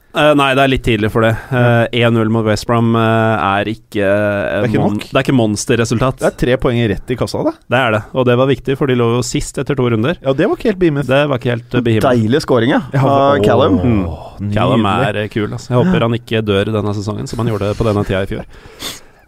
Eh, 0.09 0.31
Nei, 0.33 0.47
det 0.57 0.63
er 0.63 0.71
litt 0.71 0.83
tidlig 0.85 1.11
for 1.13 1.21
det. 1.21 1.31
Uh, 1.51 1.85
1-0 1.93 2.31
mot 2.33 2.45
West 2.47 2.65
Brom 2.69 2.95
uh, 2.97 3.01
er 3.59 3.69
ikke 3.69 4.01
uh, 4.01 4.63
Det 4.63 4.63
er 4.63 4.67
ikke 4.71 4.81
mon 4.81 4.95
nok? 4.95 5.05
Det 5.05 5.19
er 5.19 5.25
ikke 5.27 5.35
monsterresultat. 5.37 6.21
Det 6.23 6.29
er 6.31 6.37
tre 6.43 6.55
poeng 6.63 6.79
rett 6.89 7.13
i 7.13 7.17
kassa, 7.19 7.43
da. 7.45 7.53
Det 7.69 7.81
er 7.81 7.93
det, 7.93 8.01
og 8.17 8.25
det 8.29 8.37
var 8.41 8.49
viktig, 8.49 8.77
for 8.79 8.89
de 8.89 8.97
lå 8.97 9.09
jo 9.17 9.19
sist 9.25 9.61
etter 9.61 9.77
to 9.77 9.85
runder. 9.93 10.17
Ja, 10.23 10.33
det 10.33 10.49
var 10.49 10.57
ikke 10.57 10.71
helt 10.71 10.81
Behemoth. 10.81 11.11
Det 11.11 11.21
var 11.29 11.41
ikke 11.41 11.53
helt 11.53 11.77
uh. 11.77 11.91
Deilig 12.09 12.41
scoring, 12.45 12.73
ja. 12.73 12.81
Ja, 12.95 13.03
Av 13.03 13.35
åh, 13.35 13.43
Callum. 13.45 13.77
Callum 14.55 14.89
er 14.89 15.21
eh, 15.25 15.29
kul. 15.29 15.51
Altså. 15.51 15.75
Jeg 15.75 15.83
håper 15.83 16.07
han 16.07 16.17
ikke 16.17 16.41
dør 16.47 16.73
denne 16.73 16.95
sesongen, 16.97 17.29
som 17.29 17.43
han 17.43 17.53
gjorde 17.53 17.75
på 17.77 17.85
denne 17.89 18.05
tida 18.07 18.25
i 18.25 18.31
fjor. 18.33 18.49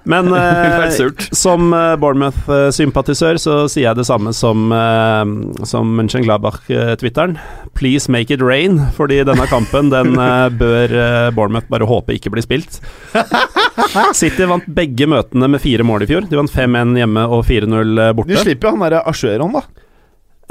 Men 0.03 0.33
eh, 0.33 0.89
som 1.31 1.73
eh, 1.73 1.95
Bournemouth-sympatisør 2.01 3.37
så 3.41 3.57
sier 3.69 3.89
jeg 3.89 3.99
det 3.99 4.05
samme 4.07 4.33
som, 4.33 4.71
eh, 4.73 5.65
som 5.67 5.91
Mönchengladbach-twitteren. 5.99 7.37
Please 7.77 8.11
make 8.11 8.33
it 8.33 8.41
rain, 8.41 8.79
fordi 8.97 9.21
denne 9.27 9.45
kampen 9.51 9.91
den 9.93 10.15
eh, 10.27 10.47
bør 10.57 10.95
eh, 11.03 11.29
Bournemouth 11.37 11.69
bare 11.71 11.89
håpe 11.89 12.17
ikke 12.17 12.33
blir 12.33 12.45
spilt. 12.45 12.79
City 14.17 14.47
vant 14.49 14.65
begge 14.71 15.07
møtene 15.09 15.51
med 15.51 15.61
fire 15.63 15.85
mål 15.87 16.07
i 16.07 16.09
fjor. 16.09 16.27
De 16.31 16.39
vant 16.39 16.51
5-1 16.51 16.97
hjemme 17.01 17.27
og 17.29 17.45
4-0 17.47 17.95
De 18.01 18.11
borte. 18.17 18.41
slipper 18.41 18.69
jo 18.69 18.75
han 18.77 18.85
derre 18.87 19.05
Asjueron, 19.11 19.57
da. 19.59 19.65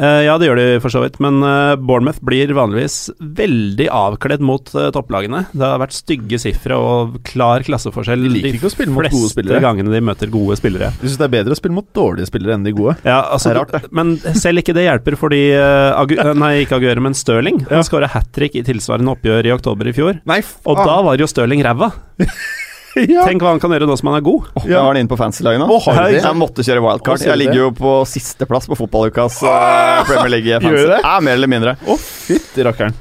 Eh, 0.01 0.23
ja, 0.25 0.37
det 0.41 0.49
gjør 0.49 0.59
de 0.61 0.67
for 0.81 0.93
så 0.93 1.03
vidt, 1.05 1.19
men 1.21 1.43
eh, 1.45 1.75
Bournemouth 1.77 2.23
blir 2.25 2.53
vanligvis 2.57 3.11
veldig 3.21 3.89
avkledd 3.93 4.45
mot 4.45 4.71
eh, 4.73 4.89
topplagene. 4.95 5.43
Det 5.53 5.67
har 5.67 5.83
vært 5.83 5.97
stygge 5.97 6.41
sifre 6.41 6.79
og 6.81 7.19
klar 7.29 7.65
klasseforskjell 7.67 8.25
De 8.39 8.55
gode 8.57 8.73
fleste 8.73 9.61
gangene 9.61 9.93
de 9.93 10.01
møter 10.05 10.33
gode 10.33 10.57
spillere. 10.61 10.93
De 11.03 11.11
syns 11.11 11.21
det 11.21 11.29
er 11.29 11.35
bedre 11.37 11.57
å 11.57 11.61
spille 11.61 11.77
mot 11.77 11.91
dårlige 11.97 12.31
spillere 12.31 12.57
enn 12.57 12.65
de 12.65 12.73
gode. 12.77 12.97
Ja, 13.05 13.21
altså, 13.27 13.51
Det 13.51 13.57
er 13.57 13.61
rart, 13.61 13.77
det. 13.77 13.93
Men 14.01 14.15
selv 14.41 14.63
ikke 14.65 14.77
det 14.77 14.87
hjelper, 14.87 15.19
fordi 15.21 15.43
Agu 15.57 16.17
Nei, 16.41 16.53
ikke 16.65 16.79
Aguero, 16.81 17.05
men 17.05 17.17
Stirling. 17.17 17.61
Ja. 17.67 17.81
Han 17.81 17.87
skåra 17.87 18.09
hat 18.11 18.33
trick 18.37 18.57
i 18.57 18.65
tilsvarende 18.67 19.13
oppgjør 19.17 19.51
i 19.51 19.55
oktober 19.55 19.91
i 19.91 19.95
fjor. 19.97 20.23
Nei, 20.29 20.41
Og 20.65 20.81
da 20.81 21.01
var 21.05 21.21
jo 21.21 21.29
Stirling 21.29 21.65
ræva. 21.67 21.93
ja. 23.15 23.27
Tenk 23.27 23.43
hva 23.45 23.55
han 23.55 23.61
kan 23.63 23.73
gjøre 23.75 23.87
nå 23.89 23.97
som 23.99 24.11
han 24.11 24.19
er 24.19 24.25
god. 24.27 24.49
Jeg 24.65 24.79
har 24.79 24.95
den 24.95 25.05
inne 25.05 25.13
på 25.13 25.19
fancy-laget 25.21 25.63
nå. 25.63 25.69
Det? 25.71 26.17
Jeg 26.19 26.39
måtte 26.39 26.65
kjøre 26.67 26.83
wildcard. 26.85 27.23
Jeg 27.27 27.39
ligger 27.39 27.61
jo 27.65 27.69
på 27.77 27.93
sisteplass 28.09 28.67
på 28.71 28.79
fotballukas 28.79 29.43
uh, 29.47 30.01
Premier 30.09 30.35
League 30.37 30.51
Gjør 30.65 30.65
fancy. 30.65 31.05
Ja, 31.05 31.15
mer 31.23 31.39
eller 31.39 31.51
mindre. 31.51 31.77
Å, 31.87 31.97
fytti 32.01 32.67
rakkeren. 32.67 32.97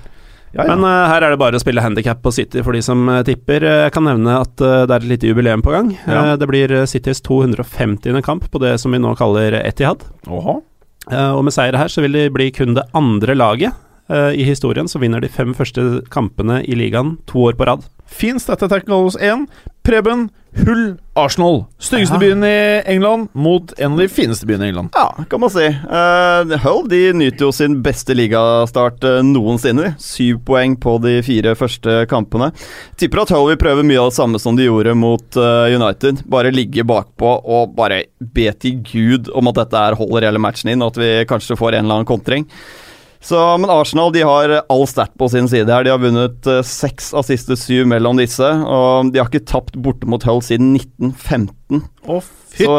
Ja, 0.52 0.63
ja. 0.65 0.75
Men 0.75 0.86
uh, 0.86 1.06
her 1.12 1.25
er 1.25 1.34
det 1.34 1.39
bare 1.41 1.60
å 1.60 1.62
spille 1.62 1.84
handikap 1.84 2.23
på 2.25 2.34
City 2.34 2.63
for 2.65 2.73
de 2.73 2.82
som 2.86 3.04
uh, 3.10 3.21
tipper. 3.25 3.65
Jeg 3.86 3.93
kan 3.93 4.06
nevne 4.08 4.39
at 4.41 4.56
uh, 4.63 4.86
det 4.89 4.95
er 4.95 5.04
et 5.04 5.12
lite 5.12 5.30
jubileum 5.30 5.65
på 5.65 5.73
gang. 5.75 5.91
Ja. 6.10 6.23
Det 6.39 6.49
blir 6.49 6.73
Citys 6.89 7.21
250. 7.25 8.21
kamp 8.25 8.49
på 8.49 8.62
det 8.63 8.78
som 8.82 8.93
vi 8.93 9.02
nå 9.02 9.13
kaller 9.19 9.60
Etihad. 9.62 10.06
Eh, 11.10 11.32
og 11.34 11.41
med 11.45 11.54
seier 11.56 11.78
her 11.80 11.89
så 11.89 12.04
vil 12.06 12.13
de 12.13 12.28
bli 12.34 12.49
kun 12.54 12.75
det 12.78 12.86
andre 12.97 13.38
laget 13.38 13.86
i 14.10 14.41
historien 14.41 14.88
som 14.89 15.04
vinner 15.04 15.21
de 15.21 15.30
fem 15.30 15.52
første 15.54 15.84
kampene 16.10 16.63
i 16.65 16.73
ligaen 16.73 17.12
to 17.30 17.43
år 17.45 17.54
på 17.54 17.67
rad. 17.69 17.84
Fin 18.10 18.41
dette 18.41 18.80
goals 18.88 19.13
1. 19.21 19.43
Preben 19.89 20.30
Hull 20.65 20.97
Arsenal. 21.13 21.63
Styggeste 21.82 22.17
byen 22.21 22.43
i 22.43 22.82
England 22.86 23.28
mot 23.32 23.73
en 23.78 23.91
av 23.91 23.97
de 23.97 24.06
fineste 24.10 24.45
byene 24.45 24.67
i 24.67 24.69
England. 24.69 24.89
Ja, 24.93 25.23
kan 25.30 25.41
man 25.41 25.49
si. 25.49 25.65
Uh, 25.65 26.58
Hull 26.62 26.84
de 26.89 26.99
nyter 27.17 27.47
jo 27.47 27.49
sin 27.54 27.80
beste 27.86 28.13
ligastart 28.13 29.02
eh, 29.06 29.21
noensinne. 29.25 29.95
Syv 30.02 30.43
poeng 30.45 30.75
på 30.82 30.97
de 31.02 31.15
fire 31.25 31.56
første 31.58 32.04
kampene. 32.12 32.52
Tipper 33.02 33.23
at 33.23 33.34
Hull 33.34 33.49
vil 33.49 33.62
prøve 33.62 33.86
mye 33.88 34.02
av 34.02 34.12
det 34.12 34.19
samme 34.19 34.41
som 34.41 34.58
de 34.60 34.67
gjorde 34.67 34.93
mot 34.97 35.39
uh, 35.41 35.65
United. 35.73 36.21
Bare 36.30 36.54
ligge 36.54 36.86
bakpå 36.86 37.34
og 37.39 37.73
bare 37.78 38.04
be 38.19 38.52
til 38.62 38.84
Gud 38.86 39.34
om 39.34 39.49
at 39.49 39.63
dette 39.63 39.88
her 39.88 39.97
holder 39.97 40.30
hele 40.30 40.43
matchen 40.43 40.69
inn, 40.75 40.86
og 40.86 40.93
at 40.93 41.02
vi 41.02 41.12
kanskje 41.30 41.58
får 41.58 41.80
en 41.80 41.88
eller 41.88 42.02
annen 42.02 42.13
kontring. 42.13 42.45
Så, 43.19 43.39
men 43.60 43.71
Arsenal 43.73 44.13
de 44.15 44.21
har 44.23 44.53
all 44.71 44.86
stat 44.88 45.12
på 45.19 45.27
sin 45.32 45.49
side 45.51 45.67
her. 45.67 45.84
De 45.84 45.91
har 45.91 45.99
vunnet 45.99 46.47
eh, 46.47 46.62
seks 46.65 47.12
av 47.17 47.25
siste 47.27 47.58
syv 47.60 47.89
mellom 47.91 48.19
disse. 48.19 48.47
Og 48.47 49.12
de 49.12 49.19
har 49.19 49.27
ikke 49.27 49.43
tapt 49.49 49.75
borte 49.84 50.08
mot 50.10 50.23
Hull 50.23 50.39
siden 50.45 50.71
1915. 50.79 51.84
Å, 52.08 52.21
fytti 52.55 52.69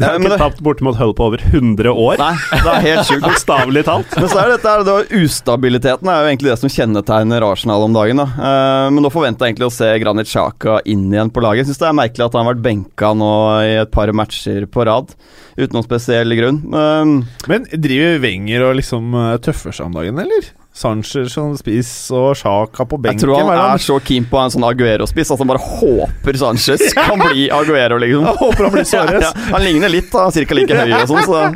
Så 0.00 0.06
rakkeren. 0.08 0.16
um, 0.16 0.22
De 0.22 0.28
har 0.28 0.30
ikke 0.30 0.30
det- 0.30 0.38
tapt 0.40 0.62
bortimot 0.64 0.96
Hull 0.96 1.12
på 1.14 1.26
over 1.28 1.38
100 1.50 1.92
år. 1.92 2.18
Nei, 2.18 2.34
det 2.50 2.72
er 2.72 2.80
helt 2.86 3.06
sjukt. 3.06 3.22
Bokstavelig 3.26 3.84
talt. 3.84 4.16
Men 4.16 4.28
så 4.32 4.40
er 4.44 4.48
dette 4.56 4.74
da, 4.88 4.96
ustabiliteten 5.20 6.08
er 6.10 6.22
jo 6.24 6.30
egentlig 6.30 6.50
det 6.52 6.58
som 6.58 6.72
kjennetegner 6.72 7.46
Arsenal 7.46 7.84
om 7.86 7.92
dagen. 7.96 8.16
da. 8.16 8.24
Eh, 8.24 8.90
men 8.90 9.02
nå 9.04 9.10
forventer 9.12 9.46
jeg 9.46 9.54
egentlig 9.54 9.68
å 9.70 9.74
se 9.76 9.90
Granit 10.02 10.26
Xhaka 10.30 10.80
inn 10.86 11.06
igjen 11.12 11.30
på 11.30 11.42
laget. 11.44 11.66
Syns 11.68 11.78
det 11.78 11.88
er 11.88 11.98
merkelig 12.00 12.26
at 12.26 12.32
han 12.38 12.44
har 12.46 12.54
vært 12.54 12.62
benka 12.64 13.12
nå 13.16 13.32
i 13.64 13.74
et 13.82 13.90
par 13.90 14.12
matcher 14.12 14.66
på 14.66 14.86
rad. 14.86 15.14
Uten 15.58 15.72
noen 15.76 15.84
spesiell 15.86 16.32
grunn. 16.38 16.62
Eh, 16.72 17.48
Men 17.48 17.64
driver 17.72 18.20
Wenger 18.24 18.62
og 18.70 18.76
liksom 18.80 19.14
eh, 19.14 19.36
tøffer 19.38 19.72
seg 19.72 19.86
om 19.86 19.92
dagen, 20.00 20.18
eller? 20.18 20.50
Sanchez 20.72 21.32
som 21.34 21.56
spiss 21.58 21.90
og 22.14 22.36
Sjaka 22.38 22.84
på 22.86 22.96
jeg 22.98 23.02
benken. 23.08 23.24
tror 23.24 23.40
hva 23.42 23.54
er 23.56 23.58
han 23.60 23.74
er 23.74 23.82
så 23.82 23.96
keen 24.06 24.24
på 24.30 24.38
en 24.38 24.52
sånn 24.54 24.62
Aguero-spiss 24.68 25.32
at 25.34 25.40
han 25.42 25.50
bare 25.50 25.58
håper 25.64 26.38
Sanchez 26.38 26.92
kan 26.96 27.18
bli 27.18 27.48
Aguero, 27.50 27.98
liksom. 27.98 28.24
Jeg 28.28 28.36
håper 28.38 28.68
han 28.68 28.72
blir 28.76 28.86
Suarez. 28.86 29.24
Ja, 29.26 29.32
ja. 29.34 29.48
Han 29.56 29.64
ligner 29.66 29.90
litt, 29.92 30.12
da. 30.14 30.28
Cirka 30.30 30.54
like 30.54 30.78
høy 30.78 30.92
og 31.02 31.08
sånn, 31.10 31.24
så 31.26 31.40
Ja, 31.42 31.50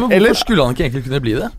men 0.00 0.08
hvorfor 0.08 0.16
Eller- 0.16 0.34
skulle 0.40 0.64
han 0.64 0.74
ikke 0.74 0.86
egentlig 0.88 1.04
kunne 1.06 1.20
bli 1.22 1.34
det? 1.38 1.50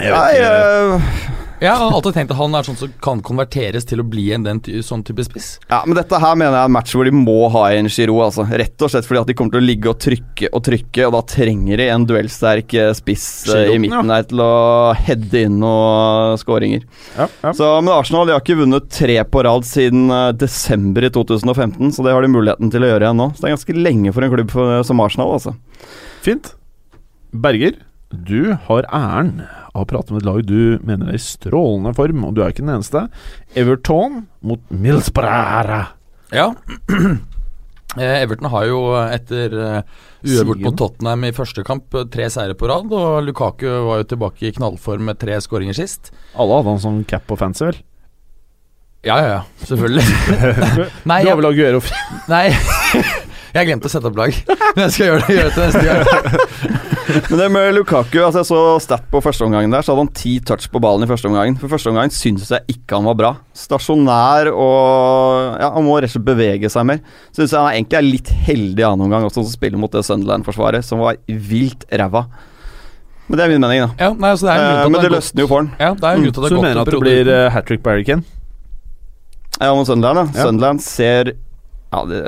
Jeg 0.00 0.10
vet 0.10 0.18
Nei, 0.18 0.32
ikke. 0.34 0.48
eh, 0.50 1.53
Jeg 1.64 1.80
har 1.80 1.94
alltid 1.96 2.16
tenkt 2.18 2.32
at 2.34 2.36
han 2.36 2.54
er 2.58 2.66
sånn 2.66 2.76
som 2.76 2.90
kan 3.04 3.20
konverteres 3.24 3.86
til 3.88 4.02
å 4.02 4.04
bli 4.04 4.26
en 4.36 4.44
den 4.44 4.58
ty 4.64 4.82
sånn 4.84 5.04
type 5.06 5.24
spiss. 5.24 5.46
Ja, 5.70 5.78
men 5.88 5.96
dette 5.96 6.18
her 6.20 6.34
mener 6.36 6.58
jeg 6.58 6.66
er 6.66 6.68
en 6.68 6.74
match 6.76 6.92
hvor 6.92 7.08
de 7.08 7.12
må 7.16 7.48
ha 7.54 7.62
en 7.72 7.88
Giroud, 7.88 8.20
altså. 8.26 8.44
Rett 8.44 8.84
og 8.84 8.92
slett 8.92 9.08
fordi 9.08 9.22
at 9.22 9.30
de 9.30 9.36
kommer 9.38 9.56
til 9.56 9.62
å 9.62 9.64
ligge 9.64 9.88
og 9.88 9.96
trykke 10.04 10.50
og 10.50 10.64
trykke, 10.66 11.06
og 11.08 11.14
da 11.16 11.22
trenger 11.34 11.80
de 11.80 11.86
en 11.94 12.04
duellsterk 12.10 12.76
eh, 12.76 12.90
spiss 12.98 13.26
eh, 13.48 13.62
Giroud, 13.62 13.76
i 13.78 13.80
midten 13.86 14.12
der 14.12 14.28
til 14.28 14.44
å 14.44 14.50
heade 14.98 15.44
inn 15.46 15.56
noen 15.62 16.36
skåringer. 16.42 16.84
Ja, 17.16 17.30
ja. 17.46 17.54
Så, 17.56 17.70
men 17.80 17.94
Arsenal 17.96 18.28
de 18.28 18.36
har 18.36 18.44
ikke 18.44 18.60
vunnet 18.60 18.90
tre 18.92 19.16
på 19.24 19.46
rad 19.48 19.64
siden 19.68 20.04
eh, 20.12 20.28
desember 20.36 21.08
i 21.08 21.12
2015, 21.16 21.94
så 21.96 22.04
det 22.04 22.12
har 22.12 22.26
de 22.26 22.32
muligheten 22.34 22.74
til 22.74 22.84
å 22.84 22.92
gjøre 22.92 23.08
igjen 23.08 23.22
nå. 23.22 23.30
Så 23.32 23.40
det 23.40 23.50
er 23.50 23.56
ganske 23.56 23.80
lenge 23.80 24.12
for 24.12 24.26
en 24.26 24.36
klubb 24.36 24.52
for, 24.52 24.76
som 24.84 25.00
Arsenal, 25.04 25.32
altså. 25.38 25.56
Fint. 26.24 26.52
Berger, 27.34 27.80
du 28.10 28.54
har 28.66 28.86
æren 28.94 29.44
av 29.74 29.82
å 29.82 29.88
prate 29.90 30.14
med 30.14 30.22
et 30.22 30.28
lag 30.28 30.40
du 30.46 30.80
mener 30.86 31.10
er 31.10 31.18
i 31.18 31.22
strålende 31.22 31.94
form, 31.96 32.24
og 32.26 32.34
du 32.36 32.42
er 32.44 32.52
ikke 32.52 32.64
den 32.64 32.76
eneste. 32.76 33.06
Everton 33.58 34.24
mot 34.44 34.62
Millsbrara. 34.70 35.86
Ja. 36.34 36.52
Eh, 37.94 38.24
Everton 38.24 38.48
har 38.50 38.64
jo 38.66 38.78
etter 38.98 39.52
uh, 39.54 39.98
uavgjort 40.26 40.62
mot 40.64 40.74
Tottenham 40.80 41.28
i 41.28 41.34
første 41.36 41.62
kamp 41.62 41.94
eh, 41.94 42.08
tre 42.10 42.26
seire 42.32 42.56
på 42.58 42.66
rad, 42.66 42.90
og 42.90 43.20
Lukaku 43.22 43.68
var 43.86 44.00
jo 44.00 44.08
tilbake 44.10 44.48
i 44.48 44.50
knallform 44.56 45.04
med 45.12 45.20
tre 45.22 45.36
skåringer 45.38 45.78
sist. 45.78 46.10
Alle 46.34 46.58
hadde 46.58 46.72
han 46.72 46.82
som 46.82 46.96
cap 47.06 47.22
på 47.30 47.38
fancy, 47.38 47.68
vel? 47.68 47.78
Ja, 49.06 49.20
ja, 49.20 49.28
ja, 49.36 49.40
selvfølgelig. 49.62 50.08
nei, 51.12 51.20
du 51.22 51.30
har 51.30 51.38
vel 51.38 51.50
Aguero 51.52 51.84
nei 52.32 52.48
jeg 53.54 53.68
glemte 53.68 53.86
å 53.86 53.92
sette 53.92 54.10
opp 54.10 54.16
lag, 54.18 54.34
men 54.74 54.82
jeg 54.84 54.94
skal 54.94 55.06
gjøre 55.06 55.22
det, 55.22 55.34
gjøre 55.38 55.50
det 55.50 55.54
til 55.54 55.64
neste 55.68 55.84
gang. 55.86 56.80
Men 57.04 57.38
det 57.38 57.46
med 57.52 57.74
Lukaku, 57.76 58.16
altså 58.24 58.40
jeg 58.40 58.48
så 58.48 58.60
stat 58.82 59.04
på 59.12 59.20
første 59.22 59.44
omgangen 59.44 59.72
der, 59.74 59.84
så 59.84 59.92
hadde 59.92 60.06
han 60.06 60.14
ti 60.16 60.32
touch 60.46 60.70
på 60.72 60.80
ballen 60.82 61.04
i 61.04 61.08
første 61.08 61.28
omgangen. 61.28 61.58
For 61.60 61.70
første 61.70 61.90
omgangen 61.92 62.14
syns 62.14 62.48
jeg 62.50 62.64
ikke 62.74 62.96
han 62.96 63.06
var 63.06 63.18
bra. 63.18 63.30
Stasjonær 63.54 64.50
og 64.50 65.60
Ja, 65.60 65.68
han 65.76 65.84
må 65.86 65.98
rett 65.98 66.10
og 66.10 66.16
slett 66.16 66.26
bevege 66.26 66.70
seg 66.72 66.88
mer. 66.88 67.04
Syns 67.36 67.52
jeg 67.52 67.60
han 67.60 67.76
egentlig 67.76 68.00
er 68.00 68.06
litt 68.08 68.32
heldig 68.48 68.82
i 68.82 68.88
annen 68.88 69.06
omgang, 69.06 69.28
også 69.28 69.44
som 69.44 69.52
spiller 69.52 69.80
mot 69.80 69.92
det 69.92 70.02
Sunderland-forsvaret, 70.08 70.86
som 70.86 71.04
var 71.04 71.20
vilt 71.28 71.86
ræva. 71.92 72.24
Men 73.28 73.38
det 73.38 73.44
er 73.44 73.54
min 73.54 73.62
mening, 73.64 73.84
da. 73.84 74.08
Ja, 74.08 74.10
nei, 74.16 74.32
altså 74.34 74.48
det 74.48 74.56
er 74.56 74.64
Eh, 74.64 74.88
men 74.88 74.98
det 74.98 75.06
det 75.06 75.14
løsner 75.14 75.44
jo 75.44 75.52
for 75.52 75.62
han. 75.62 75.70
Ja, 75.80 75.92
det 75.94 76.10
er 76.10 76.24
grunn 76.24 76.34
Så 76.34 76.50
du 76.50 76.60
mener 76.60 76.82
at 76.82 76.92
det 76.92 77.04
blir 77.04 77.30
uh, 77.30 77.52
hat 77.52 77.68
trick 77.68 77.84
Barry 77.84 78.04
Kane? 78.04 78.24
Ja, 79.60 79.70
mot 79.76 79.86
Sunderland, 79.86 80.24
ja. 80.24 80.40
Ja. 80.40 80.48
Sunderland 80.48 80.82
ser 80.82 81.34
Ja, 81.92 82.04
det 82.10 82.26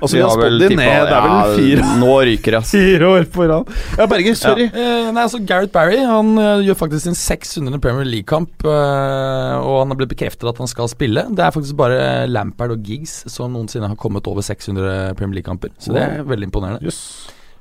Altså, 0.00 0.16
vi 0.16 0.22
har 0.24 0.40
vel 0.40 0.62
tippa 0.64 0.76
ned. 0.80 1.10
Det 1.10 1.16
er 1.16 1.24
vel 1.26 1.80
ja, 1.80 1.88
Nå 2.00 2.14
ryker 2.26 2.56
det, 2.56 2.60
fire 2.70 3.10
år 3.14 3.26
på 3.32 3.48
rad. 3.50 3.72
Ja, 3.98 4.06
Berger, 4.10 4.36
sorry. 4.38 4.66
Eh, 4.70 5.10
nei, 5.12 5.24
altså 5.26 5.40
Gareth 5.44 5.72
Barry 5.74 5.98
Han 6.00 6.32
uh, 6.40 6.62
gjør 6.64 6.78
faktisk 6.80 7.04
sin 7.04 7.18
600. 7.18 7.80
Premier 7.84 8.08
League-kamp, 8.08 8.66
Uh, 8.70 9.56
og 9.60 9.80
han 9.80 9.92
har 9.92 9.98
blitt 9.98 10.12
bekreftet 10.12 10.46
at 10.48 10.58
han 10.60 10.68
skal 10.70 10.88
spille. 10.90 11.24
Det 11.34 11.42
er 11.42 11.52
faktisk 11.54 11.76
bare 11.78 12.26
Lampard 12.30 12.74
og 12.74 12.84
Giggs 12.86 13.22
som 13.30 13.52
noensinne 13.54 13.88
har 13.90 13.98
kommet 14.00 14.28
over 14.30 14.44
600 14.44 15.16
Premier 15.18 15.40
League-kamper, 15.40 15.72
så 15.80 15.94
det 15.96 16.02
er 16.04 16.24
veldig 16.28 16.48
imponerende. 16.50 16.84
Yes. 16.86 17.00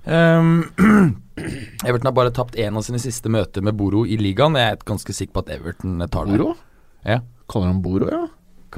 Um, 0.05 0.69
Everton 1.87 2.09
har 2.09 2.15
bare 2.17 2.33
tapt 2.35 2.57
én 2.59 2.77
av 2.77 2.85
sine 2.85 3.01
siste 3.01 3.31
møter 3.31 3.63
med 3.65 3.77
Boro 3.79 4.05
i 4.05 4.19
ligaen. 4.19 4.57
Jeg 4.59 4.75
er 4.75 4.83
ganske 4.87 5.15
sikker 5.15 5.35
på 5.35 5.45
at 5.45 5.53
Everton 5.59 5.99
tar 6.07 6.29
det. 6.29 6.37
Boro? 6.37 6.55
Ja. 7.07 7.21
Kaller 7.49 7.71
han 7.73 7.81
Boro, 7.83 8.09
ja? 8.11 8.25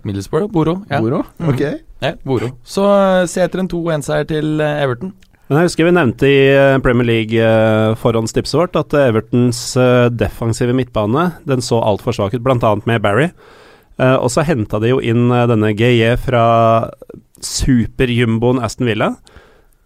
Middlesbrough, 0.08 0.52
Boro. 0.52 0.82
Ja. 0.90 1.02
Boro? 1.04 1.24
Ok. 1.40 1.62
Mm. 1.62 1.80
Ja, 2.02 2.14
Boro. 2.26 2.54
Så 2.64 2.86
eh, 2.88 3.26
se 3.30 3.44
etter 3.44 3.62
en 3.62 3.70
2-1-seier 3.70 4.28
til 4.30 4.62
eh, 4.64 4.84
Everton. 4.84 5.14
Men 5.52 5.60
jeg 5.60 5.68
husker 5.70 5.88
vi 5.90 5.94
nevnte 5.94 6.30
i 6.30 6.40
eh, 6.56 6.78
Premier 6.84 7.10
League-forhåndstipset 7.10 8.58
vårt 8.58 8.80
at 8.80 8.96
Evertons 9.02 9.60
defensive 10.16 10.74
midtbane 10.78 11.26
Den 11.44 11.64
så 11.66 11.82
altfor 11.84 12.16
svak 12.16 12.38
ut, 12.38 12.44
bl.a. 12.46 12.72
med 12.88 13.04
Barry. 13.04 13.28
Eh, 14.00 14.16
og 14.16 14.32
så 14.34 14.46
henta 14.48 14.80
de 14.82 14.94
jo 14.94 15.02
inn 15.04 15.28
denne 15.30 15.74
GJ 15.78 16.16
fra 16.24 16.46
superjumboen 17.42 18.62
Aston 18.64 18.90
Villa. 18.90 19.14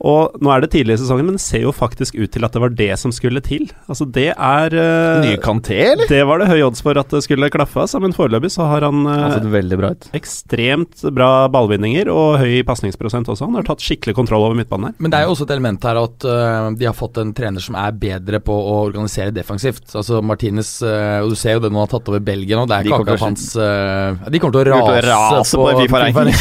Og 0.04 0.36
nå 0.44 0.52
er 0.52 0.64
det 0.64 0.74
tidlig 0.74 0.98
i 0.98 1.00
sesongen, 1.00 1.30
men 1.30 1.38
det 1.38 1.44
ser 1.46 1.64
jo 1.64 1.72
faktisk 1.72 2.18
ut 2.20 2.34
til 2.34 2.44
at 2.44 2.52
det 2.52 2.60
var 2.60 2.74
det 2.76 2.90
som 3.00 3.14
skulle 3.16 3.40
til. 3.44 3.70
Altså, 3.88 4.04
det 4.04 4.28
er 4.34 4.76
uh, 4.76 5.24
Nye 5.24 5.40
Kanté, 5.40 5.78
eller? 5.94 6.10
Det 6.12 6.20
var 6.28 6.42
det 6.42 6.50
høy 6.50 6.66
odds 6.66 6.84
for 6.84 7.00
at 7.00 7.14
det 7.16 7.22
skulle 7.24 7.48
klaffe, 7.54 7.80
altså, 7.86 8.02
men 8.04 8.16
foreløpig 8.16 8.52
så 8.52 8.68
har 8.68 8.84
han 8.84 9.08
veldig 9.54 9.80
bra 9.80 9.94
ut. 9.96 10.10
ekstremt 10.18 11.06
bra 11.16 11.48
ballvinninger 11.52 12.10
og 12.12 12.42
høy 12.42 12.60
pasningsprosent 12.68 13.32
også. 13.32 13.48
Han 13.48 13.56
har 13.62 13.68
tatt 13.70 13.84
skikkelig 13.86 14.18
kontroll 14.18 14.44
over 14.50 14.58
midtbanen 14.60 14.92
her. 14.92 14.98
Men 15.00 15.14
det 15.14 15.22
er 15.22 15.30
jo 15.30 15.36
også 15.38 15.48
et 15.48 15.56
element 15.56 15.88
her 15.88 16.02
at 16.02 16.28
uh, 16.28 16.68
de 16.76 16.90
har 16.90 16.98
fått 16.98 17.22
en 17.24 17.32
trener 17.38 17.64
som 17.64 17.80
er 17.80 17.96
bedre 17.96 18.44
på 18.44 18.52
å 18.52 18.76
organisere 18.90 19.32
defensivt. 19.36 19.88
Altså 19.96 20.20
Martinez 20.26 20.76
uh, 20.84 21.24
Og 21.24 21.32
du 21.32 21.40
ser 21.40 21.56
jo 21.56 21.64
det 21.64 21.72
når 21.72 21.86
han 21.86 21.88
har 21.88 21.94
tatt 21.96 22.12
over 22.12 22.26
Belgia 22.26 22.60
nå, 22.60 22.68
det 22.68 22.82
er 22.82 22.90
De 22.90 22.92
ikke 22.92 23.02
akkurat 23.06 23.26
hans 23.30 23.48
De 23.56 24.42
kommer 24.44 24.58
til 24.58 24.60
å 24.60 24.66
De 24.66 24.72
til 24.76 24.92
å 24.92 25.02
rase, 25.08 25.56
på, 25.56 25.66
på 25.72 25.86
Fifa-regningen. 25.86 26.36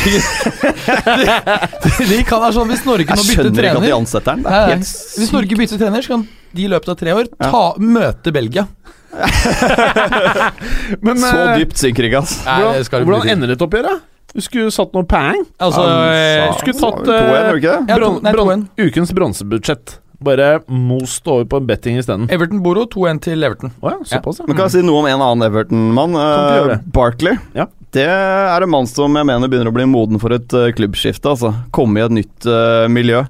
de, 1.84 2.08
de 2.10 2.20
kan 2.26 2.42
være 2.42 2.56
sånn 2.58 2.70
Hvis 2.72 2.84
Norge 2.88 3.14
nå 3.14 3.26
bytter 3.28 3.43
skjønner 3.44 3.68
ikke 3.68 3.82
at 3.82 3.86
de 3.88 3.94
ansetter 3.98 4.30
den. 4.34 4.42
Nei, 4.48 4.62
nei. 4.72 4.78
Hvis 5.20 5.32
Norge 5.34 5.60
bytter 5.60 5.78
trener, 5.84 6.02
så 6.04 6.14
kan 6.14 6.24
de 6.54 6.64
i 6.64 6.70
løpet 6.70 6.88
av 6.94 6.96
tre 7.00 7.14
år 7.14 7.28
Ja. 7.28 7.50
ta, 7.50 7.64
møte 7.78 8.32
Belgia. 8.34 8.66
Men 11.04 11.18
Så 11.22 11.30
eh, 11.30 11.58
dypt 11.60 11.78
synker 11.78 12.08
ikke, 12.08 12.22
ass. 12.24 12.40
Hvordan, 12.44 13.04
hvordan 13.06 13.30
ender 13.34 13.52
dette 13.54 13.66
oppgjøret? 13.66 14.02
Du 14.34 14.40
skulle 14.42 14.70
satt 14.74 14.94
noe 14.96 15.06
pang. 15.06 15.44
Altså 15.62 15.82
Han 15.84 15.92
øh, 16.10 16.56
skulle 16.58 16.78
tatt, 16.80 17.04
eh, 17.06 17.20
du 17.54 17.94
Bron, 17.94 18.16
bron, 18.34 18.64
ukens 18.80 19.12
bronsebudsjett. 19.14 20.00
bare 20.24 20.60
most 20.66 21.26
over 21.28 21.44
på 21.44 21.60
en 21.60 21.66
betting 21.68 21.98
isteden. 22.00 22.26
Everton 22.32 22.62
Boro 22.64 22.86
2-1 22.90 23.20
til 23.28 23.44
Everton. 23.44 23.70
Oh, 23.82 23.90
ja, 23.92 23.98
såpass, 24.08 24.40
ja. 24.40 24.46
Men 24.48 24.56
kan 24.56 24.66
jeg 24.66 24.78
si 24.78 24.82
noe 24.86 25.02
om 25.02 25.06
en 25.10 25.20
annen 25.20 25.46
Everton-mann? 25.46 26.16
Uh. 26.16 26.78
Barkley. 26.94 27.36
Ja. 27.54 27.68
Det 27.94 28.04
er 28.10 28.64
en 28.64 28.72
mann 28.72 28.88
som 28.90 29.14
jeg 29.14 29.26
mener 29.28 29.50
begynner 29.50 29.70
å 29.70 29.76
bli 29.76 29.86
moden 29.86 30.18
for 30.22 30.34
et 30.34 30.50
eh, 30.58 30.72
klubbskifte. 30.74 31.30
Altså. 31.30 31.52
Komme 31.74 32.00
i 32.00 32.04
et 32.06 32.14
nytt 32.16 32.48
uh, 32.50 32.86
miljø. 32.90 33.20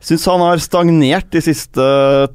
Syns 0.00 0.24
han 0.30 0.40
har 0.40 0.62
stagnert 0.64 1.28
de 1.34 1.42
siste 1.44 1.84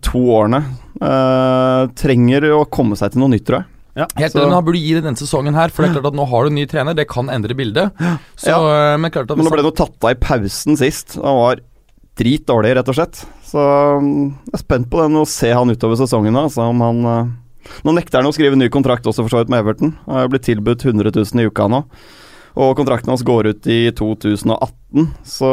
to 0.06 0.22
årene. 0.36 0.62
Uh, 1.02 1.90
trenger 1.98 2.46
å 2.54 2.60
komme 2.70 2.96
seg 3.00 3.16
til 3.16 3.24
noe 3.24 3.34
nytt, 3.34 3.48
tror 3.48 3.64
jeg. 3.64 3.72
Helt 3.96 4.34
Så- 4.36 4.44
enig, 4.44 4.54
Han 4.54 4.66
burde 4.68 4.82
gi 4.84 4.94
det 4.94 5.04
denne 5.06 5.18
sesongen 5.18 5.56
her, 5.56 5.70
for 5.72 5.82
det 5.84 5.90
er 5.90 5.96
klart 6.02 6.12
at 6.12 6.18
nå 6.20 6.26
har 6.28 6.44
du 6.44 6.50
en 6.52 6.56
ny 6.60 6.66
trener. 6.68 6.94
Det 6.94 7.08
kan 7.10 7.30
endre 7.32 7.56
bildet. 7.56 7.96
Så, 8.36 8.52
Ja. 8.52 8.60
eh, 8.94 8.98
Men 8.98 9.10
klart 9.10 9.32
at 9.32 9.38
Men 9.38 9.46
nå 9.48 9.52
ble 9.54 9.64
det 9.64 9.72
jo 9.74 9.86
tatt 9.86 10.04
av 10.04 10.12
i 10.12 10.20
pausen 10.20 10.78
sist. 10.78 11.16
Han 11.16 11.40
var 11.40 11.62
dritdårlig, 12.16 12.76
rett 12.76 12.90
og 12.90 12.96
slett. 12.96 13.26
Så 13.44 13.58
mm, 14.02 14.36
jeg 14.52 14.54
er 14.54 14.62
spent 14.62 14.90
på 14.92 15.02
den 15.02 15.16
å 15.16 15.26
se 15.26 15.50
han 15.52 15.70
utover 15.70 15.96
sesongen. 15.96 16.36
Altså, 16.36 16.62
om 16.70 16.80
han 16.82 17.06
eh, 17.06 17.32
Nå 17.86 17.94
nekter 17.96 18.22
han 18.22 18.30
å 18.30 18.36
skrive 18.36 18.58
ny 18.60 18.70
kontrakt 18.74 19.08
også, 19.08 19.26
for 19.26 19.34
så 19.34 19.42
vidt, 19.44 19.52
med 19.54 19.64
Everton. 19.64 19.96
Han 20.06 20.22
har 20.24 20.32
blitt 20.32 20.48
tilbudt 20.48 20.86
100 20.86 21.12
000 21.16 21.42
i 21.44 21.50
uka 21.50 21.68
nå. 21.72 21.84
Og 22.56 22.78
kontrakten 22.80 23.12
hans 23.12 23.24
går 23.28 23.50
ut 23.52 23.68
i 23.68 23.80
2018, 23.92 25.10
så 25.28 25.50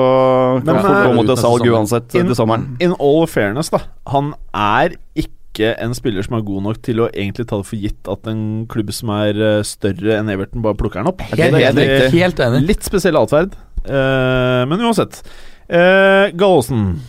Men, 0.62 0.76
eh, 0.76 1.06
gå 1.08 1.14
mot 1.16 1.38
salg 1.38 1.66
uansett 1.66 2.14
In- 2.14 2.26
til 2.30 2.36
sommeren. 2.38 2.76
In 2.80 2.94
all 3.00 3.26
fairness, 3.26 3.70
da. 3.70 3.80
Han 4.06 4.34
er 4.54 4.94
ikke 5.16 5.74
en 5.82 5.92
spiller 5.94 6.22
som 6.22 6.36
er 6.38 6.42
god 6.46 6.62
nok 6.62 6.78
til 6.82 7.02
å 7.02 7.10
egentlig 7.10 7.48
ta 7.48 7.58
det 7.58 7.66
for 7.66 7.76
gitt 7.76 8.08
at 8.08 8.26
en 8.30 8.66
klubb 8.66 8.92
som 8.92 9.10
er 9.10 9.30
eh, 9.34 9.62
større 9.66 10.20
enn 10.20 10.30
Everton, 10.30 10.62
bare 10.62 10.78
plukker 10.78 11.02
han 11.02 11.08
opp. 11.10 11.20
helt, 11.20 11.36
Det 11.36 11.62
er 11.62 11.74
helt, 11.74 12.12
helt 12.14 12.36
enig. 12.38 12.66
Litt 12.68 12.82
spesiell 12.86 13.16
atferd, 13.18 13.52
uh, 13.88 14.64
men 14.70 14.78
uansett. 14.78 15.22
Uh, 15.68 16.30
Gallosen. 16.30 17.00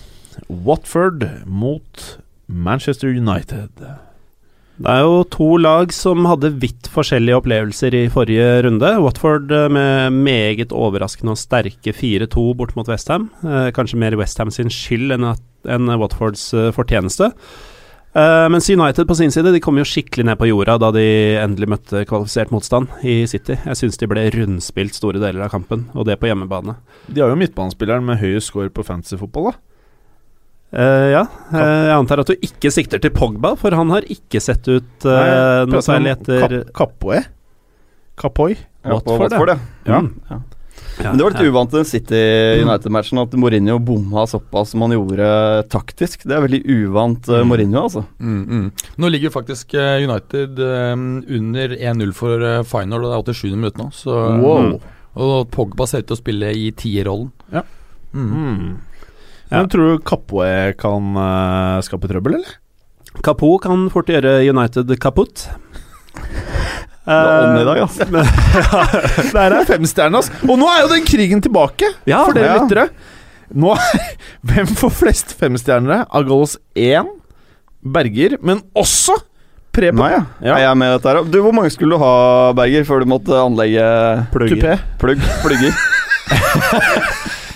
Watford 0.49 1.45
mot 1.45 2.17
Manchester 2.47 3.09
United. 3.09 3.69
Det 4.83 4.91
er 4.91 5.05
jo 5.05 5.19
to 5.31 5.45
lag 5.63 5.93
som 5.95 6.25
hadde 6.27 6.49
vidt 6.59 6.89
forskjellige 6.91 7.37
opplevelser 7.39 7.95
i 7.95 8.01
forrige 8.11 8.47
runde. 8.65 8.89
Watford 8.99 9.53
eh, 9.55 9.69
med 9.71 10.17
meget 10.25 10.73
overraskende 10.75 11.37
og 11.37 11.39
sterke 11.39 11.93
4-2 11.95 12.49
bort 12.59 12.73
mot 12.75 12.91
Westham. 12.91 13.29
Eh, 13.47 13.69
kanskje 13.71 14.01
mer 14.01 14.17
Westham 14.19 14.51
sin 14.51 14.73
skyld 14.73 15.15
enn, 15.15 15.29
at, 15.29 15.45
enn 15.71 15.87
Watfords 15.87 16.49
eh, 16.51 16.73
fortjeneste. 16.75 17.31
Eh, 18.11 18.49
mens 18.51 18.67
United 18.69 19.07
på 19.07 19.15
sin 19.15 19.31
side 19.31 19.55
de 19.55 19.63
kom 19.63 19.79
jo 19.79 19.87
skikkelig 19.87 20.27
ned 20.27 20.37
på 20.41 20.51
jorda 20.51 20.75
da 20.83 20.91
de 20.93 21.07
endelig 21.39 21.71
møtte 21.77 22.03
kvalifisert 22.09 22.51
motstand 22.51 22.91
i 23.07 23.21
City. 23.31 23.55
Jeg 23.63 23.79
syns 23.79 24.03
de 24.03 24.11
ble 24.11 24.27
rundspilt 24.35 24.99
store 24.99 25.23
deler 25.23 25.47
av 25.47 25.55
kampen, 25.55 25.87
og 25.95 26.11
det 26.11 26.19
på 26.19 26.27
hjemmebane. 26.27 26.75
De 27.07 27.23
har 27.23 27.31
jo 27.31 27.39
midtbanespilleren 27.39 28.03
med 28.11 28.19
høyest 28.19 28.51
score 28.51 28.67
på 28.67 28.83
fantasyfotball, 28.83 29.53
da. 29.53 29.61
Eh, 30.73 31.07
ja, 31.13 31.23
Uh, 31.53 31.59
jeg 31.59 31.93
antar 31.93 32.21
at 32.23 32.29
du 32.31 32.45
ikke 32.47 32.71
sikter 32.73 32.97
til 32.97 33.11
Pogba, 33.13 33.51
for 33.59 33.75
han 33.77 33.91
har 33.93 34.07
ikke 34.09 34.39
sett 34.41 34.65
ut 34.65 35.05
uh, 35.05 35.67
noe 35.69 35.83
særlig 35.85 36.15
etter 36.15 36.63
Kap 36.73 36.95
Kapoe? 36.97 37.19
Kapoi? 38.17 38.55
Watford, 38.81 39.21
Watford, 39.21 39.51
ja. 39.53 39.57
Ja. 39.85 39.99
Mm. 40.01 40.15
Ja. 40.31 40.39
Ja, 40.97 41.11
Men 41.11 41.17
det 41.19 41.25
var 41.25 41.33
litt 41.35 41.43
ja. 41.45 41.49
uvant 41.51 41.73
i 41.73 41.77
den 41.77 41.85
City 41.89 42.21
United-matchen 42.63 43.21
at 43.21 43.35
Mourinho 43.37 43.75
bomma 43.81 44.25
såpass 44.29 44.73
som 44.73 44.81
han 44.85 44.93
gjorde 44.93 45.27
taktisk. 45.73 46.25
Det 46.25 46.35
er 46.37 46.43
veldig 46.43 46.61
uvant 46.69 47.29
Mm. 47.29 47.47
Mourinho, 47.49 47.83
altså. 47.85 48.03
Mm, 48.17 48.41
mm. 48.49 48.65
Nå 49.01 49.11
ligger 49.13 49.29
jo 49.29 49.33
faktisk 49.33 49.73
United 49.77 50.57
um, 50.59 51.05
under 51.25 51.73
1-0 51.77 52.13
for 52.17 52.45
final, 52.69 53.05
og 53.05 53.25
det 53.25 53.33
er 53.33 53.41
87 53.41 53.55
minutter 53.57 53.81
nå. 53.83 53.89
Så, 53.93 54.17
Wow. 54.41 54.81
Og 55.13 55.49
Pogba 55.53 55.85
ser 55.89 56.01
ut 56.01 56.09
til 56.09 56.17
å 56.17 56.21
spille 56.21 56.53
i 56.57 56.71
tierrollen. 56.77 57.29
Ja. 57.53 57.61
Mm. 58.13 58.77
Ja. 59.53 59.59
Men 59.61 59.69
tror 59.69 59.91
du 59.93 60.03
Kapoe 60.09 60.73
kan 60.81 61.13
uh, 61.13 61.77
skape 61.85 62.09
trøbbel, 62.09 62.39
eller? 62.39 62.55
Kapo 63.21 63.51
kan 63.61 63.85
fort 63.93 64.07
gjøre 64.09 64.39
United 64.49 64.89
kaputt. 65.01 65.45
Det 67.03 67.11
er 67.11 67.41
ånd 67.43 67.59
i 67.59 67.65
dag, 67.67 67.79
altså. 67.83 68.05
Der 69.35 69.55
er 69.59 69.65
femstjerne, 69.67 70.21
altså. 70.21 70.37
Og 70.47 70.55
nå 70.61 70.69
er 70.71 70.85
jo 70.85 70.91
den 70.93 71.03
krigen 71.05 71.43
tilbake, 71.43 71.89
Ja, 72.07 72.21
for 72.23 72.37
dere 72.37 72.53
ja. 72.53 72.61
lyttere. 72.63 72.85
Nå 73.53 73.73
er 73.75 74.07
Hvem 74.49 74.71
får 74.79 74.93
flest 75.01 75.35
femstjernere? 75.37 76.05
Agolos 76.15 76.55
1, 76.79 77.11
Berger, 77.83 78.37
men 78.41 78.63
også 78.73 79.19
Preben. 79.73 79.97
Nei, 79.99 80.11
ja. 80.13 80.21
Ja. 80.45 80.57
Er 80.69 80.75
med 80.77 80.91
dette 80.93 81.09
her? 81.09 81.23
Du, 81.25 81.39
Hvor 81.41 81.53
mange 81.57 81.71
skulle 81.73 81.97
du 81.97 82.01
ha, 82.01 82.13
Berger, 82.55 82.85
før 82.87 83.01
du 83.03 83.09
måtte 83.09 83.35
anlegge 83.41 83.83
Tupé. 84.31 84.77
plugg? 85.01 85.29
Plugger? 85.43 85.73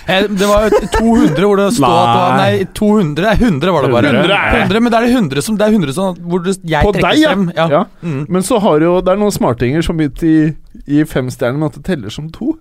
Eh, 0.08 0.24
det 0.40 0.46
var 0.48 0.64
jo 0.64 0.78
200 0.94 1.44
hvor 1.44 1.58
det 1.60 1.66
stod 1.76 1.84
at 1.92 2.06
det 2.08 2.20
var 2.22 2.36
Nei, 2.38 2.52
200 2.78 3.26
Nei, 3.26 3.34
100 3.36 3.72
var 3.74 3.84
det 3.84 3.90
bare. 3.92 4.12
100 4.14 4.38
er 4.38 4.56
100, 4.62 4.80
men 4.84 4.94
det 4.94 5.00
er 5.00 5.08
100 5.12 5.44
som 5.44 5.58
Det 5.60 5.66
er 5.66 5.74
100 5.76 5.92
som 5.98 6.22
hvor 6.30 6.44
det, 6.46 6.54
jeg 6.64 6.86
På 6.86 6.94
trekkes 6.96 7.10
deg, 7.10 7.20
ja. 7.26 7.34
frem. 7.34 7.44
Ja. 7.56 7.66
Ja. 7.74 7.82
Mm. 8.00 8.22
Men 8.28 8.46
så 8.46 8.60
har 8.64 8.80
jo 8.86 8.94
Det 9.04 9.12
er 9.12 9.20
noen 9.20 9.36
smartinger 9.36 9.84
som 9.84 10.00
begynte 10.00 10.24
i, 10.30 10.40
i 10.88 11.04
femstjernen 11.04 11.60
men 11.60 11.68
at 11.68 11.76
det 11.76 11.84
teller 11.90 12.14
som 12.14 12.30
to. 12.32 12.54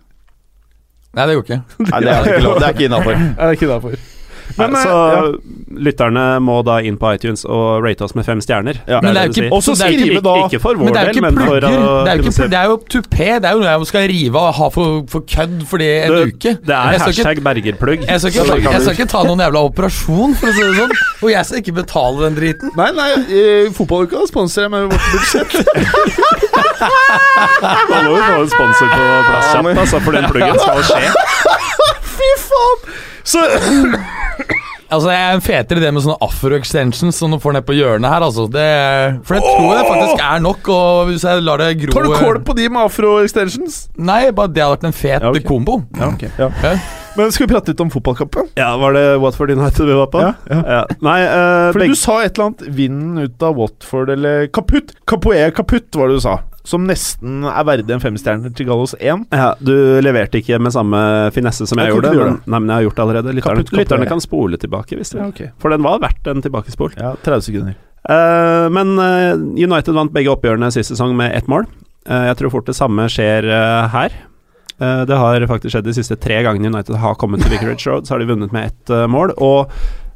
Nei, 1.16 1.26
det 1.30 1.38
går 1.40 1.46
ikke. 1.48 1.62
Nei, 1.88 2.04
det 2.04 2.12
er 2.14 2.28
ikke 2.28 2.44
lov. 2.44 2.60
Det 2.60 2.68
er 2.68 2.76
ikke 2.76 3.70
innafor. 3.72 3.98
Det? 4.48 4.56
Men, 4.58 4.76
så 4.82 4.94
ja. 5.12 5.22
lytterne 5.88 6.24
må 6.42 6.62
da 6.66 6.80
inn 6.86 6.96
på 6.98 7.10
iTunes 7.14 7.44
og 7.46 7.84
rate 7.84 8.06
oss 8.08 8.16
med 8.18 8.26
fem 8.26 8.40
stjerner. 8.42 8.80
Ja. 8.88 9.02
Men 9.04 9.14
det 9.14 9.22
er 9.22 9.28
jo 9.28 9.34
ikke-. 9.36 9.52
Også 9.58 9.76
det 9.78 9.86
er 9.86 9.92
jo 9.92 9.98
skrive 10.00 10.16
ikke, 10.18 10.24
da 10.28 10.36
ikke 10.48 10.62
for 10.64 10.80
vår 10.80 10.94
det 10.96 11.04
del, 11.10 11.22
men 11.28 11.38
for 11.42 11.58
å 11.58 11.60
Det 11.62 11.68
er 11.68 12.22
jo, 12.22 12.24
ikke, 12.32 12.48
det 12.54 12.60
er 12.62 12.72
jo 12.72 12.78
tupé. 12.96 13.28
Det 13.38 13.50
er 13.50 13.58
jo 13.58 13.62
noe 13.62 13.74
jeg 13.74 13.90
skal 13.92 14.08
rive 14.14 14.42
og 14.42 14.54
ha 14.58 14.70
for, 14.74 15.02
for 15.12 15.26
kødd 15.36 15.58
fordi 15.70 15.90
en 15.98 16.16
Det- 16.16 16.24
uke. 16.32 16.54
Det 16.64 16.76
er 16.78 16.96
jeg 16.96 17.02
skal 17.02 17.14
ikke, 17.14 17.28
hashtag 17.28 17.44
bergerplugg. 17.50 18.08
jeg 18.08 18.20
skal, 18.24 18.32
ikke, 18.32 18.72
jeg 18.72 18.82
skal 18.88 18.94
ikke 18.98 19.10
ta 19.14 19.24
noen 19.28 19.44
jævla 19.46 19.64
operasjon, 19.70 20.36
for 20.40 20.48
å 20.48 20.56
si 20.56 20.64
det 20.64 20.76
sånn. 20.80 20.96
Og 21.22 21.30
jeg 21.34 21.46
skal 21.50 21.62
ikke 21.62 21.76
betale 21.82 22.18
den 22.26 22.40
driten. 22.40 22.72
Nei, 22.78 22.90
nei, 22.98 23.10
fotballuka 23.78 24.24
sponser 24.32 24.66
jeg 24.68 24.72
med 24.72 24.90
vårt 24.92 25.06
budsjett. 25.14 25.52
Da 26.78 28.02
må 28.06 28.16
vi 28.16 28.22
få 28.22 28.42
en 28.42 28.50
sponsor 28.52 28.88
på 28.92 29.04
plass 29.28 29.54
Ja, 29.54 29.62
men- 29.62 29.76
kjapt, 29.76 29.84
altså, 29.86 30.00
for 30.06 30.12
den 30.18 30.26
pluggen 30.32 30.60
skal 30.60 30.84
skje. 30.88 31.04
Fy 32.18 32.32
faen! 32.48 32.98
Så 33.28 33.42
Altså, 34.88 35.10
Jeg 35.12 35.20
er 35.20 35.34
en 35.36 35.42
fetere 35.44 35.82
idé 35.82 35.90
med 35.92 36.04
sånne 36.06 36.16
afro-extensions 36.24 37.18
som 37.20 37.34
du 37.34 37.40
får 37.44 37.58
ned 37.58 37.66
på 37.68 37.76
hjørnet 37.76 38.08
her. 38.08 38.24
altså 38.24 38.46
det, 38.48 38.68
For 39.28 39.36
jeg 39.36 39.44
tror 39.44 39.74
det 39.76 39.82
faktisk 39.90 40.22
er 40.24 40.40
nok. 40.46 40.70
Og 40.72 41.10
hvis 41.10 41.26
jeg 41.28 41.44
lar 41.44 41.60
det 41.60 41.74
gro 41.82 41.92
tar 41.98 42.08
du 42.08 42.14
kål 42.16 42.40
på 42.48 42.56
de 42.56 42.70
med 42.72 42.86
afro-extensions? 42.86 43.82
Nei, 44.00 44.22
bare 44.32 44.48
det 44.56 44.64
hadde 44.64 44.78
vært 44.78 44.88
en 44.88 44.96
fet 44.96 45.26
Ja, 45.26 45.34
okay. 45.34 45.44
kombo. 45.44 45.82
Ja, 46.00 46.08
okay. 46.14 46.32
Ja. 46.40 46.48
Okay. 46.54 46.80
Men 47.18 47.32
skal 47.34 47.48
vi 47.48 47.52
prate 47.52 47.74
litt 47.74 47.82
om 47.84 47.90
fotballkampen? 47.92 48.48
Ja, 48.56 48.70
Var 48.80 48.94
det 48.96 49.06
Watford 49.20 49.52
United 49.52 49.90
vi 49.90 49.96
var 49.98 50.08
på? 50.14 50.22
Ja, 50.24 50.34
ja. 50.78 50.82
Nei, 51.02 51.20
uh, 51.26 51.72
For 51.74 51.82
begge- 51.82 51.90
du 51.98 52.00
sa 52.00 52.20
et 52.22 52.38
eller 52.38 52.46
annet 52.52 52.68
'vinden 52.78 53.18
ut 53.26 53.44
av 53.44 53.56
Watford' 53.58 54.12
eller 54.14 54.48
'kaputt'. 54.48 54.94
Capoe 55.08 55.52
kaputt, 55.52 55.90
var 55.98 56.08
det 56.08 56.16
du 56.16 56.22
sa. 56.22 56.38
Som 56.68 56.84
nesten 56.88 57.46
er 57.48 57.64
verdig 57.68 57.94
en 57.96 58.02
femstjerner 58.04 58.52
til 58.56 58.68
Gallos 58.68 58.92
1. 58.98 59.28
ja, 59.32 59.50
Du 59.64 59.74
leverte 60.04 60.42
ikke 60.42 60.60
med 60.60 60.74
samme 60.76 61.00
finesse 61.36 61.68
som 61.70 61.80
jeg 61.80 61.94
Jeg 61.94 61.96
gjorde, 61.96 62.12
men, 62.18 62.40
nei, 62.44 62.60
men 62.60 62.72
jeg 62.74 62.76
har 62.76 62.88
gjort 62.90 62.98
det 62.98 63.04
allerede. 63.06 63.36
Lytterne, 63.38 63.62
Kaputt, 63.62 63.70
kaputt, 63.70 63.82
lytterne 63.82 64.08
kan 64.10 64.24
spole 64.24 64.60
tilbake, 64.60 64.98
hvis 65.00 65.14
de 65.14 65.22
Ja, 65.22 65.30
vil. 65.32 65.52
For 65.64 65.72
den 65.72 65.86
var 65.86 66.02
verdt 66.04 66.28
en 66.28 66.44
tilbakespol. 66.44 66.98
Ja, 67.00 67.14
30 67.24 67.46
sekunder. 67.48 67.78
Uh, 68.08 68.68
men 68.72 68.96
uh, 69.00 69.36
United 69.56 69.96
vant 69.96 70.14
begge 70.16 70.32
oppgjørene 70.32 70.70
sist 70.76 70.92
sesong 70.92 71.16
med 71.16 71.36
ett 71.36 71.48
mål. 71.52 71.70
Uh, 72.08 72.28
jeg 72.30 72.40
tror 72.40 72.54
fort 72.58 72.68
det 72.68 72.76
samme 72.76 73.08
skjer 73.12 73.48
her. 73.94 74.24
Det 74.78 75.16
har 75.18 75.42
faktisk 75.50 75.74
skjedd 75.74 75.88
de 75.88 75.94
siste 75.96 76.14
tre 76.22 76.36
gangene 76.46 76.70
United 76.70 77.00
har 77.02 77.16
kommet 77.18 77.42
til 77.42 77.50
Vicarage 77.50 77.88
Road, 77.90 78.06
så 78.06 78.14
har 78.14 78.22
de 78.22 78.28
vunnet 78.30 78.52
med 78.54 78.68
ett 78.70 78.92
mål. 79.10 79.32
Og 79.42 79.72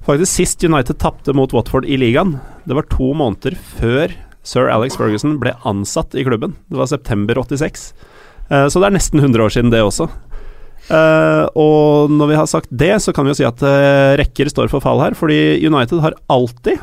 faktisk 0.06 0.30
sist 0.30 0.62
United 0.62 1.00
tapte 1.02 1.34
mot 1.34 1.50
Watford 1.56 1.88
i 1.90 1.98
ligaen, 1.98 2.36
det 2.70 2.78
var 2.78 2.86
to 2.92 3.10
måneder 3.18 3.58
før 3.80 4.14
sir 4.44 4.70
Alex 4.72 4.98
Ferguson 4.98 5.38
ble 5.42 5.54
ansatt 5.68 6.16
i 6.16 6.26
klubben. 6.26 6.56
Det 6.68 6.80
var 6.80 6.90
september 6.90 7.38
86. 7.42 7.94
Eh, 8.52 8.68
så 8.68 8.82
det 8.82 8.90
er 8.90 8.98
nesten 8.98 9.22
100 9.22 9.46
år 9.46 9.54
siden, 9.54 9.72
det 9.72 9.82
også. 9.86 10.10
Eh, 10.92 11.46
og 11.62 12.12
når 12.12 12.32
vi 12.32 12.40
har 12.40 12.50
sagt 12.50 12.72
det, 12.74 12.94
så 13.04 13.14
kan 13.16 13.26
vi 13.26 13.32
jo 13.32 13.40
si 13.40 13.48
at 13.48 13.64
eh, 13.64 14.18
rekker 14.20 14.52
står 14.52 14.72
for 14.74 14.84
fall 14.84 15.02
her. 15.04 15.16
Fordi 15.18 15.40
United 15.64 16.04
har 16.04 16.18
alltid 16.32 16.82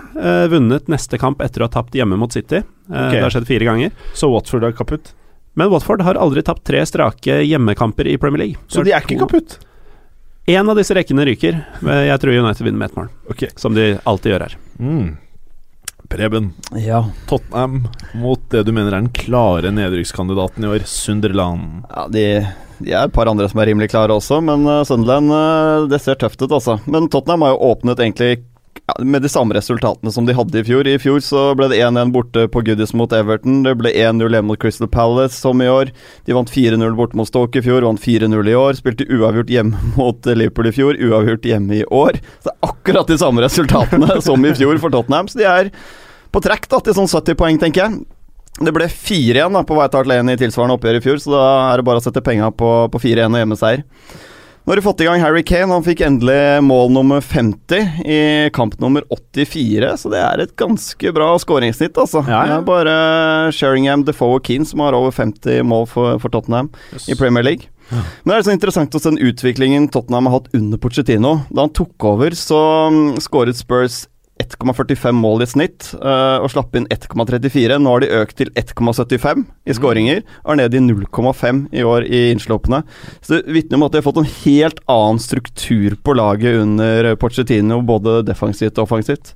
vunnet 0.53 0.89
neste 0.91 1.21
kamp 1.21 1.43
etter 1.45 1.63
å 1.63 1.69
ha 1.69 1.77
tapt 1.79 1.97
hjemme 1.99 2.19
mot 2.21 2.33
City. 2.33 2.63
Okay. 2.89 3.19
Det 3.19 3.25
har 3.27 3.35
skjedd 3.35 3.49
fire 3.51 3.69
ganger. 3.69 3.97
Så 4.17 4.31
Watford 4.33 4.65
er 4.65 4.77
kaputt. 4.77 5.13
Men 5.59 5.73
Watford 5.73 6.05
har 6.07 6.19
aldri 6.21 6.45
tapt 6.47 6.65
tre 6.69 6.85
strake 6.87 7.41
hjemmekamper 7.43 8.07
i 8.07 8.19
Premier 8.21 8.47
League. 8.47 8.69
Så 8.71 8.85
de 8.87 8.95
er 8.95 9.03
ikke 9.03 9.19
kaputt? 9.25 9.59
Én 10.49 10.71
av 10.71 10.79
disse 10.79 10.95
rekkene 10.97 11.27
ryker. 11.29 11.59
Jeg 11.83 12.21
tror 12.23 12.33
United 12.39 12.65
vinner 12.65 12.79
med 12.81 12.89
ett 12.89 12.97
mål, 12.97 13.09
okay. 13.29 13.51
som 13.61 13.75
de 13.77 13.99
alltid 14.09 14.33
gjør 14.33 14.45
her. 14.47 14.55
Mm. 14.81 15.11
Preben, 16.09 16.53
Ja. 16.73 17.03
Tottenham 17.29 17.83
mot 18.17 18.41
det 18.51 18.63
du 18.65 18.73
mener 18.73 18.95
er 18.95 19.03
den 19.03 19.11
klare 19.13 19.71
nedrykkskandidaten 19.75 20.65
i 20.65 20.71
år, 20.73 20.87
Sunderland. 20.89 21.85
ja 21.91 22.07
de, 22.09 22.23
de 22.81 22.93
er 22.95 23.05
et 23.05 23.13
par 23.13 23.29
andre 23.29 23.49
som 23.51 23.61
er 23.61 23.69
rimelig 23.69 23.91
klare 23.93 24.17
også, 24.17 24.41
men 24.45 24.65
uh, 24.67 24.85
Sunderland 24.89 25.29
uh, 25.33 25.89
det 25.91 26.01
ser 26.01 26.17
tøft 26.17 26.41
ut, 26.41 26.51
altså. 26.51 26.79
Men 26.89 27.11
Tottenham 27.13 27.45
har 27.45 27.53
jo 27.55 27.61
åpnet 27.73 28.01
egentlig 28.01 28.39
ja, 28.87 28.95
med 29.05 29.23
de 29.23 29.29
samme 29.29 29.55
resultatene 29.57 30.13
som 30.13 30.27
de 30.27 30.35
hadde 30.37 30.61
i 30.61 30.65
fjor. 30.67 30.87
I 30.89 30.99
fjor 31.01 31.21
så 31.25 31.43
ble 31.59 31.69
det 31.73 31.81
1-1 31.83 32.13
borte 32.15 32.47
på 32.53 32.63
Goodies 32.67 32.95
mot 32.97 33.13
Everton. 33.13 33.63
Det 33.67 33.75
ble 33.81 33.93
1-0 33.93 34.25
hjemme 34.25 34.53
mot 34.53 34.61
Crystal 34.61 34.91
Palace 34.91 35.39
som 35.39 35.63
i 35.63 35.69
år. 35.69 35.93
De 36.29 36.37
vant 36.37 36.51
4-0 36.51 36.97
borte 36.99 37.19
mot 37.19 37.29
Stoke 37.29 37.61
i 37.61 37.65
fjor, 37.65 37.87
vant 37.87 38.03
4-0 38.03 38.53
i 38.53 38.59
år. 38.59 38.79
Spilte 38.79 39.09
uavgjort 39.09 39.53
hjemme 39.53 39.81
mot 40.01 40.29
Liverpool 40.29 40.71
i 40.71 40.75
fjor, 40.77 41.01
uavgjort 41.09 41.49
hjemme 41.49 41.81
i 41.81 41.87
år. 41.87 42.21
Så 42.39 42.51
det 42.51 42.55
er 42.57 42.71
akkurat 42.73 43.11
de 43.11 43.19
samme 43.21 43.45
resultatene 43.45 44.21
som 44.29 44.47
i 44.47 44.55
fjor 44.59 44.81
for 44.83 44.95
Tottenham. 44.95 45.31
Så 45.31 45.43
de 45.43 45.49
er 45.49 45.73
på 46.33 46.45
trekk 46.45 46.69
da, 46.71 46.81
til 46.85 46.97
sånn 46.97 47.11
70 47.11 47.39
poeng, 47.41 47.61
tenker 47.61 47.87
jeg. 47.87 48.01
Det 48.59 48.75
ble 48.75 48.89
4 48.91 49.39
igjen 49.39 49.55
da, 49.55 49.63
på 49.63 49.77
White 49.79 50.01
Hart 50.01 50.09
Lane 50.11 50.35
i 50.35 50.41
tilsvarende 50.41 50.75
oppgjør 50.79 50.99
i 50.99 51.05
fjor, 51.05 51.21
så 51.23 51.31
da 51.31 51.45
er 51.69 51.79
det 51.79 51.87
bare 51.87 52.01
å 52.01 52.05
sette 52.05 52.25
penga 52.27 52.51
på, 52.51 52.73
på 52.91 53.01
4-1 53.05 53.31
og 53.31 53.43
hjemmeseier. 53.43 53.85
Nå 54.69 54.73
har 54.73 54.77
de 54.77 54.83
fått 54.85 55.01
i 55.01 55.05
gang 55.05 55.23
Harry 55.25 55.41
Kane. 55.49 55.73
Han 55.73 55.81
fikk 55.81 56.03
endelig 56.05 56.59
mål 56.61 56.91
nummer 56.93 57.23
50 57.25 58.03
i 58.05 58.19
kamp 58.53 58.75
nummer 58.83 59.01
84, 59.09 59.95
så 59.97 60.11
det 60.13 60.19
er 60.21 60.43
et 60.45 60.53
ganske 60.61 61.13
bra 61.17 61.29
skåringssnitt, 61.41 61.97
altså. 61.97 62.21
Ja, 62.29 62.43
ja. 62.43 62.43
Det 62.51 62.59
er 62.59 62.67
bare 62.67 62.97
Sheringham, 63.57 64.05
Defoe 64.05 64.37
og 64.37 64.45
Keane 64.45 64.69
som 64.69 64.83
har 64.85 64.93
over 64.93 65.15
50 65.17 65.65
mål 65.65 65.89
for, 65.89 66.21
for 66.21 66.37
Tottenham 66.37 66.69
i 67.09 67.17
Premier 67.17 67.49
League. 67.49 67.73
Men 67.89 68.35
det 68.35 68.37
er 68.37 68.47
så 68.51 68.59
interessant 68.59 68.93
å 68.93 69.01
se 69.01 69.15
den 69.15 69.31
utviklingen 69.31 69.89
Tottenham 69.89 70.29
har 70.29 70.37
hatt 70.37 70.53
under 70.61 70.85
Pochettino. 70.85 71.39
Da 71.49 71.65
han 71.65 71.73
tok 71.73 72.11
over, 72.13 72.37
så 72.37 72.61
mm, 72.93 73.17
skåret 73.25 73.57
Spurs 73.57 74.03
1,45 74.43 75.17
mål 75.19 75.45
i 75.45 75.49
snitt 75.51 75.91
uh, 75.99 76.39
og 76.43 76.51
slapp 76.53 76.77
inn 76.79 76.89
1,34. 76.95 77.79
Nå 77.83 77.95
har 77.95 78.05
de 78.05 78.11
økt 78.21 78.39
til 78.41 78.51
1,75 78.59 79.45
i 79.69 79.77
skåringer, 79.77 80.25
og 80.45 80.55
er 80.55 80.61
nede 80.63 80.81
i 80.81 80.85
0,5 80.87 81.63
i 81.77 81.87
år 81.87 82.09
i 82.09 82.25
innslåpene. 82.33 82.83
Så 83.21 83.39
det 83.39 83.57
vitner 83.57 83.81
om 83.81 83.87
at 83.89 83.95
de 83.95 84.03
har 84.03 84.09
fått 84.09 84.21
en 84.23 84.35
helt 84.43 84.83
annen 84.91 85.23
struktur 85.23 85.97
på 86.03 86.17
laget 86.19 86.61
under 86.63 87.15
Pochettino, 87.21 87.81
både 87.87 88.21
defensivt 88.29 88.79
og 88.79 88.89
offensivt. 88.89 89.35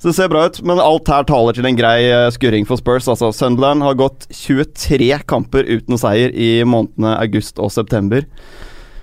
Så 0.00 0.08
det 0.08 0.16
ser 0.16 0.30
bra 0.32 0.46
ut, 0.48 0.62
men 0.64 0.80
alt 0.80 1.10
her 1.12 1.26
taler 1.28 1.52
til 1.52 1.66
en 1.68 1.76
grei 1.76 2.06
eh, 2.08 2.30
skurring 2.32 2.64
for 2.64 2.80
Spurs. 2.80 3.04
Altså, 3.12 3.28
Sunderland 3.36 3.84
har 3.84 3.98
gått 4.00 4.24
23 4.32 5.10
kamper 5.28 5.68
uten 5.68 6.00
seier 6.00 6.32
i 6.32 6.62
månedene 6.64 7.18
august 7.20 7.60
og 7.60 7.68
september. 7.74 8.24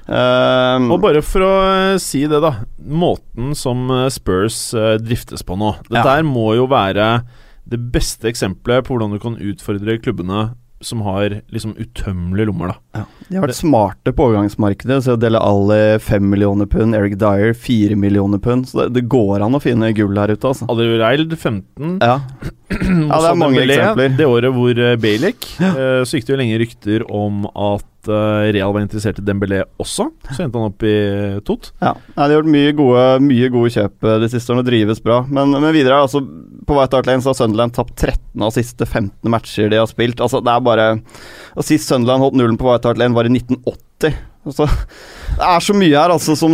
Eh, 0.08 0.86
Og 0.92 1.02
bare 1.04 1.22
for 1.26 1.44
å 1.44 1.54
eh, 1.68 1.98
si 2.02 2.24
det, 2.30 2.40
da. 2.44 2.54
Måten 2.88 3.54
som 3.60 3.90
eh, 3.92 4.08
Spurs 4.14 4.60
eh, 4.78 4.96
driftes 5.04 5.44
på 5.44 5.58
nå. 5.60 5.74
Dette 5.90 6.04
Ja. 6.04 6.16
her 6.20 6.24
må 6.28 6.54
jo 6.56 6.68
være 6.72 7.24
det 7.68 7.82
beste 7.92 8.30
eksempelet 8.32 8.86
på 8.88 8.96
hvordan 8.96 9.12
du 9.12 9.20
kan 9.20 9.36
utfordre 9.36 9.98
klubbene 10.00 10.54
som 10.80 11.00
har 11.02 11.42
liksom 11.50 11.72
utømmelige 11.82 12.46
lommer, 12.52 12.76
da. 12.94 13.06
De 13.28 13.36
har 13.40 13.48
vært 13.48 13.58
smarte 13.58 14.12
på 14.14 14.28
overgangsmarkedet. 14.28 15.00
Så 15.08 15.16
Dele 15.18 15.40
Alli 15.42 15.98
5 16.06 16.28
millioner 16.30 16.70
pund, 16.70 16.94
Eric 16.94 17.16
Dyer 17.18 17.56
4 17.58 17.98
millioner 17.98 18.38
pund. 18.38 18.68
Så 18.70 18.84
det, 18.84 18.92
det 19.00 19.08
går 19.10 19.42
an 19.42 19.58
å 19.58 19.62
finne 19.64 19.90
gull 19.98 20.14
her 20.22 20.30
ute, 20.36 20.46
altså. 20.52 20.68
Aldereid 20.70 21.34
15. 21.34 21.98
Ja, 21.98 22.20
ja 22.70 23.20
det 23.24 23.32
er 23.32 23.42
mange 23.42 23.58
Dembélé, 23.58 23.80
eksempler. 23.80 24.16
Det 24.22 24.30
året 24.30 24.54
hvor 24.54 24.84
uh, 24.86 24.94
Bale 25.02 25.34
gikk, 25.34 25.50
eh, 25.66 26.02
så 26.06 26.20
gikk 26.20 26.30
det 26.30 26.36
jo 26.36 26.40
lenge 26.46 26.62
rykter 26.62 27.08
om 27.10 27.48
at 27.50 27.88
eh, 28.06 28.52
Real 28.56 28.74
var 28.76 28.84
interessert 28.84 29.18
i 29.20 29.26
Dembélé 29.26 29.64
også. 29.82 30.06
Så 30.30 30.44
endte 30.44 30.60
han 30.60 30.70
opp 30.70 30.86
i 30.86 30.94
eh, 30.94 31.40
Tot. 31.48 31.72
Ja, 31.82 31.96
De 32.14 32.22
har 32.22 32.36
gjort 32.36 32.52
mye 32.54 32.76
gode, 32.78 33.06
mye 33.26 33.50
gode 33.54 33.72
kjøp 33.74 34.08
eh, 34.08 34.20
de 34.24 34.30
siste 34.32 34.54
årene 34.54 34.64
og 34.66 34.70
drives 34.70 35.02
bra. 35.04 35.20
Men, 35.28 35.56
men 35.56 35.76
videre, 35.76 36.00
altså 36.06 36.22
på 36.22 36.78
White 36.78 37.00
Hart 37.00 37.10
Lane 37.10 37.26
så 37.26 37.34
har 37.34 37.40
Sunderland 37.40 37.76
tapt 37.76 37.96
13 37.98 38.46
av 38.46 38.54
siste 38.56 38.86
15 38.88 39.34
matcher 39.34 39.74
de 39.74 39.82
har 39.82 39.90
spilt. 39.90 40.22
Altså 40.24 40.44
det 40.46 40.54
er 40.54 40.64
bare 40.66 40.88
Og 41.58 41.66
Sist 41.66 41.90
Sunderland 41.90 42.26
holdt 42.26 42.40
nullen 42.40 42.60
på 42.60 42.70
White 42.70 42.92
Hart 42.92 43.02
Lane, 43.02 43.18
var 43.18 43.30
i 43.30 43.34
1980. 43.34 44.18
Altså, 44.48 44.64
det 45.36 45.48
er 45.50 45.64
så 45.66 45.74
mye 45.76 45.92
her 45.92 46.14
altså 46.14 46.38
som, 46.40 46.54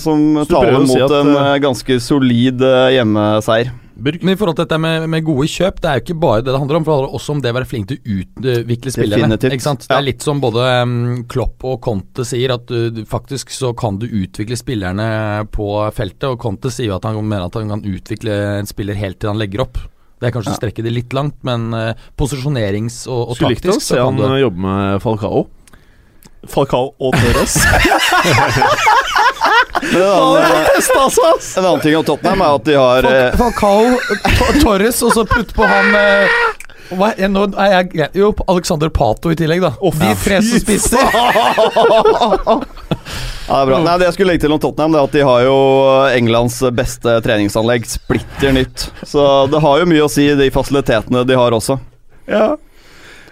som 0.00 0.22
taler 0.48 0.78
mot 0.80 0.88
si 0.88 1.02
at, 1.04 1.12
en 1.12 1.34
ganske 1.60 1.98
solid 2.00 2.62
hjemmeseier. 2.94 3.74
Burg. 4.04 4.22
Men 4.24 4.34
i 4.34 4.38
forhold 4.40 4.56
til 4.58 4.64
dette 4.66 4.78
med, 4.80 5.04
med 5.12 5.24
gode 5.26 5.46
kjøp, 5.50 5.80
det 5.82 5.90
er 5.90 5.98
jo 5.98 6.04
ikke 6.06 6.16
bare 6.22 6.42
det 6.44 6.50
det 6.52 6.58
handler 6.60 6.78
om. 6.80 6.86
For 6.86 6.92
det 6.92 6.98
handler 7.00 7.16
også 7.18 7.34
om 7.34 7.42
det 7.44 7.52
å 7.52 7.56
være 7.58 7.68
flink 7.70 7.90
til 7.90 7.98
å 8.00 8.16
utvikle 8.20 8.94
spillerne. 8.94 9.38
Sant? 9.60 9.86
Det 9.90 9.96
er 9.96 10.06
litt 10.06 10.24
som 10.26 10.40
både 10.42 10.64
um, 10.82 10.96
Klopp 11.30 11.66
og 11.68 11.78
Conte 11.84 12.26
sier, 12.28 12.54
at 12.56 12.66
du, 12.70 12.88
du, 12.94 13.02
faktisk 13.08 13.52
så 13.54 13.72
kan 13.76 14.00
du 14.00 14.08
utvikle 14.08 14.58
spillerne 14.58 15.06
på 15.52 15.68
feltet. 15.96 16.28
Og 16.32 16.40
Conte 16.42 16.72
sier 16.74 16.90
jo 16.90 16.98
at 16.98 17.08
han 17.08 17.20
mener 17.20 17.46
at 17.48 17.60
han 17.60 17.72
kan 17.76 17.84
utvikle 17.86 18.36
en 18.60 18.68
spiller 18.70 18.98
helt 19.00 19.20
til 19.22 19.32
han 19.32 19.40
legger 19.40 19.66
opp. 19.66 19.80
Det 20.20 20.28
er 20.28 20.34
kanskje 20.36 20.52
å 20.52 20.56
Ja. 20.56 20.60
strekke 20.60 20.84
det 20.84 20.92
litt 20.92 21.14
langt, 21.16 21.38
men 21.48 21.70
uh, 21.72 21.92
posisjonerings- 22.20 23.06
og, 23.08 23.30
og 23.30 23.38
Skulle 23.38 23.54
likt 23.54 23.64
å 23.68 23.72
taktisk 23.72 23.94
se 23.94 24.00
han 24.02 24.20
jobbe 24.20 24.66
med 24.66 25.00
Falcao. 25.04 25.46
Falcao 26.48 26.94
og 26.96 27.16
Torres. 27.20 27.60
En 29.80 30.02
annen, 30.02 30.70
en 31.56 31.64
annen 31.64 31.80
ting 31.84 31.96
om 31.96 32.04
Tottenham 32.04 32.42
er 32.44 32.56
at 32.58 32.64
de 32.66 32.74
har 32.78 33.06
eh, 33.08 33.36
Falcao, 33.38 33.96
Torres, 34.62 34.98
og 35.06 35.14
så 35.14 35.24
putt 35.28 35.54
på 35.56 35.66
han 35.68 35.94
eh, 35.96 36.40
hva, 36.90 37.12
jeg, 37.14 37.30
nå 37.30 37.44
er 37.54 37.74
jeg. 37.76 38.08
Jo, 38.18 38.32
Alexander 38.50 38.90
Pato 38.90 39.30
i 39.30 39.36
tillegg, 39.38 39.62
da. 39.62 39.70
De 39.78 40.14
tre 40.24 40.40
som 40.42 40.58
spisser. 40.64 40.98
Ja, 43.50 43.56
det 43.56 43.60
er 43.60 43.68
bra. 43.70 43.78
Nei, 43.82 43.94
det 43.98 44.08
jeg 44.08 44.14
skulle 44.16 44.32
legge 44.32 44.44
til 44.44 44.54
om 44.54 44.60
Tottenham, 44.62 44.94
det 44.94 45.00
er 45.00 45.06
at 45.08 45.14
de 45.14 45.22
har 45.26 45.44
jo 45.46 45.54
Englands 46.14 46.58
beste 46.74 47.16
treningsanlegg. 47.24 47.86
Splitter 47.90 48.54
nytt. 48.54 48.88
Så 49.06 49.26
det 49.50 49.62
har 49.62 49.82
jo 49.82 49.88
mye 49.90 50.04
å 50.06 50.10
si, 50.10 50.26
de 50.38 50.50
fasilitetene 50.54 51.24
de 51.26 51.38
har 51.38 51.56
også. 51.56 51.78
ja. 52.30 52.56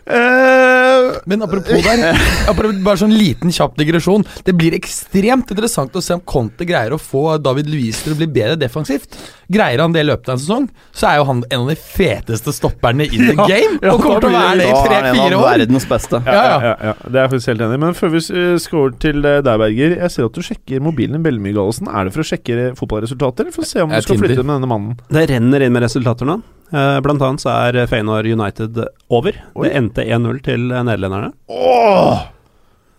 Eh, 0.09 1.19
Men 1.29 1.43
apropos 1.45 1.83
der, 1.85 2.17
apropos 2.51 2.79
bare 2.85 3.01
sånn 3.03 3.13
liten 3.17 3.53
kjapp 3.55 3.77
digresjon. 3.79 4.25
Det 4.47 4.55
blir 4.57 4.77
ekstremt 4.79 5.51
interessant 5.53 5.95
å 5.99 6.03
se 6.05 6.17
om 6.17 6.23
Conte 6.29 6.65
greier 6.69 6.95
å 6.97 7.01
få 7.01 7.37
David 7.43 7.69
Luiz 7.73 8.01
til 8.05 8.15
å 8.15 8.19
bli 8.19 8.29
bedre 8.33 8.57
defensivt. 8.61 9.19
Greier 9.49 9.81
han 9.81 9.95
det 9.95 10.03
i 10.05 10.09
løpet 10.09 10.29
av 10.29 10.37
en 10.37 10.43
sesong, 10.43 10.67
så 10.93 11.09
er 11.11 11.21
jo 11.21 11.27
han 11.31 11.43
en 11.49 11.63
av 11.65 11.71
de 11.73 11.77
feteste 11.81 12.53
stopperne 12.57 13.07
in 13.09 13.31
the 13.31 13.37
game. 13.49 13.79
og 13.89 14.03
kommer 14.05 14.25
til 14.25 14.31
å 14.31 14.35
være 14.37 14.59
det 14.61 14.69
i 14.69 14.75
tre-fire 14.89 15.39
av 15.39 15.45
år. 15.45 15.49
verdens 15.55 15.89
beste. 15.89 16.23
ja, 16.25 16.35
Ja, 16.35 16.43
ja. 16.43 16.59
ja. 16.59 16.59
Ja, 16.69 16.75
ja, 16.91 16.95
Det 17.09 17.17
er 17.17 17.23
jeg 17.25 17.33
faktisk 17.35 17.53
helt 17.53 17.65
enig 17.69 17.79
i. 17.79 17.83
Men 17.87 17.97
før 17.99 18.13
vi 18.15 18.21
skårer 18.25 18.59
scorer 18.69 18.99
til 19.01 19.25
uh, 19.25 19.39
deg, 19.45 19.55
Berger. 19.59 19.97
Jeg 20.03 20.13
ser 20.15 20.29
at 20.29 20.37
du 20.37 20.45
sjekker 20.45 20.83
mobilen 20.85 21.17
din 21.19 21.25
veldig 21.25 21.43
mye, 21.43 21.55
Gallosen. 21.57 21.89
Er 21.89 22.09
det 22.09 22.13
for 22.15 22.25
å 22.25 22.29
sjekke 22.29 22.69
fotballresultater, 22.79 23.47
eller 23.49 23.57
for 23.57 23.65
å 23.65 23.71
se 23.71 23.83
om 23.83 23.91
du 23.91 23.97
skal 24.01 24.15
Tinder. 24.17 24.29
flytte 24.35 24.45
med 24.47 24.59
denne 24.61 24.71
mannen? 24.71 24.99
Det 25.09 25.25
renner 25.33 25.65
inn 25.67 25.73
med 25.75 25.83
resultater 25.87 26.29
nå. 26.29 26.39
Eh, 26.73 26.99
Blant 27.01 27.23
annet 27.25 27.41
så 27.41 27.53
er 27.69 27.87
Feinor 27.89 28.27
United 28.29 28.77
over. 29.09 29.33
Det 29.57 29.71
endte 29.79 30.05
1-0 30.05 30.43
til 30.45 30.71
eh, 30.73 30.83
nederlenderne. 30.85 31.33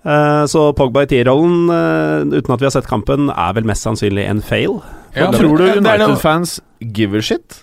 Eh, 0.05 0.45
Så 0.49 0.61
Pogba 0.77 1.03
i 1.03 1.09
tierrollen, 1.11 1.67
eh, 1.69 2.37
uten 2.39 2.53
at 2.55 2.59
vi 2.61 2.65
har 2.69 2.71
sett 2.73 2.87
kampen, 2.89 3.29
er 3.29 3.53
vel 3.57 3.67
mest 3.67 3.83
sannsynlig 3.85 4.25
en 4.29 4.41
fail. 4.41 4.79
Ja, 5.15 5.29
Tror 5.33 5.57
du 5.59 5.65
United-fans 5.81 6.59
give 6.79 7.17
a 7.17 7.21
shit? 7.21 7.59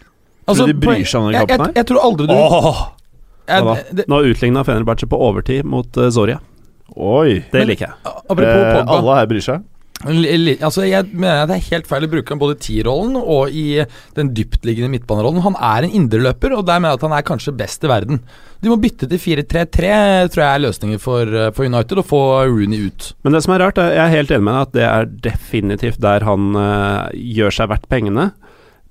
Altså, 0.47 0.67
de 0.69 0.75
bryr 0.79 1.03
seg 1.07 1.21
om 1.25 1.31
den 1.33 1.41
kampen 1.41 1.49
her? 1.49 1.57
jeg, 1.57 1.67
jeg, 1.67 1.77
jeg 1.81 1.87
tror 1.91 2.05
aldri 2.07 2.27
du 2.29 2.35
oh! 2.37 2.83
det, 3.47 4.05
Nå 4.11 4.21
utligna 4.27 4.63
Fenerbahçe 4.67 5.07
på 5.11 5.19
overtid 5.19 5.65
mot 5.67 5.87
uh, 5.99 6.09
Zoria. 6.11 6.39
Oi. 6.97 7.41
Det 7.53 7.65
liker 7.67 7.89
jeg. 7.89 7.97
Apropos 8.05 8.47
Eh, 8.47 8.77
Pogba. 8.77 8.99
alle 9.01 9.17
her 9.21 9.27
bryr 9.31 9.43
seg. 9.43 9.65
Altså, 10.05 10.85
jeg 10.85 11.09
mener 11.09 11.43
at 11.43 11.49
det 11.49 11.57
er 11.57 11.69
helt 11.71 11.87
feil 11.89 12.05
å 12.05 12.11
bruke 12.13 12.29
ham 12.29 12.41
både 12.41 12.59
i 12.59 12.61
T-rollen 12.61 13.17
og 13.17 13.55
i 13.57 13.81
den 14.19 14.33
dyptliggende 14.37 14.91
midtbanerollen. 14.93 15.41
Han 15.47 15.57
er 15.57 15.87
en 15.87 15.95
indreløper, 16.03 16.53
og 16.53 16.67
der 16.69 16.83
mener 16.83 16.93
jeg 16.93 17.01
at 17.01 17.07
han 17.09 17.17
er 17.17 17.27
kanskje 17.27 17.55
best 17.57 17.87
i 17.87 17.91
verden. 17.91 18.21
De 18.61 18.71
må 18.73 18.77
bytte 18.81 19.09
til 19.09 19.21
4-3-3, 19.23 19.95
tror 20.35 20.45
jeg 20.45 20.53
er 20.53 20.63
løsningen 20.67 21.01
for, 21.01 21.25
eh, 21.25 21.51
for 21.57 21.65
United, 21.65 22.03
og 22.03 22.09
få 22.13 22.23
Rooney 22.45 22.91
ut. 22.91 23.11
Men 23.25 23.37
det 23.37 23.43
som 23.47 23.57
er 23.57 23.65
rart, 23.65 23.81
er, 23.81 23.97
jeg 23.97 24.05
er 24.05 24.17
helt 24.19 24.37
enig 24.37 24.47
med 24.47 24.57
deg 24.57 24.67
at 24.67 24.77
det 24.77 24.87
er 24.91 25.11
definitivt 25.31 26.01
der 26.05 26.29
han 26.29 26.53
uh, 26.57 27.09
gjør 27.17 27.57
seg 27.57 27.73
verdt 27.73 27.89
pengene. 27.93 28.31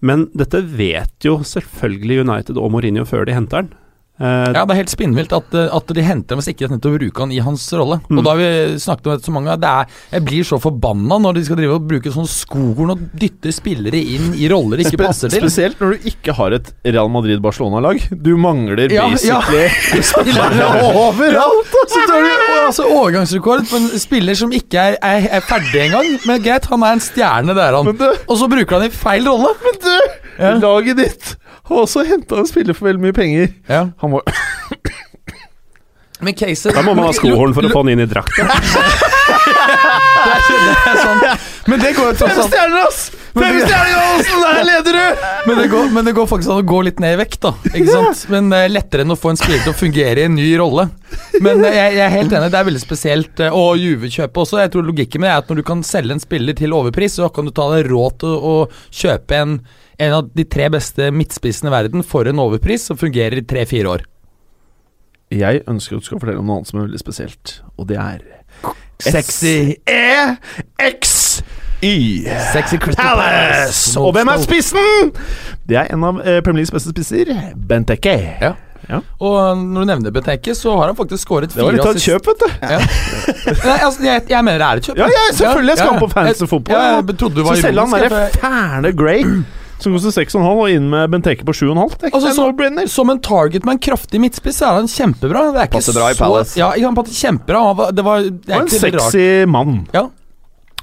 Men 0.05 0.27
dette 0.37 0.61
vet 0.65 1.25
jo 1.25 1.39
selvfølgelig 1.45 2.23
United 2.25 2.57
og 2.61 2.73
Mourinho 2.73 3.05
før 3.05 3.29
de 3.29 3.37
henter 3.37 3.63
han. 3.63 3.73
Eh, 4.19 4.53
Ja, 4.55 4.63
Det 4.65 4.71
er 4.71 4.79
helt 4.79 4.89
spinnvilt 4.93 5.33
at, 5.35 5.53
eh, 5.53 5.67
at 5.75 5.87
de 5.91 6.01
henter 6.01 6.35
ham 6.35 6.39
hvis 6.39 6.47
ikke 6.53 6.69
de 6.71 6.77
til 6.79 6.91
å 6.93 6.97
bruke 6.99 7.19
han 7.19 7.31
i 7.35 7.39
hans 7.43 7.65
rolle. 7.75 7.97
Mm. 8.07 8.17
Og 8.19 8.23
da 8.23 8.29
har 8.31 8.37
vi 8.39 8.77
snakket 8.79 9.07
om 9.07 9.11
dette 9.15 9.27
så 9.27 9.33
mange 9.35 9.49
ganger. 9.51 9.59
Det 9.59 9.71
er, 9.71 9.85
jeg 10.15 10.25
blir 10.29 10.43
så 10.47 10.59
forbanna 10.63 11.17
når 11.19 11.33
de 11.35 11.43
skal 11.45 11.59
drive 11.59 11.75
og 11.75 11.87
bruke 11.89 12.13
sånn 12.13 12.29
skogorn 12.31 12.93
og 12.95 13.03
dytte 13.19 13.51
spillere 13.51 13.99
inn 13.99 14.33
i 14.39 14.47
roller 14.51 14.77
de 14.79 14.85
ikke 14.87 15.01
passer 15.03 15.29
til. 15.33 15.43
Spesielt 15.43 15.79
når 15.83 15.95
du 15.97 16.07
ikke 16.13 16.33
har 16.37 16.55
et 16.55 16.71
Real 16.85 17.09
Madrid-Barcelona-lag. 17.11 17.99
Du 18.23 18.31
mangler 18.37 18.87
Ja, 18.95 19.09
ja. 19.19 19.41
Spillere 20.11 20.69
overalt! 20.85 21.75
Så 21.91 22.01
tar 22.07 22.21
du 22.23 22.31
altså, 22.65 22.87
overgangsrekord 22.87 23.67
på 23.69 23.79
en 23.81 23.89
spiller 23.99 24.37
som 24.39 24.51
ikke 24.55 24.79
er, 24.79 24.97
er, 25.03 25.27
er 25.39 25.43
ferdig 25.45 25.87
engang. 25.89 26.07
Men 26.25 26.41
greit, 26.45 26.65
han 26.71 26.83
er 26.87 26.95
en 26.97 27.03
stjerne, 27.03 27.55
det 27.55 27.63
er 27.67 27.75
han. 27.81 27.91
Du, 27.99 28.05
Og 28.31 28.37
så 28.39 28.47
bruker 28.51 28.79
han 28.79 28.87
i 28.87 28.93
feil 28.95 29.27
rolle. 29.27 29.51
men 29.65 29.81
du 29.83 29.91
Ja. 30.35 30.49
Laget 30.59 30.97
ditt 30.99 31.35
har 31.65 31.77
også 31.81 32.03
henta 32.05 32.37
en 32.41 32.45
spiller 32.49 32.75
for 32.75 32.89
veldig 32.89 33.01
mye 33.01 33.13
penger. 33.15 33.53
Ja. 33.71 33.85
Han 34.05 34.13
må 34.13 34.21
Men 36.25 36.33
caset 36.37 36.73
da 36.73 36.81
må 36.85 36.93
man 36.95 37.09
ha 37.09 37.13
skohorn 37.17 37.53
for 37.57 37.67
å 37.67 37.71
få 37.73 37.81
han 37.83 37.91
inn 37.95 38.05
i 38.05 38.09
drakta. 38.09 38.45
Det 40.25 40.31
er, 40.33 40.41
det 40.47 40.73
er 40.89 40.97
sånn. 40.99 41.19
Men 41.69 41.81
det 41.81 41.91
går 41.97 42.07
jo 42.07 42.13
tross 42.17 42.39
alt! 42.55 43.24
Fem 43.35 43.57
stjerner, 43.59 43.95
Olsen, 44.15 44.41
Der 44.45 44.63
leder 44.63 44.95
du! 44.95 45.23
Men 45.45 45.57
det, 45.59 45.65
går, 45.69 45.89
men 45.93 46.07
det 46.07 46.13
går 46.15 46.27
faktisk 46.29 46.49
an 46.53 46.61
å 46.61 46.65
gå 46.65 46.77
litt 46.87 47.01
ned 47.03 47.17
i 47.17 47.19
vekt, 47.19 47.41
da. 47.43 47.51
Ikke 47.69 47.91
sant? 47.91 48.21
Men 48.31 48.47
eh, 48.55 48.69
lettere 48.71 49.03
enn 49.03 49.11
å 49.13 49.17
få 49.19 49.33
en 49.33 49.39
spiller 49.39 49.59
til 49.65 49.73
å 49.73 49.77
fungere 49.77 50.23
i 50.23 50.27
en 50.29 50.37
ny 50.37 50.45
rolle. 50.61 50.87
Men 51.43 51.59
eh, 51.67 51.75
jeg, 51.75 51.97
jeg 51.97 52.05
er 52.05 52.13
helt 52.15 52.35
enig, 52.39 52.49
det 52.53 52.59
er 52.61 52.67
veldig 52.69 52.81
spesielt. 52.81 53.43
eh, 53.43 53.57
Og 53.59 53.75
Juve-kjøpet 53.81 54.39
også. 54.45 54.61
Jeg 54.63 54.71
tror 54.73 54.87
Logikken 54.87 55.21
med 55.21 55.29
det 55.29 55.33
er 55.35 55.43
at 55.43 55.51
når 55.51 55.59
du 55.59 55.65
kan 55.67 55.83
selge 55.85 56.15
en 56.15 56.23
spiller 56.23 56.57
til 56.57 56.73
overpris, 56.77 57.17
så 57.19 57.27
kan 57.35 57.45
du 57.45 57.53
ta 57.55 57.67
deg 57.75 57.89
råd 57.91 58.17
til 58.23 58.33
å 58.39 58.55
kjøpe 58.95 59.41
en, 59.43 59.57
en 60.07 60.17
av 60.21 60.31
de 60.31 60.47
tre 60.55 60.69
beste 60.73 61.11
midtspissene 61.13 61.69
i 61.69 61.75
verden 61.75 62.07
for 62.07 62.31
en 62.31 62.39
overpris 62.45 62.87
som 62.89 62.97
fungerer 62.99 63.43
i 63.43 63.45
tre-fire 63.45 63.91
år. 63.97 64.07
Jeg 65.35 65.63
ønsker 65.67 65.97
at 65.97 66.05
du 66.05 66.07
skal 66.07 66.21
fortelle 66.23 66.39
om 66.39 66.47
noe 66.47 66.61
annet 66.61 66.69
som 66.71 66.79
er 66.79 66.87
veldig 66.87 67.01
spesielt, 67.01 67.57
og 67.75 67.91
det 67.91 67.99
er 67.99 68.23
Sexy 69.03 69.75
S-E-X-Y. 71.85 72.51
Sexy 72.53 72.77
Crystal 72.81 73.05
Palace! 73.17 73.99
Og 73.99 74.13
hvem 74.15 74.27
er 74.33 74.43
spissen? 74.43 75.11
Det 75.67 75.77
er 75.81 75.91
en 75.93 76.03
av 76.07 76.21
eh, 76.21 76.39
Premier 76.45 76.63
Leagues 76.63 76.73
beste 76.75 76.93
spisser, 76.93 77.31
Benteke. 77.55 78.15
Ja. 78.41 78.53
Og 79.17 79.57
når 79.57 79.81
du 79.81 79.89
nevner 79.89 80.13
Benteke, 80.13 80.53
så 80.53 80.75
har 80.77 80.91
han 80.91 80.97
faktisk 80.97 81.23
skåret 81.25 81.53
Det 81.55 81.63
var 81.65 81.73
litt 81.73 81.85
av 81.87 81.95
et 81.97 82.03
kjøp, 82.05 82.27
vet 82.29 82.43
du. 82.43 82.49
Nei, 83.65 83.77
altså, 83.81 84.03
jeg, 84.05 84.25
jeg 84.29 84.45
mener 84.45 84.61
det 84.61 84.67
er 84.67 84.81
et 84.81 84.89
kjøp. 84.89 84.99
Ja, 85.01 85.07
ja, 85.09 85.23
selvfølgelig. 85.39 85.71
Jeg 85.73 85.77
skal 85.81 85.87
Ja, 85.87 85.93
han 85.95 86.03
på 86.03 86.09
fans 86.13 86.41
og 86.45 86.51
fotball. 86.51 86.75
Ja, 86.75 86.97
jeg 86.99 87.17
trodde 87.21 87.39
du 87.39 87.45
var 87.47 87.55
så 87.57 87.65
selv 87.65 87.81
han 87.81 87.95
derre 87.95 88.27
fæle 88.35 88.91
Grey, 88.99 89.23
som 89.81 89.95
koster 89.97 90.13
6,5, 90.21 90.45
og 90.45 90.69
inn 90.71 90.85
med 90.93 91.09
Benteke 91.15 91.47
på 91.49 91.55
7,5. 91.57 91.95
Det 91.95 92.05
er 92.05 92.11
ikke 92.11 92.19
Altså, 92.21 92.35
så-. 92.37 92.85
Som 92.93 93.09
en 93.15 93.21
target 93.25 93.65
med 93.65 93.79
en 93.79 93.81
kraftig 93.89 94.21
midtspiss, 94.21 94.61
så 94.61 94.69
er 94.69 94.77
han 94.83 94.91
kjempebra. 94.91 95.47
Det 95.55 95.63
er 95.63 95.67
ikke 95.71 95.79
Passer 95.79 95.97
bra 95.97 96.11
i 96.11 96.19
så- 96.19 96.21
Palace. 96.27 96.59
Ja, 96.61 96.69
han 96.85 96.95
passer 97.01 97.17
kjempebra. 97.25 97.63
Han 97.71 97.81
var- 97.81 97.91
Det, 97.97 98.05
er 98.05 98.11
Og 98.11 98.29
en 98.29 98.61
rart. 98.61 98.77
sexy 99.09 99.25
mann. 99.49 99.87
Ja. 99.97 100.05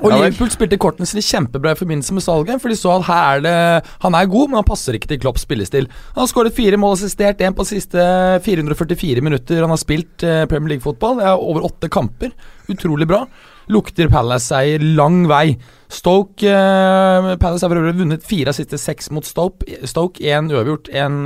Og. 0.01 0.09
Liverpool 0.09 0.49
spilte 0.51 0.79
kortene 0.81 1.07
sine 1.07 1.23
kjempebra 1.23 1.75
i 1.75 1.79
forbindelse 1.79 2.15
med 2.17 2.25
salget, 2.25 2.63
for 2.63 2.73
de 2.73 2.79
så 2.79 2.95
at 2.97 3.05
her 3.07 3.27
er 3.37 3.43
det 3.45 3.91
Han 4.03 4.17
er 4.17 4.31
god, 4.31 4.49
men 4.49 4.59
han 4.59 4.67
passer 4.67 4.97
ikke 4.97 5.11
til 5.11 5.21
Klopps 5.21 5.45
spillestil. 5.45 5.87
Han 6.15 6.23
har 6.25 6.31
skåret 6.31 6.57
fire 6.57 6.81
mål 6.81 6.97
assistert, 6.97 7.45
én 7.45 7.55
på 7.55 7.67
siste 7.69 8.01
444 8.43 9.23
minutter 9.23 9.61
han 9.61 9.71
har 9.71 9.81
spilt 9.81 10.25
eh, 10.25 10.47
Premier 10.51 10.75
League-fotball. 10.75 11.21
Det 11.21 11.29
er 11.29 11.45
over 11.45 11.69
åtte 11.69 11.93
kamper. 11.93 12.33
Utrolig 12.73 13.07
bra. 13.11 13.27
Lukter 13.71 14.09
Palace-seier 14.11 14.83
lang 14.97 15.27
vei. 15.31 15.59
Stoke 15.93 16.49
eh, 16.49 17.37
Palace 17.37 17.63
har 17.63 17.71
for 17.71 17.83
øvrig 17.83 18.01
vunnet 18.01 18.27
fire 18.27 18.51
av 18.51 18.59
siste 18.59 18.81
seks 18.81 19.13
mot 19.13 19.29
Stoke. 19.29 19.85
Stoke 19.87 20.25
én 20.25 20.51
uavgjort, 20.51 20.89
én 20.89 21.21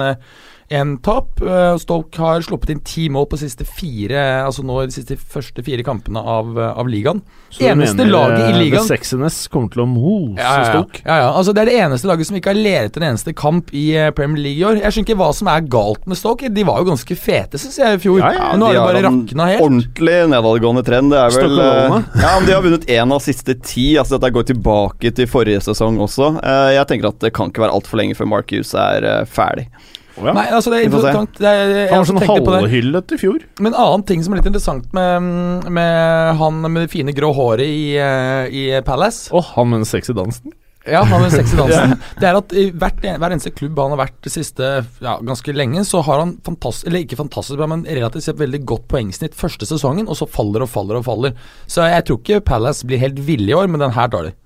en 0.68 0.96
tap. 0.98 1.40
Eh, 1.42 1.76
Stoke 1.78 2.18
har 2.18 2.40
sluppet 2.42 2.70
inn 2.74 2.80
ti 2.82 3.04
mål 3.12 3.28
på 3.30 3.38
siste 3.38 3.62
fire 3.68 4.18
Altså 4.46 4.64
nå 4.66 4.80
i 4.82 4.86
de 4.88 4.94
siste 4.96 5.14
første 5.16 5.62
fire 5.62 5.84
kampene 5.86 6.18
av, 6.18 6.48
eh, 6.58 6.72
av 6.80 6.88
ligaen. 6.90 7.20
Så 7.54 7.62
Eneste 7.70 7.94
mener, 8.00 8.10
laget 8.10 8.40
i 8.40 8.50
eh, 8.50 8.58
ligaen- 8.64 8.86
Sexiness 8.88 9.46
kommer 9.52 9.70
til 9.70 9.84
å 9.84 9.86
mose 9.86 10.40
Ja, 10.42 10.56
ja. 10.58 10.72
Stoke? 10.72 11.02
ja, 11.04 11.16
ja. 11.22 11.28
Altså, 11.38 11.54
det 11.54 11.62
er 11.62 11.70
det 11.70 11.76
eneste 11.84 12.10
laget 12.10 12.26
som 12.26 12.36
ikke 12.40 12.50
har 12.50 12.58
leret 12.58 12.96
en 12.98 13.06
eneste 13.12 13.34
kamp 13.38 13.70
i 13.72 13.84
Premier 14.18 14.42
League 14.42 14.58
i 14.58 14.66
år. 14.66 14.80
Jeg 14.82 14.92
skjønner 14.96 15.06
ikke 15.06 15.18
hva 15.22 15.30
som 15.38 15.48
er 15.54 15.60
galt 15.76 16.06
med 16.10 16.16
Stoke. 16.18 16.50
De 16.52 16.64
var 16.66 16.82
jo 16.82 16.88
ganske 16.90 17.16
fete, 17.16 17.58
syns 17.62 17.78
jeg, 17.78 17.94
i 17.94 18.02
fjor. 18.02 18.18
Ja, 18.24 18.32
ja, 18.34 18.48
nå 18.58 18.66
har 18.66 18.74
de 18.74 18.84
bare 18.88 19.04
rakna 19.06 19.46
helt. 19.52 19.62
Ordentlig 19.62 20.18
nedadgående 20.34 20.84
trend. 20.84 21.10
Det 21.14 21.18
er 21.22 21.30
vel 21.30 21.56
Ja, 21.62 22.38
men 22.40 22.46
De 22.46 22.52
har 22.58 22.62
vunnet 22.66 22.86
én 22.90 23.12
av 23.14 23.20
siste 23.22 23.54
ti. 23.62 23.94
Altså 23.96 24.18
Dette 24.18 24.32
går 24.34 24.48
tilbake 24.50 25.14
til 25.14 25.26
forrige 25.30 25.62
sesong 25.62 25.98
også. 26.02 26.34
Jeg 26.74 26.86
tenker 26.90 27.08
at 27.14 27.20
det 27.22 27.32
kan 27.36 27.50
ikke 27.52 27.62
være 27.68 27.74
altfor 27.78 28.02
lenge 28.02 28.16
før 28.18 28.26
Mark 28.34 28.50
Hughes 28.50 28.74
er 28.74 29.24
ferdig. 29.30 29.68
Å, 30.16 30.24
ja. 30.24 30.32
Nei, 30.32 30.44
altså 30.56 30.72
det 30.72 30.78
er 30.78 30.86
interessant. 30.88 31.34
Det 31.36 31.48
er, 31.50 31.72
jeg 31.74 31.88
Han 31.92 32.02
var 32.02 32.08
sånn 32.08 32.22
halvhyllet 32.24 33.12
i 33.12 33.18
fjor. 33.20 33.42
Men 33.60 33.74
en 33.74 33.80
annen 33.82 34.04
ting 34.08 34.22
som 34.24 34.32
er 34.32 34.40
litt 34.40 34.48
interessant 34.48 34.86
med, 34.96 35.66
med 35.68 36.38
han 36.40 36.62
med 36.64 36.86
det 36.86 36.92
fine 36.92 37.12
grå 37.16 37.34
håret 37.36 37.66
i, 37.68 37.96
eh, 38.00 38.46
i 38.48 38.62
Palace 38.86 39.28
Og 39.36 39.44
han 39.52 39.68
med 39.72 39.84
den 39.84 39.90
sexy 39.90 40.16
dansen. 40.16 40.54
Ja, 40.86 41.02
han 41.02 41.20
med 41.20 41.28
den 41.28 41.42
sexy 41.42 41.58
dansen. 41.60 41.96
Det 42.16 42.28
er 42.30 42.38
at 42.38 42.56
i 42.56 42.66
hvert, 42.70 43.04
hver 43.04 43.34
eneste 43.34 43.52
klubb 43.52 43.78
han 43.82 43.92
har 43.92 44.04
vært 44.06 44.18
det 44.24 44.32
siste 44.32 44.72
ja, 45.04 45.16
ganske 45.18 45.54
lenge, 45.56 45.84
så 45.84 46.00
har 46.06 46.22
han 46.22 46.36
fantastisk 46.46 46.88
Eller 46.88 47.04
ikke 47.04 47.20
fantastisk 47.20 47.60
bra, 47.60 47.68
men 47.74 47.84
relativt 47.84 48.28
sett 48.28 48.40
veldig 48.40 48.62
godt 48.68 48.88
poengsnitt 48.92 49.36
første 49.36 49.68
sesongen, 49.68 50.08
og 50.08 50.16
så 50.16 50.30
faller 50.30 50.64
og 50.64 50.72
faller 50.72 51.00
og 51.00 51.08
faller. 51.08 51.36
Så 51.68 51.84
jeg 51.90 52.08
tror 52.08 52.22
ikke 52.22 52.44
Palace 52.54 52.88
blir 52.88 53.02
helt 53.02 53.20
ville 53.26 53.50
i 53.52 53.56
år, 53.58 53.68
men 53.68 53.84
den 53.84 53.96
her 53.98 54.12
tar 54.12 54.30
de. 54.30 54.36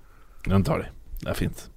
Den 0.48 0.64
tar 0.66 0.82
de. 0.82 0.90
Det 1.20 1.30
er 1.34 1.36
fint. 1.44 1.68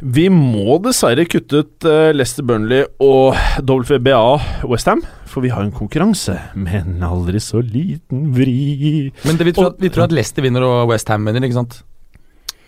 Vi 0.00 0.26
må 0.32 0.78
dessverre 0.80 1.26
kutte 1.28 1.60
ut 1.60 1.86
eh, 1.88 2.10
Leicester 2.16 2.44
Burnley 2.46 2.86
og 3.04 3.36
WBA 3.60 4.22
Westham, 4.70 5.02
for 5.28 5.44
vi 5.44 5.52
har 5.52 5.66
en 5.66 5.74
konkurranse 5.76 6.38
med 6.56 6.78
en 6.80 7.04
aldri 7.04 7.42
så 7.44 7.60
liten 7.60 8.30
vri. 8.32 9.10
Men 9.26 9.36
det, 9.36 9.50
vi, 9.50 9.54
tror 9.56 9.74
at, 9.74 9.78
vi 9.82 9.92
tror 9.92 10.06
at 10.08 10.16
Leicester 10.16 10.46
vinner 10.46 10.64
og 10.64 10.88
West 10.90 11.12
Ham 11.12 11.28
vinner, 11.28 11.44
ikke 11.44 11.60
sant? 11.60 11.82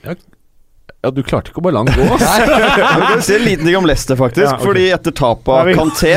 Ja, 0.05 1.11
du 1.11 1.23
klarte 1.25 1.51
ikke 1.51 1.63
å 1.63 1.65
bare 1.65 1.79
la 1.79 1.87
den 1.89 1.97
gå, 1.97 2.09
ass. 2.15 2.27
Jeg 2.45 3.09
kan 3.09 3.25
si 3.25 3.39
en 3.39 3.47
liten 3.49 3.67
ting 3.67 3.81
om 3.81 3.89
Leicester, 3.89 4.19
faktisk. 4.19 4.45
Ja, 4.45 4.59
okay. 4.59 4.69
Fordi 4.69 4.89
etter 4.93 5.17
tapet 5.17 5.55
Ja, 5.57 5.63
av 5.65 5.81
Kanté 5.81 6.13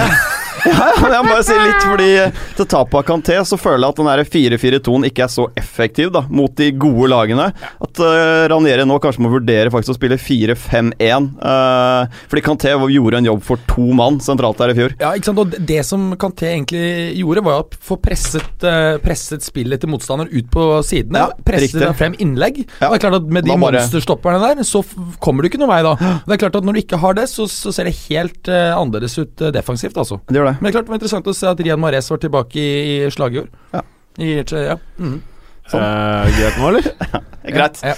ja, 0.65 0.87
jeg 1.13 1.23
må 1.25 1.31
bare 1.31 1.45
si 1.45 1.55
litt, 1.59 1.83
fordi 1.85 2.09
til 2.57 2.67
tapet 2.71 2.97
av 2.99 3.05
Kanté 3.07 3.37
så 3.47 3.57
føler 3.59 3.85
jeg 3.85 3.93
at 3.93 4.01
den 4.01 4.23
4-4-2-en 4.35 5.07
ikke 5.09 5.25
er 5.25 5.31
så 5.31 5.47
effektiv 5.59 6.11
da 6.15 6.25
mot 6.29 6.53
de 6.57 6.71
gode 6.79 7.09
lagene. 7.11 7.47
At 7.83 8.01
uh, 8.01 8.45
Ranieri 8.51 8.85
nå 8.87 8.97
kanskje 9.03 9.23
må 9.25 9.31
vurdere 9.33 9.71
faktisk 9.73 9.95
å 9.95 9.97
spille 9.97 10.17
4-5-1. 10.21 11.29
Uh, 11.41 12.17
fordi 12.31 12.45
Kanté 12.45 12.73
gjorde 12.75 13.21
en 13.21 13.29
jobb 13.29 13.43
for 13.45 13.61
to 13.69 13.87
mann 13.97 14.19
sentralt 14.23 14.59
der 14.61 14.73
i 14.73 14.77
fjor. 14.77 14.95
Ja, 15.01 15.13
ikke 15.17 15.31
sant? 15.31 15.43
Og 15.43 15.55
det- 15.55 15.83
som 15.85 16.07
Kanté 16.17 16.49
egentlig 16.53 16.85
gjorde, 17.19 17.43
var 17.45 17.63
å 17.63 17.67
få 17.89 17.99
presset, 18.01 18.63
uh, 18.65 18.97
presset 19.03 19.45
spillet 19.45 19.81
til 19.81 19.91
motstander 19.91 20.31
ut 20.31 20.49
på 20.53 20.67
sidene. 20.87 21.25
Ja, 21.27 21.43
presset 21.45 21.85
frem 21.99 22.15
innlegg. 22.23 22.63
Ja. 22.79 22.89
Og 22.89 22.95
det 22.95 23.01
er 23.03 23.05
klart 23.09 23.19
at 23.21 23.31
Med 23.35 23.43
de 23.43 23.51
Da 23.51 23.57
bare- 23.57 23.81
monsterstopperne 23.81 24.39
der, 24.39 24.63
så 24.63 24.83
kommer 25.19 25.43
du 25.43 25.49
ikke 25.49 25.59
noen 25.59 25.73
vei 25.73 25.81
da. 25.83 25.95
Det 26.25 26.35
er 26.35 26.41
klart 26.45 26.55
at 26.55 26.63
Når 26.63 26.73
du 26.73 26.81
ikke 26.81 26.99
har 27.01 27.13
det, 27.13 27.27
så, 27.29 27.47
så 27.49 27.73
ser 27.73 27.89
det 27.89 27.95
helt 28.07 28.47
uh, 28.47 28.75
annerledes 28.79 29.17
ut 29.19 29.41
eh, 29.41 29.51
defensivt, 29.55 29.97
altså. 29.97 30.19
Det 30.27 30.39
gjør 30.39 30.51
det. 30.51 30.54
Men 30.55 30.67
det 30.67 30.69
er 30.69 30.75
klart 30.77 30.87
det 30.87 30.93
var 30.93 30.99
interessant 30.99 31.27
å 31.27 31.35
se 31.35 31.47
at 31.49 31.61
Rian 31.63 31.81
Mares 31.81 32.09
var 32.11 32.19
tilbake 32.23 32.59
i, 32.59 32.67
i 33.05 33.11
slagjord. 33.13 33.49
Ja. 33.73 33.81
I, 34.17 34.29
ja. 34.41 34.77
mhm. 34.97 35.21
Eh, 35.65 36.35
greit 36.37 36.57
nå, 36.61 36.67
eller? 36.69 36.83
Greit. 37.55 37.79
Ja. 37.81 37.95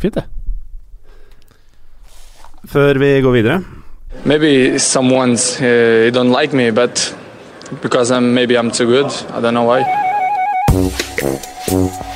Fint, 0.00 0.18
det. 0.18 0.24
Før 2.68 2.98
vi 3.00 3.08
går 3.24 3.32
videre 3.32 3.62
Maybe 4.24 4.78
someone's 4.78 5.60
uh, 5.60 6.10
don't 6.12 6.30
like 6.32 6.54
me, 6.54 6.70
but 6.70 7.14
because 7.82 8.10
I'm 8.10 8.32
maybe 8.32 8.56
I'm 8.56 8.70
too 8.70 8.86
good. 8.86 9.12
I 9.34 9.40
don't 9.40 9.52
know 9.54 9.64
why. 9.64 9.82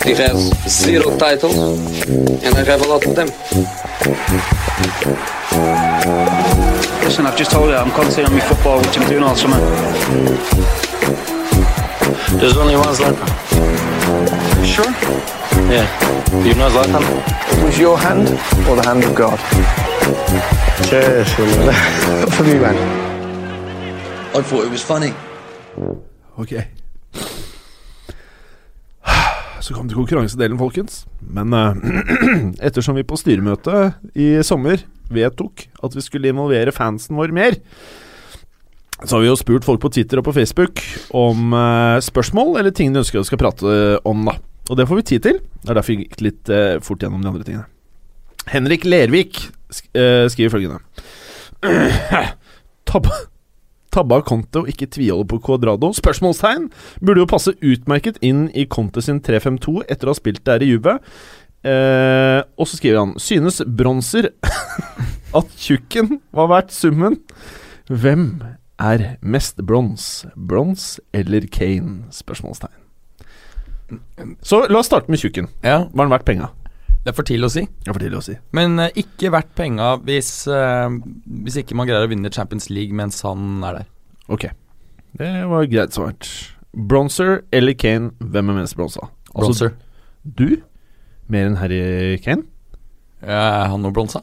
He 0.05 0.15
has 0.15 0.51
zero 0.69 1.19
titles, 1.19 1.57
and 1.59 2.55
I 2.55 2.65
have 2.65 2.83
a 2.83 2.89
lot 2.89 3.05
of 3.05 3.15
them. 3.17 3.29
Listen, 7.09 7.25
I've 7.25 7.39
just 7.39 7.51
told 7.51 7.71
you 7.71 7.75
I'm 7.75 7.91
concentrating 7.93 8.35
on 8.35 8.39
my 8.39 8.45
football, 8.45 8.79
which 8.81 8.99
I'm 8.99 9.09
doing 9.09 9.23
all 9.23 9.35
summer. 9.35 9.57
There's 12.37 12.59
only 12.59 12.77
one 12.77 12.93
Zlatan. 12.93 13.29
Sure. 14.63 14.93
Yeah. 15.73 15.89
You 16.45 16.53
know 16.53 16.69
Zlatan? 16.69 17.01
It 17.57 17.65
was 17.65 17.79
your 17.79 17.97
hand 17.97 18.29
or 18.69 18.77
the 18.77 18.85
hand 18.85 19.05
of 19.05 19.15
God? 19.15 19.39
Cheers. 20.85 21.33
For 22.37 22.45
me, 22.45 22.59
man. 22.61 22.77
I 24.37 24.43
thought 24.43 24.67
it 24.67 24.71
was 24.71 24.83
funny. 24.83 25.13
Ok. 26.37 26.53
Så 29.61 29.75
kom 29.75 29.89
det 29.89 29.95
konkurransedelen, 29.95 30.59
folkens. 30.59 31.07
Men 31.21 31.53
uh, 31.53 31.77
ettersom 32.67 32.95
vi 32.95 33.03
på 33.03 33.17
styremøtet 33.17 33.95
i 34.15 34.43
sommer 34.43 34.85
vedtok 35.13 35.67
at 35.85 35.97
vi 35.97 36.05
skulle 36.05 36.31
involvere 36.33 36.75
fansen 36.75 37.19
vår 37.19 37.35
mer, 37.37 37.57
så 39.05 39.15
har 39.15 39.23
vi 39.23 39.31
jo 39.31 39.39
spurt 39.39 39.67
folk 39.67 39.81
på 39.83 39.93
Twitter 39.95 40.19
og 40.19 40.27
på 40.27 40.35
Facebook 40.35 40.83
om 41.15 41.55
eh, 41.55 41.99
spørsmål 42.03 42.59
eller 42.59 42.75
ting 42.75 42.91
de 42.91 43.03
ønsker 43.05 43.21
vi 43.21 43.29
skal 43.29 43.41
prate 43.41 43.75
om, 44.09 44.27
da. 44.27 44.35
Og 44.69 44.77
det 44.77 44.89
får 44.89 44.99
vi 44.99 45.07
tid 45.13 45.25
til. 45.25 45.39
Det 45.63 45.71
er 45.71 45.79
derfor 45.79 45.95
vi 45.95 46.03
gikk 46.03 46.23
litt 46.27 46.51
eh, 46.53 46.81
fort 46.85 47.05
gjennom 47.05 47.23
de 47.23 47.31
andre 47.31 47.47
tingene. 47.47 47.69
Henrik 48.49 48.87
Lervik 48.89 49.39
sk 49.71 49.91
eh, 50.01 50.27
skriver 50.33 50.55
følgende 50.55 50.81
Tabba 52.89 53.13
Tabba 53.93 54.21
Conte 54.27 54.63
og 54.63 54.69
ikke 54.71 54.89
tviholde 54.93 55.27
på 55.31 55.39
Cuadrado? 55.43 55.91
Spørsmålstegn. 55.97 56.69
Burde 57.01 57.23
jo 57.23 57.31
passe 57.31 57.55
utmerket 57.57 58.19
inn 58.25 58.47
i 58.53 58.67
Conte 58.69 59.03
sin 59.05 59.23
3-5-2 59.25 59.81
etter 59.89 60.09
å 60.09 60.15
ha 60.15 60.19
spilt 60.19 60.45
der 60.47 60.65
i 60.65 60.69
Juve. 60.75 60.99
Eh, 61.67 62.41
og 62.55 62.69
så 62.71 62.79
skriver 62.79 63.01
han 63.03 63.15
Synes 63.19 63.59
Bronser 63.67 64.29
at 65.39 65.57
tjukken 65.59 66.21
var 66.33 66.47
verdt 66.53 66.71
summen? 66.73 67.19
Hvem 67.91 68.29
er 68.79 69.17
mest 69.27 69.59
brons? 69.67 70.27
Brons 70.37 71.01
eller 71.13 71.49
Kane? 71.51 72.05
Spørsmålstegn. 72.15 72.77
Så 74.45 74.67
la 74.69 74.79
oss 74.83 74.87
starte 74.91 75.11
med 75.11 75.19
tjukken. 75.23 75.49
ja. 75.65 75.87
Var 75.93 76.05
den 76.05 76.13
verdt 76.13 76.27
penga? 76.29 76.51
Det 77.03 77.13
er 77.13 77.17
for 77.17 77.25
tidlig 77.25 77.49
å 77.49 77.53
si. 77.55 77.63
Det 77.65 77.89
er 77.89 77.95
for 77.97 78.03
tidlig 78.05 78.19
å 78.19 78.25
si. 78.27 78.35
Men 78.53 78.79
eh, 78.83 78.91
ikke 79.01 79.31
verdt 79.33 79.55
penga 79.57 79.95
hvis, 80.05 80.31
eh, 80.53 80.97
hvis 81.47 81.57
ikke 81.63 81.77
man 81.79 81.89
greier 81.89 82.05
å 82.05 82.11
vinne 82.11 82.31
Champions 82.35 82.69
League 82.71 82.93
mens 82.95 83.23
han 83.25 83.63
er 83.65 83.81
der. 83.81 83.87
Ok. 84.29 84.49
Det 85.19 85.31
var 85.49 85.65
greit 85.73 85.97
svart. 85.97 86.29
Bronzer 86.77 87.41
eller 87.55 87.73
Kane, 87.81 88.13
hvem 88.21 88.53
er 88.53 88.59
mest 88.61 88.77
bronsa? 88.77 89.09
Altså, 89.33 89.41
Bronzer. 89.41 89.73
Du? 90.23 90.59
Mer 91.29 91.49
enn 91.51 91.59
Harry 91.61 92.16
Kane? 92.24 92.47
Ja, 93.24 93.68
han 93.72 93.83
noe 93.85 93.93
bronsa? 93.95 94.22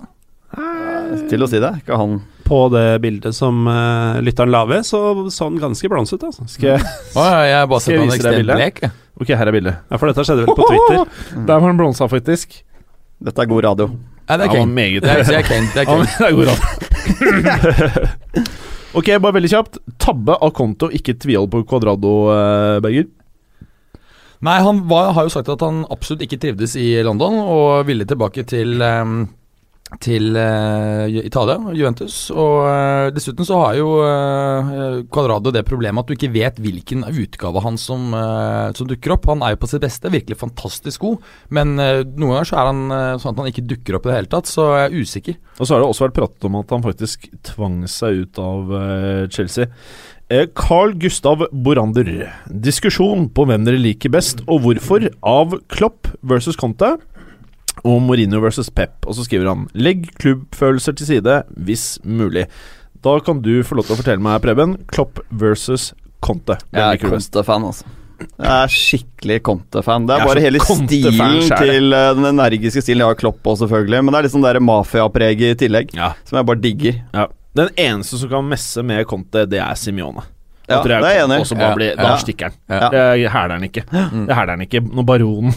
Til 1.29 1.43
å 1.43 1.47
si 1.49 1.59
det. 1.61 1.71
Ikke 1.81 1.97
han 1.99 2.19
På 2.47 2.65
det 2.73 3.01
bildet 3.03 3.35
som 3.35 3.65
uh, 3.67 4.17
lytteren 4.23 4.51
la 4.53 4.63
ved, 4.69 4.85
så 4.87 5.01
så 5.33 5.49
han 5.49 5.59
ganske 5.61 5.89
blonset 5.91 6.17
ut, 6.21 6.27
altså. 6.29 6.45
Skal 6.49 6.75
jeg, 6.75 6.81
oh, 7.17 7.25
ja, 7.25 7.41
jeg 7.49 7.57
har 7.59 7.67
bare 7.71 7.83
Skal 7.83 7.91
sett 7.91 7.99
han 7.99 8.07
vise 8.09 8.15
deg 8.15 8.21
ekstremt 8.21 8.39
bildet? 8.41 8.55
blek. 8.61 8.75
Ok, 9.21 9.31
her 9.37 9.51
er 9.51 9.55
bildet. 9.55 9.83
Ja, 9.91 9.99
for 10.01 10.11
dette 10.11 10.25
skjedde 10.27 10.45
vel 10.45 10.57
på 10.57 10.67
Twitter. 10.69 10.97
Der 11.47 11.53
var 11.59 11.67
han 11.69 11.79
blonsa, 11.79 12.07
faktisk. 12.11 12.57
Dette 13.25 13.45
er 13.45 13.49
god 13.51 13.67
radio. 13.67 13.89
Nei, 14.25 14.37
det 14.41 14.47
er 14.47 14.53
Kane. 14.55 14.85
Det 14.99 15.11
er, 15.11 15.21
det 15.29 15.37
er 15.41 15.45
Kane. 15.45 15.67
Det 15.73 15.83
er 15.83 15.87
Kane. 15.91 16.07
det 16.09 16.25
er 16.25 16.33
god 16.35 16.47
radio. 16.49 16.65
ok, 18.97 19.11
bare 19.21 19.37
veldig 19.37 19.51
kjapt. 19.53 19.79
Tabbe 20.01 20.35
av 20.41 20.51
konto, 20.57 20.89
ikke 20.89 21.15
tvihold 21.21 21.51
på 21.53 21.61
Kvadrado, 21.69 22.15
uh, 22.31 22.79
Berger. 22.83 23.07
Nei, 24.43 24.59
han 24.65 24.83
var, 24.89 25.13
har 25.15 25.27
jo 25.27 25.33
sagt 25.33 25.49
at 25.53 25.63
han 25.63 25.85
absolutt 25.93 26.25
ikke 26.25 26.41
trivdes 26.41 26.75
i 26.79 26.89
London, 27.05 27.39
og 27.39 27.87
ville 27.87 28.07
tilbake 28.09 28.43
til 28.49 28.81
um, 28.83 29.25
til 30.01 30.33
uh, 30.33 31.05
Italia, 31.05 31.59
Juventus. 31.77 32.15
Og 32.33 32.65
uh, 32.65 33.11
dessuten 33.13 33.45
så 33.45 33.59
har 33.61 33.75
jo 33.77 33.91
uh, 34.01 35.51
det 35.53 35.65
problemet 35.67 36.01
at 36.01 36.09
du 36.09 36.15
ikke 36.15 36.31
vet 36.33 36.57
hvilken 36.61 37.05
utgave 37.05 37.61
han 37.61 37.77
som, 37.77 38.09
som 38.75 38.89
dukker 38.89 39.13
opp. 39.15 39.27
Han 39.29 39.43
er 39.45 39.53
jo 39.53 39.61
på 39.61 39.69
sitt 39.69 39.83
beste, 39.83 40.09
virkelig 40.11 40.39
fantastisk 40.41 41.05
god, 41.05 41.21
men 41.53 41.75
noen 41.75 42.31
ganger 42.31 42.49
så 42.49 42.57
er 42.59 42.69
han 42.71 42.81
sånn 43.21 43.35
at 43.35 43.41
han 43.43 43.51
ikke 43.51 43.67
dukker 43.69 43.97
opp 43.97 44.07
i 44.07 44.11
det 44.11 44.17
hele 44.17 44.31
tatt, 44.31 44.49
så 44.49 44.67
jeg 44.73 44.89
er 44.89 45.05
usikker. 45.05 45.37
Og 45.59 45.67
så 45.67 45.75
har 45.75 45.83
det 45.83 45.89
også 45.91 46.07
vært 46.07 46.17
pratet 46.17 46.49
om 46.49 46.57
at 46.59 46.73
han 46.73 46.85
faktisk 46.85 47.29
tvang 47.51 47.77
seg 47.91 48.25
ut 48.25 48.41
av 48.41 48.75
Chelsea. 49.33 49.69
Eh, 50.29 50.47
Carl 50.55 50.93
Gustav 50.97 51.43
Borander. 51.51 52.07
Diskusjon 52.49 53.27
på 53.29 53.45
hvem 53.45 53.65
dere 53.67 53.77
liker 53.77 54.09
best, 54.13 54.41
og 54.49 54.63
hvorfor, 54.63 55.05
av 55.21 55.53
Klopp 55.69 56.09
versus 56.25 56.57
Conte 56.57 56.95
og 57.85 57.99
Mourinho 58.01 58.39
versus 58.41 58.71
Pep. 58.73 58.95
Og 59.05 59.13
så 59.17 59.25
skriver 59.27 59.51
han 59.51 59.67
'legg 59.75 60.07
klubbfølelser 60.17 60.95
til 60.97 61.05
side, 61.11 61.43
hvis 61.59 61.99
mulig'. 62.03 62.47
Da 63.03 63.19
kan 63.19 63.41
du 63.41 63.61
få 63.61 63.75
lov 63.77 63.85
til 63.85 63.95
å 63.95 64.01
fortelle 64.01 64.19
meg, 64.23 64.41
Preben. 64.41 64.77
Klopp 64.87 65.19
versus 65.29 65.93
Conte. 66.21 66.57
Jeg 66.73 66.81
er? 66.81 66.97
Conte-fan, 66.97 67.61
altså. 67.63 67.85
Jeg 68.39 68.47
er 68.49 68.67
skikkelig 68.71 69.43
Conte-fan. 69.43 70.07
Det 70.07 70.15
er 70.15 70.21
er 70.21 70.25
bare 70.25 70.41
hele 70.41 70.59
stilen 70.59 71.49
til 71.59 71.93
eh, 71.93 72.13
den 72.15 72.25
energiske 72.25 72.81
stilen. 72.81 73.03
Jeg 73.05 73.11
har 73.13 73.15
Klopp 73.15 73.43
òg, 73.43 73.59
selvfølgelig, 73.61 74.01
men 74.03 74.11
det 74.13 74.17
er 74.17 74.23
litt 74.23 74.31
sånn 74.33 74.41
der 74.41 74.59
mafiapreget 74.59 75.51
i 75.53 75.67
tillegg, 75.67 75.93
Ja. 75.93 76.13
som 76.23 76.37
jeg 76.37 76.45
bare 76.47 76.61
digger. 76.61 77.03
Ja. 77.13 77.27
Den 77.55 77.69
eneste 77.79 78.17
som 78.19 78.29
kan 78.29 78.47
messe 78.49 78.83
med 78.83 79.05
Conte, 79.07 79.45
det 79.49 79.61
er 79.63 79.77
Simione. 79.79 80.23
Ja, 80.65 80.79
det 80.81 80.95
er 80.97 81.03
jeg 81.05 81.23
enig 81.23 81.35
i. 81.43 81.55
Ja, 81.61 81.67
blir, 81.77 81.91
Da 81.95 82.07
ja. 82.09 82.13
stikker 82.17 82.49
han. 82.49 82.55
Ja. 82.67 82.87
Det 82.89 83.29
hæler 83.31 83.53
han 83.53 83.63
ikke. 83.67 83.83
Det 83.91 84.33
hæler 84.35 84.55
han 84.55 84.63
ikke 84.65 84.81
når 84.81 85.05
baronen 85.05 85.53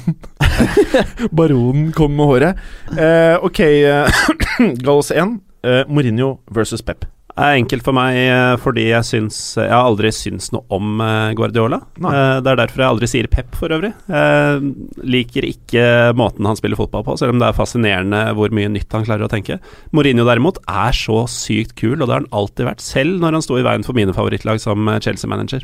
Baronen 1.39 1.93
kommer 1.97 2.17
med 2.17 2.29
håret. 2.29 2.61
Eh, 2.93 3.37
ok, 3.45 3.61
uh, 3.89 4.75
Gallos 4.85 5.11
1. 5.11 5.39
eh, 5.65 5.85
Mourinho 5.89 6.35
versus 6.53 6.83
Pep. 6.83 7.07
Det 7.39 7.47
er 7.47 7.57
enkelt 7.61 7.85
for 7.87 7.95
meg 7.95 8.17
eh, 8.19 8.55
fordi 8.59 8.89
jeg 8.89 9.07
syns 9.07 9.37
Jeg 9.61 9.71
har 9.71 9.87
aldri 9.87 10.11
syns 10.15 10.49
noe 10.51 10.65
om 10.75 10.99
eh, 11.05 11.31
Guardiola. 11.39 11.79
Nei. 12.03 12.11
Eh, 12.11 12.41
Det 12.43 12.51
er 12.51 12.59
derfor 12.65 12.83
jeg 12.83 12.91
aldri 12.97 13.11
sier 13.13 13.29
Pep, 13.31 13.55
for 13.55 13.71
øvrig. 13.77 13.93
Jeg 14.11 15.07
liker 15.07 15.47
ikke 15.47 15.85
måten 16.19 16.49
han 16.49 16.59
spiller 16.59 16.79
fotball 16.81 17.07
på, 17.07 17.15
selv 17.21 17.37
om 17.37 17.43
det 17.43 17.47
er 17.47 17.57
fascinerende 17.57 18.25
hvor 18.35 18.51
mye 18.55 18.73
nytt 18.75 18.91
han 18.97 19.07
klarer 19.07 19.29
å 19.29 19.31
tenke. 19.31 19.61
Mourinho 19.95 20.27
derimot 20.27 20.59
er 20.67 20.97
så 20.97 21.23
sykt 21.31 21.77
kul, 21.79 21.95
og 22.01 22.07
det 22.09 22.15
har 22.17 22.25
han 22.25 22.33
alltid 22.35 22.67
vært, 22.73 22.83
selv 22.83 23.23
når 23.23 23.39
han 23.39 23.47
sto 23.47 23.59
i 23.61 23.67
veien 23.67 23.87
for 23.87 23.95
mine 23.99 24.15
favorittlag 24.17 24.59
som 24.63 24.91
Chelsea-manager. 24.99 25.63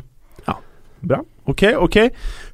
Bra. 1.05 1.21
Ok, 1.45 1.61
ok. 1.77 1.95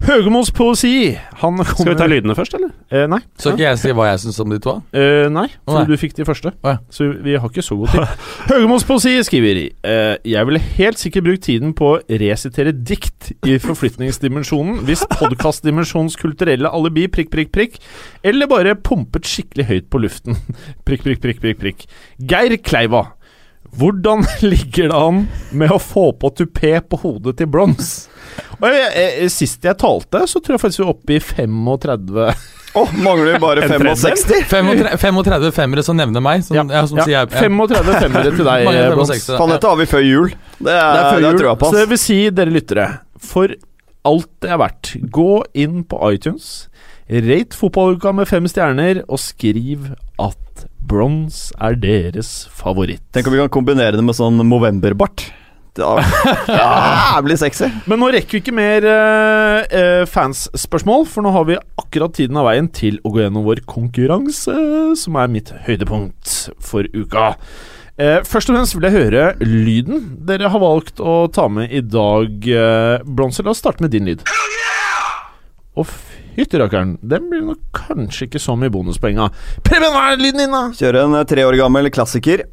Høgemos 0.03 0.49
poesi. 0.51 1.13
Han 1.39 1.55
kommer 1.55 1.63
Skal 1.69 1.87
vi 1.93 1.95
ta 1.95 2.07
lydene 2.11 2.33
først, 2.35 2.57
eller? 2.57 2.73
Eh, 2.91 3.05
nei. 3.07 3.21
Så 3.39 3.53
ikke 3.53 3.63
jeg 3.63 3.79
si 3.79 3.93
hva 3.95 4.09
jeg 4.09 4.19
syns 4.25 4.39
om 4.43 4.51
de 4.51 4.57
to? 4.59 4.73
Eh, 4.91 5.29
nei, 5.31 5.45
for 5.63 5.79
nei. 5.79 5.85
du 5.87 5.95
fikk 6.01 6.17
de 6.17 6.25
første. 6.27 6.51
Ja. 6.65 6.73
Så 6.91 7.07
vi 7.23 7.37
har 7.39 7.47
ikke 7.47 7.63
så 7.63 7.77
god 7.79 7.93
tid. 7.93 8.25
Høgemos 8.51 8.83
poesi 8.87 9.13
skriver 9.23 9.61
eh, 9.63 10.17
Jeg 10.27 10.49
ville 10.49 10.63
helt 10.75 10.99
sikkert 10.99 11.27
brukt 11.29 11.45
tiden 11.47 11.71
på 11.77 11.93
å 11.93 12.01
resitere 12.19 12.75
dikt 12.75 13.31
i 13.47 13.55
forflytningsdimensjonen 13.63 14.83
hvis 14.89 15.05
podkastdimensjonens 15.21 16.19
kulturelle 16.19 16.73
alibi 16.75 17.07
prikk, 17.11 17.31
prikk, 17.31 17.55
prikk, 17.55 17.79
eller 18.27 18.51
bare 18.51 18.75
pumpet 18.75 19.29
skikkelig 19.29 19.69
høyt 19.71 19.89
på 19.93 20.03
luften. 20.03 20.35
prikk, 20.87 21.07
prikk, 21.07 21.23
prikk, 21.23 21.41
prikk, 21.45 21.63
prikk. 21.63 21.87
Geir 22.19 22.59
Kleiva. 22.59 23.05
Hvordan 23.77 24.25
ligger 24.51 24.89
det 24.91 24.95
an 24.97 25.25
med 25.55 25.71
å 25.71 25.79
få 25.79 26.11
på 26.19 26.31
tupé 26.35 26.77
på 26.83 26.99
hodet 27.03 27.37
til 27.39 27.49
Bronze? 27.51 28.09
Og 28.61 28.67
jeg, 28.69 28.89
jeg, 28.95 29.29
Sist 29.33 29.65
jeg 29.67 29.77
talte, 29.79 30.23
så 30.27 30.39
tror 30.39 30.55
jeg 30.57 30.63
faktisk 30.63 30.81
vi 30.81 30.87
er 30.87 30.91
oppe 30.93 31.15
i 31.15 31.19
35 31.19 32.19
Å, 32.71 32.83
mangler 33.03 33.33
vi 33.33 33.39
bare 33.43 33.65
65? 33.67 34.45
35, 34.47 34.91
35 34.95 35.49
femmere 35.55 35.83
som 35.83 35.97
nevner 35.99 36.23
meg. 36.23 36.45
Som, 36.47 36.55
ja, 36.55 36.83
som 36.87 37.01
sier 37.01 37.17
jeg, 37.17 37.31
35 37.33 37.97
femmere 38.05 38.31
til 38.31 38.47
deg, 38.47 38.69
Bronze. 38.93 39.17
Faen, 39.27 39.51
dette 39.51 39.73
har 39.73 39.81
vi 39.81 39.87
før 39.91 40.05
jul. 40.07 40.31
Det 40.61 40.71
er, 40.71 40.79
Det 40.79 41.01
er 41.01 41.09
før 41.09 41.19
det 41.25 41.33
jul, 41.33 41.65
så 41.65 41.73
det 41.75 41.89
vil 41.91 41.99
si, 41.99 42.19
dere 42.37 42.55
lyttere, 42.55 42.87
for 43.19 43.51
alt 44.07 44.29
det 44.41 44.53
er 44.55 44.61
verdt, 44.61 44.93
gå 45.13 45.33
inn 45.65 45.81
på 45.83 45.99
iTunes, 46.13 46.47
rate 47.11 47.59
fotballuka 47.59 48.15
med 48.15 48.29
fem 48.31 48.47
stjerner, 48.49 49.03
og 49.11 49.19
skriv 49.19 49.91
at 50.21 50.63
Bronze 50.91 51.53
er 51.63 51.77
deres 51.79 52.31
favoritt. 52.51 53.03
Tenk 53.15 53.29
om 53.29 53.35
vi 53.35 53.39
kan 53.41 53.53
kombinere 53.53 53.95
det 53.95 54.03
med 54.03 54.17
sånn 54.17 54.41
Movember-bart. 54.43 55.29
det 55.79 57.23
blir 57.23 57.39
sexy. 57.45 57.69
Men 57.87 58.01
nå 58.03 58.09
rekker 58.11 58.35
vi 58.37 58.41
ikke 58.43 58.55
mer 58.55 58.83
eh, 58.91 59.59
eh, 59.71 60.03
fansspørsmål, 60.11 61.05
for 61.07 61.23
nå 61.23 61.31
har 61.31 61.47
vi 61.47 61.55
akkurat 61.79 62.13
tiden 62.17 62.39
av 62.41 62.49
veien 62.49 62.67
til 62.75 62.99
å 63.07 63.13
gå 63.13 63.23
gjennom 63.23 63.47
vår 63.47 63.63
konkurranse, 63.71 64.55
som 64.99 65.19
er 65.21 65.31
mitt 65.31 65.53
høydepunkt 65.69 66.35
for 66.59 66.87
uka. 66.91 67.31
Eh, 68.01 68.19
først 68.27 68.49
og 68.51 68.57
fremst 68.57 68.75
vil 68.75 68.87
jeg 68.87 68.97
høre 68.97 69.25
lyden 69.45 70.05
dere 70.27 70.49
har 70.51 70.61
valgt 70.63 70.99
å 71.03 71.25
ta 71.31 71.47
med 71.51 71.71
i 71.71 71.83
dag. 71.83 72.35
Eh, 72.47 73.03
Bronser, 73.07 73.47
la 73.47 73.55
oss 73.55 73.63
starte 73.63 73.83
med 73.85 73.93
din 73.95 74.07
lyd. 74.11 74.23
Å, 75.71 75.85
fytti 76.35 76.61
rakkeren. 76.61 76.95
Den 77.01 77.29
blir 77.31 77.43
nok 77.51 77.61
kanskje 77.75 78.29
ikke 78.29 78.41
så 78.41 78.55
mye 78.59 78.71
bonuspoeng 78.73 79.21
av. 79.25 79.35
Preben, 79.67 79.91
hva 79.93 80.11
er 80.13 80.21
lyden 80.21 80.45
din, 80.45 80.55
da? 80.55 80.63
Kjøre 80.77 81.05
en 81.07 81.19
eh, 81.19 81.27
tre 81.29 81.45
år 81.47 81.59
gammel 81.59 81.91
klassiker. 81.93 82.45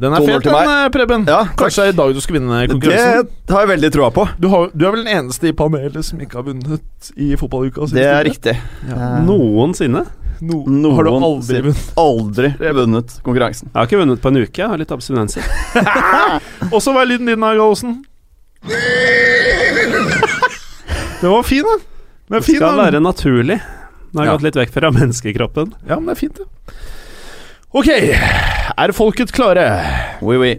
Den 0.00 0.14
er 0.14 0.20
2-0 0.20 0.26
fet, 0.26 0.46
den, 0.46 0.92
Preben. 0.94 1.26
Ja, 1.28 1.42
Kanskje 1.58 1.82
det 1.82 1.88
er 1.88 1.92
i 1.92 1.96
dag 1.98 2.14
du 2.14 2.20
skal 2.22 2.38
vinne 2.38 2.62
konkurransen? 2.70 3.28
Det 3.46 3.56
har 3.56 3.66
jeg 3.66 3.70
veldig 3.74 3.90
troa 3.96 4.10
på. 4.14 4.26
Du, 4.40 4.48
har, 4.52 4.70
du 4.72 4.86
er 4.86 4.94
vel 4.94 5.04
den 5.04 5.12
eneste 5.18 5.50
i 5.50 5.54
panelet 5.56 6.06
som 6.06 6.22
ikke 6.22 6.40
har 6.40 6.46
vunnet 6.48 7.12
i 7.16 7.34
fotballuka? 7.40 7.90
Det 7.92 8.06
er 8.06 8.24
riktig. 8.28 8.56
riktig. 8.56 9.12
Noensinne. 9.26 10.06
No, 10.42 10.64
Noen 10.66 10.96
har 10.96 11.06
du 11.06 11.10
aldri 11.14 11.60
vunnet? 11.62 11.82
Aldri 12.02 12.48
vunnet 12.74 13.12
konkurransen. 13.22 13.68
Jeg 13.70 13.78
har 13.78 13.86
ikke 13.86 14.00
vunnet 14.00 14.22
på 14.24 14.30
en 14.32 14.40
uke, 14.42 14.58
jeg 14.58 14.70
har 14.72 14.80
litt 14.80 14.90
abstinenser. 14.94 15.44
Og 16.74 16.80
så 16.82 16.90
hva 16.96 17.04
er 17.04 17.12
lyden 17.12 17.30
din, 17.30 17.38
da, 17.44 17.52
Gallosen? 17.54 18.00
Det 21.20 21.28
var 21.30 21.42
fin. 21.46 21.62
Den 22.26 22.36
er 22.36 22.40
Det 22.42 22.56
skal 22.56 22.76
være 22.80 23.00
naturlig. 23.04 23.60
Nå 24.12 24.18
har 24.20 24.26
jeg 24.26 24.32
Ja. 24.32 24.36
gått 24.36 24.42
litt 24.48 24.58
vekk 24.58 24.72
fra 24.74 24.90
menneskekroppen. 24.92 25.72
Ja, 25.88 25.96
men 26.00 26.06
det 26.10 26.16
er 26.16 26.20
fint, 26.20 26.36
det. 26.36 26.46
Ok, 27.72 27.88
er 27.88 28.92
folket 28.92 29.30
klare? 29.32 29.64
Oui, 30.20 30.36
oui. 30.36 30.58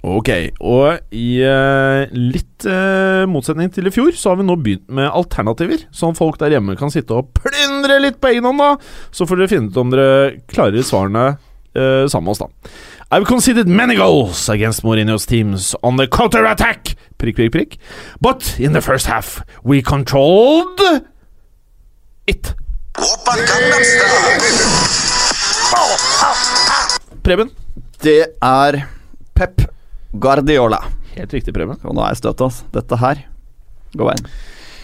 Ok, 0.00 0.30
og 0.64 1.12
i 1.12 1.42
eh, 1.44 2.08
litt 2.16 2.64
eh, 2.64 3.26
motsetning 3.28 3.68
til 3.72 3.90
i 3.90 3.92
fjor, 3.92 4.14
så 4.16 4.32
har 4.32 4.38
vi 4.40 4.46
nå 4.48 4.54
begynt 4.56 4.86
med 4.96 5.10
alternativer. 5.12 5.82
Sånn 5.92 6.16
folk 6.16 6.38
der 6.40 6.54
hjemme 6.54 6.76
kan 6.80 6.92
sitte 6.92 7.18
og 7.18 7.34
plyndre 7.36 7.98
litt 8.00 8.16
på 8.20 8.30
egen 8.30 8.48
hånd, 8.48 8.62
da. 8.62 8.70
Så 9.12 9.26
får 9.28 9.42
dere 9.42 9.50
finne 9.52 9.68
ut 9.68 9.80
om 9.80 9.90
dere 9.92 10.38
klarer 10.48 10.86
svarene 10.86 11.26
eh, 11.76 12.06
sammen 12.08 12.30
med 12.30 12.32
oss, 12.32 12.40
da. 12.40 12.48
I've 13.12 13.26
conceded 13.28 13.68
many 13.68 13.96
goals 13.98 14.48
against 14.48 14.84
Mourinho's 14.84 15.26
teams 15.26 15.74
on 15.82 15.98
the 16.00 16.06
counter-attack, 16.08 16.94
prikk, 17.18 17.36
prikk, 17.36 17.52
prikk. 17.52 17.76
But 18.22 18.54
in 18.58 18.72
the 18.72 18.80
first 18.80 19.04
half, 19.06 19.42
we 19.62 19.82
controlled 19.82 20.80
it. 22.26 22.54
Preben? 27.22 27.50
Det 28.00 28.24
er 28.40 28.80
Pep 29.34 29.60
Guardiola. 30.12 30.82
Helt 31.16 31.34
riktig, 31.34 31.54
Preben. 31.54 31.78
Og 31.84 31.94
nå 31.94 32.04
er 32.04 32.14
jeg 32.14 32.22
støtt, 32.24 32.42
altså. 32.46 32.66
Dette 32.74 32.98
her 33.00 33.26
går 33.98 34.12
veien. 34.12 34.30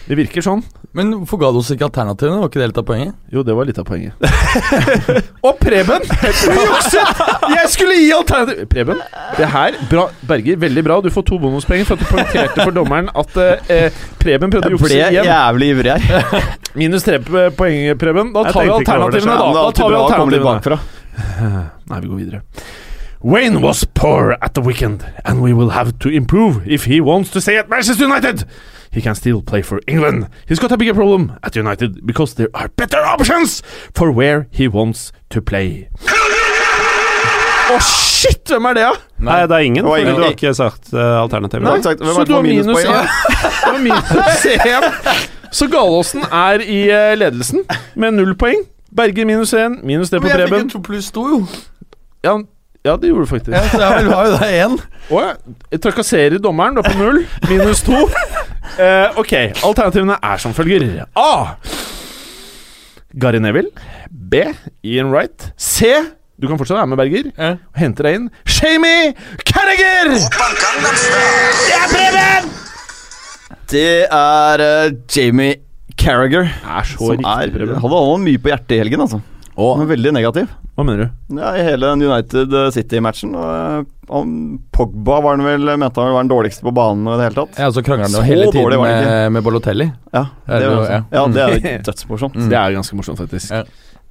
Det 0.07 0.15
virker 0.15 0.43
sånn. 0.43 0.61
Men 0.95 1.09
hvorfor 1.19 1.39
ga 1.41 1.49
du 1.51 1.57
oss 1.59 1.67
ikke 1.73 1.85
alternativene? 1.89 2.39
Var 2.39 2.49
ikke 2.49 2.61
det 2.61 2.67
litt 2.71 2.77
av 2.79 2.85
poenget? 2.87 3.15
Jo, 3.33 3.41
det 3.45 3.55
var 3.57 3.67
litt 3.67 3.79
av 3.81 3.85
poenget. 3.89 4.15
og 5.47 5.59
Preben! 5.59 6.05
Du 6.07 6.55
jukset! 6.55 7.19
Jeg 7.51 7.71
skulle 7.73 7.97
gi 7.99 8.07
alternativ 8.15 8.63
Preben, 8.71 9.03
det 9.35 9.49
her 9.51 9.77
bra, 9.91 10.07
Berger, 10.31 10.57
veldig 10.63 10.85
bra. 10.87 10.97
Du 11.03 11.11
får 11.11 11.27
to 11.27 11.41
bonuspoeng 11.43 11.83
for 11.89 11.99
at 11.99 12.05
du 12.05 12.07
poengterte 12.07 12.63
for 12.63 12.73
dommeren 12.79 13.11
at 13.11 13.37
eh, 13.43 14.01
Preben 14.21 14.53
prøvde 14.53 14.71
å 14.71 14.73
Jeg 14.73 14.79
jukse 14.79 14.93
ble 14.95 15.27
jævlig 15.27 15.71
ivrig 15.75 15.97
her. 15.99 16.49
Minus 16.79 17.05
tre 17.05 17.19
poeng, 17.27 17.93
Preben. 17.99 18.31
Da 18.33 18.47
tar 18.47 18.63
vi 18.63 18.75
alternativene, 18.79 19.37
da. 19.43 19.53
Da 19.59 19.69
tar 19.75 19.91
vi 19.91 20.01
alternativene. 20.05 20.81
Nei, 21.91 21.99
vi 21.99 22.07
går 22.07 22.19
videre. 22.23 22.43
Wayne 23.21 23.61
was 23.61 23.83
poor 23.83 24.37
at 24.41 24.53
the 24.53 24.61
weekend, 24.61 25.03
and 25.25 25.41
we 25.41 25.51
will 25.51 25.69
have 25.69 25.97
to 25.99 26.09
improve 26.09 26.67
if 26.67 26.85
he 26.85 27.01
wants 27.01 27.31
to 27.31 27.41
stay 27.41 27.57
at 27.57 27.67
Manchester 27.67 28.03
United. 28.03 28.45
He 28.91 29.01
can 29.01 29.15
still 29.15 29.41
play 29.41 29.63
for 29.63 29.81
England. 29.87 30.29
He's 30.47 30.59
got 30.59 30.71
a 30.71 30.77
bigger 30.77 30.93
problem 30.93 31.37
at 31.43 31.55
United 31.55 32.05
because 32.05 32.35
there 32.35 32.49
are 32.53 32.67
better 32.69 32.99
options 32.99 33.61
for 33.93 34.11
where 34.11 34.47
he 34.51 34.67
wants 34.67 35.11
to 35.29 35.41
play. 35.41 35.89
Å, 37.67 37.79
shit! 37.81 38.45
Hvem 38.47 38.65
er 38.69 38.77
det, 38.77 38.83
da? 38.85 38.99
Nei, 39.27 39.39
det 39.49 39.55
er 39.57 39.65
ingen. 39.65 39.85
Det 39.85 39.99
ingen. 39.99 40.15
du 40.15 40.23
har 40.23 40.35
ikke 40.37 40.53
sagt 40.55 40.93
uh, 40.93 41.17
alternativet. 41.19 41.65
Nei. 41.65 41.81
sagt, 41.83 41.99
så 42.05 42.23
du 42.29 42.35
har 42.37 42.45
minus 42.45 42.85
én. 42.85 43.81
Minus 43.81 44.45
én. 44.77 44.85
Så 45.51 45.67
Galåsen 45.73 46.23
er 46.29 46.61
i 46.63 46.83
uh, 46.93 47.15
ledelsen 47.17 47.65
med 47.95 48.15
null 48.21 48.37
poeng. 48.39 48.61
Berger 48.95 49.25
minus 49.27 49.51
én, 49.57 49.81
minus 49.83 50.13
det 50.13 50.21
på 50.21 50.29
Men 50.29 50.37
jeg 50.37 50.47
fikk 50.47 50.55
jo 50.55 50.61
en 50.63 50.71
to 50.77 50.83
pluss 50.85 51.09
to, 51.11 51.25
jo. 51.33 51.41
Ja, 52.23 52.37
ja, 52.87 52.95
det 52.99 53.11
gjorde 53.11 53.25
du 53.27 53.31
faktisk. 53.31 53.53
Ja, 53.53 53.63
så 53.69 53.81
jeg 53.83 54.09
har 54.11 54.27
jo 54.31 54.35
da 54.37 54.49
én. 54.51 54.77
Oh, 55.09 55.21
ja. 55.23 55.77
Trakasserer 55.83 56.39
dommeren, 56.43 56.75
du 56.77 56.81
er 56.83 56.89
på 56.89 56.97
null. 56.99 57.23
Minus 57.49 57.83
to. 57.87 58.05
Eh, 58.77 59.17
ok, 59.17 59.33
alternativene 59.65 60.17
er 60.21 60.41
som 60.43 60.53
følger. 60.57 60.83
A. 61.17 61.55
Gary 63.17 63.39
Neville. 63.41 63.71
B. 64.11 64.43
Ian 64.83 65.11
Wright. 65.13 65.51
C. 65.57 65.93
Du 66.37 66.45
kan 66.47 66.59
fortsatt 66.59 66.77
være 66.77 66.87
med, 66.91 66.99
Berger. 66.99 67.29
Ja. 67.37 67.51
Og 67.73 67.79
hente 67.81 68.03
deg 68.05 68.19
inn 68.19 68.27
Shamey 68.45 69.13
Carragher! 69.47 70.11
Det 70.13 71.77
er 71.79 71.87
Preben! 71.93 72.51
Det 73.71 73.87
er 74.05 74.61
uh, 74.61 74.91
Jamie 75.15 75.55
Carragher. 75.97 76.45
Er 76.45 76.85
så 76.85 76.99
Som 76.99 77.15
riktig, 77.17 77.25
er, 77.25 77.55
Preben. 77.55 77.81
hadde 77.81 78.03
han 78.03 78.27
mye 78.27 78.43
på 78.43 78.51
hjertet 78.53 78.75
i 78.77 78.79
helgen, 78.83 79.01
altså. 79.07 79.19
Han 79.57 79.81
er 79.81 79.89
veldig 79.89 80.11
negativ. 80.13 80.51
Hva 80.77 80.83
mener 80.85 81.07
du? 81.07 81.37
Ja, 81.39 81.55
I 81.57 81.63
hele 81.65 81.87
den 81.89 82.03
United 82.05 82.53
City-matchen. 82.75 83.31
og, 83.35 83.87
eh, 84.13 84.27
Pogba 84.71 85.17
var 85.25 85.37
den 85.37 85.45
vel, 85.47 85.65
mente 85.81 85.99
han 86.03 86.13
var 86.13 86.21
den 86.23 86.29
dårligste 86.31 86.61
på 86.63 86.71
banen 86.77 87.07
i 87.09 87.15
det 87.17 87.23
hele 87.31 87.39
tatt. 87.41 87.57
Ja, 87.59 87.71
så 87.73 87.81
krangler 87.83 88.05
han 88.05 88.13
jo 88.13 88.21
hele 88.21 88.45
tiden 88.51 88.63
dårlig 88.67 88.79
med, 88.83 89.31
med 89.33 89.43
Balotelli. 89.43 89.87
Ja, 90.13 90.25
det, 90.45 90.59
det 90.61 90.69
var, 90.69 90.75
var- 90.75 90.91
ja. 90.93 91.01
ja, 91.11 91.25
det 91.33 91.65
er 91.73 91.81
dødsmorsomt. 91.89 92.35
Mm. 92.37 92.49
Det 92.53 92.57
er 92.61 92.75
ganske 92.77 92.95
morsomt, 92.99 93.17
faktisk. 93.25 93.51
Ja. 93.51 93.63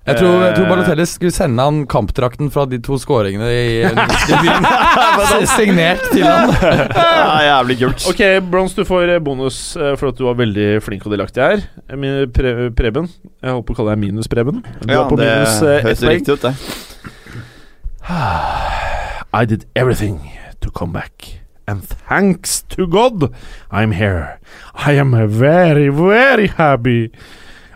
Jeg 0.06 0.16
tror, 0.20 0.34
jeg 0.44 0.54
tror 0.54 0.64
Eh, 0.64 0.70
Balotelli 0.70 1.04
skulle 1.10 1.34
sende 1.34 1.62
han 1.66 1.80
kampdrakten 1.90 2.50
fra 2.54 2.62
de 2.70 2.78
to 2.78 2.94
skåringene 3.02 3.48
i 3.50 3.82
byen. 3.90 4.66
Signert 5.56 6.04
til 6.12 6.22
han. 6.22 6.52
Ja, 6.62 7.40
jævlig 7.48 7.78
kult. 7.80 8.06
Ok, 8.12 8.22
Brons, 8.50 8.74
du 8.78 8.84
får 8.86 9.16
eh, 9.16 9.18
bonus 9.22 9.58
eh, 9.76 9.96
for 9.98 10.12
at 10.12 10.18
du 10.20 10.24
var 10.28 10.38
veldig 10.38 10.68
flink 10.86 11.06
og 11.08 11.12
delaktig 11.16 11.42
her. 11.42 11.64
Min- 11.98 12.30
Pre 12.30 12.70
Preben. 12.78 13.10
Jeg 13.42 13.50
holdt 13.56 13.66
på 13.66 13.74
å 13.74 13.80
kalle 13.80 13.96
deg 13.96 14.04
Minus-Preben. 14.04 14.62
Du 14.84 14.92
Ja, 14.94 15.02
på 15.10 15.18
det 15.18 15.26
minus 15.26 15.58
ett 15.90 16.02
riktig 16.06 16.38
ut, 16.38 16.46
det. 16.46 16.54
I 19.34 19.44
did 19.44 19.66
everything 19.74 20.20
to 20.60 20.70
come 20.70 20.92
back. 20.92 21.40
And 21.66 21.82
thanks 21.82 22.62
to 22.76 22.86
God, 22.86 23.34
I'm 23.72 23.90
here. 23.92 24.38
I 24.74 24.92
am 24.92 25.10
very, 25.28 25.88
very 25.88 26.46
happy. 26.46 27.10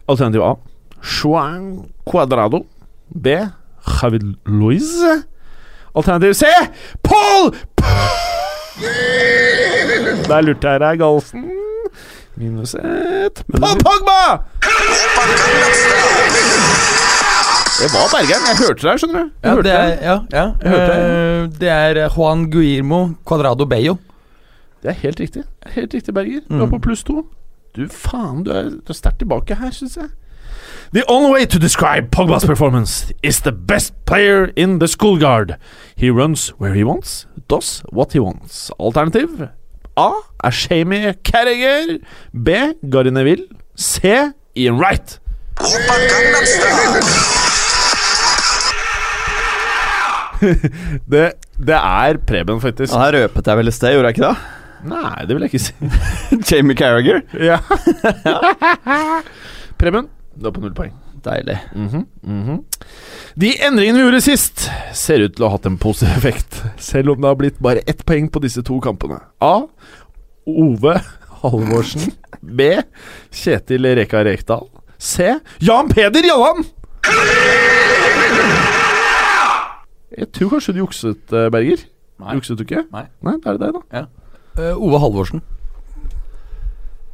Alternativ 0.09 0.43
A. 0.43 0.57
Juan 1.03 1.89
Cuadrado. 2.05 2.65
B. 3.11 3.27
Javid 4.03 4.35
Luiz. 4.47 4.91
Alternativ 5.95 6.35
C. 6.35 6.45
Paul 7.03 7.51
Der 10.29 10.41
lurte 10.47 10.69
jeg 10.71 10.81
deg, 10.81 10.99
Galsen. 11.01 11.49
Minus 12.37 12.75
ett. 12.75 13.43
Paul 13.53 13.77
Pogba! 13.83 14.21
Det 17.81 17.89
var 17.95 18.07
Bergeren. 18.13 18.45
Jeg 18.51 18.57
hørte 18.61 18.85
deg, 18.87 19.01
skjønner 19.01 19.25
du. 19.25 19.31
Jeg 19.43 19.51
Ja, 19.51 19.63
det 19.65 19.73
er, 19.73 19.89
ja, 20.05 20.17
ja. 20.37 20.45
Jeg 20.63 20.71
hørte 20.75 20.95
Eh, 21.01 21.49
det 21.61 21.69
er 21.69 22.09
Juan 22.17 22.47
Guirmo 22.53 23.01
Cuadrado 23.25 23.65
Bello. 23.67 23.97
Det 24.83 24.91
er 24.91 24.99
helt 25.03 25.21
riktig. 25.21 25.43
Helt 25.75 25.95
riktig, 25.95 26.15
Berger. 26.15 26.41
Du 26.49 26.55
er 26.61 26.67
Mm. 26.67 26.71
på 26.71 26.79
pluss 26.79 27.03
to. 27.05 27.27
Du 27.77 27.87
faen, 27.89 28.45
du 28.45 28.51
er, 28.51 28.63
du 28.71 28.89
er 28.89 28.93
sterkt 28.95 29.19
tilbake 29.19 29.55
her, 29.55 29.71
syns 29.71 29.97
jeg. 29.97 30.09
The 30.93 31.05
only 31.07 31.31
way 31.31 31.47
to 31.47 31.59
describe 31.59 32.11
Pogba's 32.11 32.45
performance 32.45 33.13
is 33.23 33.43
the 33.43 33.53
best 33.53 33.95
player 34.07 34.47
in 34.57 34.81
the 34.81 34.89
school 34.89 35.19
guard. 35.19 35.57
He 35.95 36.11
runs 36.11 36.49
where 36.59 36.75
he 36.75 36.83
wants, 36.83 37.27
does 37.47 37.83
what 37.93 38.13
he 38.13 38.19
wants. 38.19 38.73
Alternativ 38.73 39.51
A 39.97 40.13
er 40.43 40.51
Carriger. 40.51 41.15
Carragher. 41.23 41.99
B. 42.33 42.51
Gary 42.91 43.11
Neville. 43.11 43.47
C. 43.77 44.33
Ian 44.57 44.79
Wright. 44.79 45.21
det, 51.07 51.33
det 51.59 51.75
er 51.75 52.17
Preben, 52.27 52.61
faktisk. 52.61 52.93
Ja, 52.93 52.99
her 52.99 53.13
røpet 53.23 53.47
jeg 53.47 53.57
vel 53.57 53.69
i 53.69 53.71
sted, 53.71 53.93
gjorde 53.93 54.09
jeg 54.09 54.17
ikke 54.17 54.27
det? 54.27 54.37
Nei, 54.91 55.27
det 55.29 55.37
vil 55.37 55.43
jeg 55.45 55.55
ikke 55.55 55.65
si. 55.67 55.73
Jamie 56.51 56.77
Carragher. 56.77 57.21
Ja. 57.39 57.59
Preben, 59.81 60.09
du 60.41 60.49
er 60.49 60.55
på 60.57 60.63
null 60.65 60.75
poeng. 60.77 60.93
Deilig. 61.21 61.59
Mhm, 61.77 62.05
mhm. 62.25 62.61
De 63.41 63.51
endringene 63.67 63.99
vi 64.01 64.05
gjorde 64.07 64.23
sist, 64.25 64.69
ser 64.97 65.21
ut 65.27 65.35
til 65.37 65.45
å 65.45 65.51
ha 65.51 65.59
hatt 65.59 65.69
en 65.69 65.77
positiv 65.81 66.17
effekt, 66.17 66.63
selv 66.81 67.13
om 67.13 67.21
det 67.21 67.29
har 67.29 67.37
blitt 67.41 67.61
bare 67.63 67.85
ett 67.87 68.01
poeng 68.09 68.31
på 68.33 68.41
disse 68.43 68.65
to 68.65 68.79
kampene. 68.81 69.21
A. 69.45 69.67
Ove 70.49 70.97
Halvorsen. 71.43 72.15
B. 72.41 72.71
Kjetil 73.37 73.85
Reka 74.01 74.25
Rekdal. 74.25 74.65
C. 74.99 75.29
Jan 75.61 75.89
Peder 75.93 76.25
Jallan! 76.25 76.65
Jeg 80.21 80.29
tror 80.37 80.51
kanskje 80.57 80.75
du 80.75 80.81
jukset, 80.83 81.33
eh, 81.33 81.49
Berger. 81.53 81.85
Nei. 82.21 82.35
Jukset 82.37 82.59
du 82.59 82.65
ikke? 82.65 82.83
Nei. 82.93 83.07
Nei, 83.25 83.37
da 83.41 83.53
er 83.53 83.59
det 83.61 83.69
deg, 83.69 83.79
da. 83.93 84.07
Eh, 84.61 84.75
Ove 84.77 84.99
Halvorsen. 85.01 85.41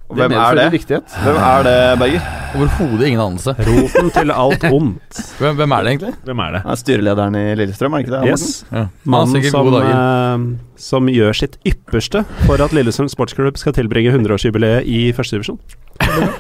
Og 0.07 0.19
Hvem 0.21 0.35
er 0.39 0.55
det? 0.55 0.67
Riktighet. 0.77 1.15
Hvem 1.25 1.39
er 1.43 1.65
det, 1.67 1.79
Berger? 1.99 2.27
Overhodet 2.57 3.09
ingen 3.09 3.21
anelse. 3.21 3.55
Roten 3.67 4.11
til 4.15 4.31
alt 4.33 4.67
ondt. 4.69 5.19
Hvem, 5.41 5.57
hvem 5.59 5.75
er 5.75 5.83
det 5.83 5.93
egentlig? 5.93 6.13
Hvem 6.25 6.43
er 6.45 6.55
det? 6.55 6.61
Ja, 6.63 6.71
er 6.71 6.81
styrelederen 6.81 7.39
i 7.41 7.45
Lillestrøm, 7.59 7.97
er 7.97 8.05
ikke 8.05 8.15
det? 8.15 8.21
Yes. 8.31 8.47
Ja. 8.71 8.87
Mannen 9.03 9.49
som, 9.51 9.73
uh, 9.75 9.81
eh, 9.83 10.47
som 10.81 11.11
gjør 11.11 11.37
sitt 11.37 11.59
ypperste 11.67 12.23
for 12.47 12.63
at 12.63 12.77
Lillestrøm 12.77 13.11
Sportsklubb 13.13 13.59
skal 13.61 13.75
tilbringe 13.77 14.15
100-årsjubileet 14.15 14.87
i 14.87 15.11
førstedivisjon. 15.17 15.59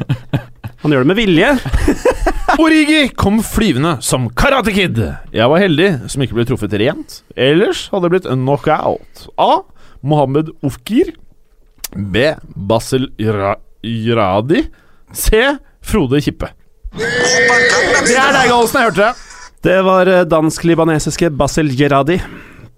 Han 0.84 0.94
gjør 0.94 1.02
det 1.02 1.10
med 1.10 1.18
vilje. 1.18 1.52
Origi 2.62 3.02
kom 3.18 3.42
flyvende 3.44 3.96
som 4.06 4.30
Karate 4.30 4.70
Kid. 4.72 5.02
Jeg 5.34 5.50
var 5.50 5.60
heldig 5.60 5.90
som 6.12 6.22
ikke 6.22 6.38
ble 6.38 6.46
truffet 6.48 6.78
rent. 6.78 7.20
Ellers 7.34 7.88
hadde 7.90 8.06
det 8.06 8.14
blitt 8.14 8.28
en 8.30 8.46
knockout. 8.46 9.26
A. 9.36 9.64
Mohammed 10.06 10.54
Ofkir. 10.62 11.16
B. 11.94 12.32
Basel 12.56 13.08
Ira- 13.18 13.56
Iradi. 13.86 14.64
C. 15.12 15.56
Frode 15.86 16.20
Kippe. 16.24 16.48
Det 16.96 18.16
er 18.16 18.32
deg, 18.34 18.48
Gallosen. 18.50 18.80
Jeg 18.80 18.90
hørte 18.90 19.04
det. 19.04 19.14
Det 19.66 19.76
var 19.86 20.06
eh, 20.10 20.24
dansk-libanesiske 20.28 21.30
Basel 21.34 21.70
Geradi 21.74 22.20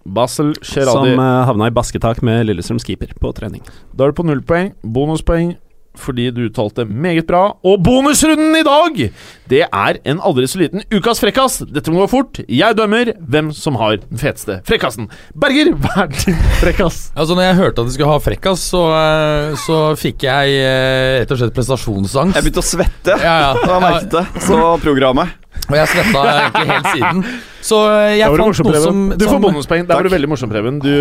Basel 0.09 0.55
Geradi. 0.65 0.93
som 0.95 1.09
eh, 1.21 1.45
havna 1.49 1.67
i 1.69 1.75
basketak 1.75 2.23
med 2.25 2.47
Lillestrøms 2.49 2.87
keeper 2.87 3.11
på 3.21 3.33
trening. 3.37 3.61
Da 3.93 4.07
er 4.07 4.13
du 4.15 4.17
på 4.21 4.25
null 4.25 4.41
poeng. 4.47 4.71
Bonuspoeng 4.83 5.57
fordi 5.99 6.31
du 6.35 6.45
uttalte 6.49 6.87
meget 6.89 7.27
bra. 7.29 7.45
Og 7.67 7.83
bonusrunden 7.85 8.57
i 8.59 8.65
dag! 8.67 9.03
Det 9.49 9.63
er 9.65 9.99
en 10.05 10.19
aldri 10.21 10.45
så 10.51 10.61
liten 10.61 10.83
ukas 10.93 11.23
frekkas. 11.23 11.63
Dette 11.73 11.93
må 11.93 12.03
gå 12.03 12.09
fort. 12.13 12.41
Jeg 12.45 12.77
dømmer 12.77 13.15
hvem 13.17 13.49
som 13.57 13.79
har 13.81 13.97
den 14.03 14.21
feteste 14.21 14.59
frekkasen. 14.69 15.09
Berger, 15.33 15.73
hva 15.73 16.05
er 16.05 16.13
din 16.13 16.39
frekkas? 16.61 17.07
Altså 17.19 17.35
når 17.35 17.49
jeg 17.49 17.57
hørte 17.59 17.83
at 17.83 17.89
de 17.89 17.95
skulle 17.95 18.13
ha 18.13 18.21
frekkas, 18.23 18.63
så, 18.71 18.83
eh, 18.95 19.57
så 19.65 19.79
fikk 19.99 20.25
jeg 20.29 20.55
eh, 20.61 21.19
rett 21.23 21.33
og 21.35 21.41
slett 21.41 21.57
prestasjonsangst. 21.57 22.37
Jeg 22.37 22.47
begynte 22.47 22.63
å 22.63 22.69
svette. 22.69 23.19
Ja, 23.25 23.35
ja. 23.43 23.51
Jeg 23.59 23.83
merket 23.85 24.15
det. 24.15 24.25
Så 24.47 24.59
programmet. 24.85 25.35
Og 25.69 25.75
jeg 25.77 25.91
svetta 25.91 26.23
egentlig 26.31 26.69
helt 26.71 26.91
siden. 26.95 27.23
Så 27.69 27.81
eh, 27.91 28.15
jeg 28.21 28.31
fant 28.31 28.45
morsom, 28.45 28.71
noe 28.71 28.83
som, 28.85 29.03
som 29.11 29.21
Du 29.21 29.27
får 29.29 29.43
bonuspoeng. 29.43 29.89
Der 29.89 29.99
var 29.99 30.07
du 30.07 30.13
veldig 30.13 30.31
morsom, 30.31 30.53
Preben. 30.53 30.79
Du 30.85 30.93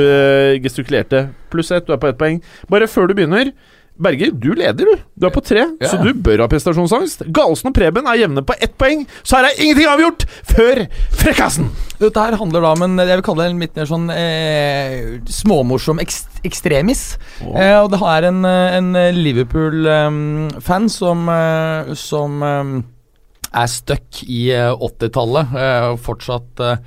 gestikulerte. 0.64 1.28
Pluss 1.54 1.72
ett, 1.76 1.86
du 1.88 1.93
er 1.95 2.02
på 2.02 2.10
ett 2.10 2.20
poeng. 2.20 2.41
Bare 2.72 2.89
før 2.91 3.12
du 3.12 3.16
begynner 3.20 3.54
Berger, 4.00 4.32
du 4.32 4.52
leder, 4.54 4.86
du. 4.86 5.04
Du 5.18 5.26
er 5.26 5.32
på 5.34 5.41
tre, 5.41 5.64
Ja. 5.82 5.88
så 5.89 5.98
du 6.04 6.12
bør 6.14 6.43
ha 6.43 6.48
prestasjonsangst. 6.52 7.24
Galesen 7.34 7.72
og 7.72 7.74
Preben 7.74 8.06
er 8.08 8.20
jevne 8.22 8.43
på 8.45 8.54
ett 8.62 8.76
poeng, 8.78 9.06
så 9.24 9.38
her 9.39 9.48
er 9.50 9.58
ingenting 9.64 9.88
avgjort 9.89 10.26
før 10.45 10.84
frekkasen! 11.18 11.70
Dette 11.98 12.22
her 12.22 12.38
handler 12.38 12.62
da 12.62 12.72
om 12.76 12.84
en 12.86 12.98
Jeg 13.02 13.18
vil 13.18 13.24
kalle 13.26 13.43
det 13.48 13.52
en 13.56 13.60
litt 13.64 13.76
mer 13.80 13.88
sånn 13.89 14.10
eh, 14.14 15.18
småmorsom 15.26 15.98
ekst 16.04 16.41
ekstremis. 16.45 17.18
Eh, 17.41 17.74
og 17.82 17.89
det 17.91 18.00
er 18.06 18.28
en, 18.30 18.45
eh, 18.45 18.78
en 18.78 18.91
Liverpool-fan 19.18 20.89
som, 20.89 21.28
eh, 21.30 21.93
som 21.98 22.43
eh, 22.43 22.84
er 23.64 23.68
stuck 23.72 24.24
i 24.28 24.50
eh, 24.54 24.72
80-tallet 24.74 25.56
eh, 25.58 25.88
og 25.93 26.00
fortsatt 26.06 26.60
eh, 26.64 26.78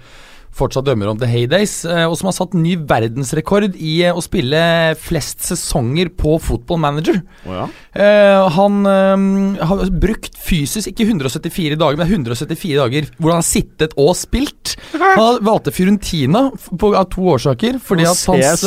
fortsatt 0.60 0.86
dømmer 0.88 1.10
om 1.10 1.18
The 1.20 1.28
Heydays, 1.30 1.80
eh, 1.88 2.04
og 2.06 2.16
som 2.20 2.30
har 2.30 2.36
satt 2.36 2.56
ny 2.58 2.76
verdensrekord 2.78 3.74
i 3.76 3.94
eh, 4.06 4.16
å 4.16 4.22
spille 4.24 4.60
flest 5.00 5.44
sesonger 5.48 6.12
på 6.20 6.36
Football 6.42 6.82
Manager. 6.82 7.20
Oh 7.48 7.56
ja. 7.56 7.68
Eh, 7.90 8.48
han 8.54 8.84
har 8.86 9.80
brukt 9.90 10.36
fysisk 10.38 10.92
ikke 10.92 11.08
174 11.08 11.78
dager, 11.80 11.98
men 11.98 12.10
174 12.10 12.78
dager 12.78 13.08
hvor 13.18 13.34
han 13.34 13.42
har 13.42 13.48
sittet 13.48 13.96
og 13.98 14.12
spilt. 14.18 14.76
Han 14.94 15.40
valgte 15.46 15.74
Fiorentina 15.74 16.46
av 16.50 17.08
to 17.10 17.26
årsaker. 17.34 17.78
Fordi 17.82 18.06
at 18.06 18.22
jeg 18.38 18.46
hans 18.50 18.64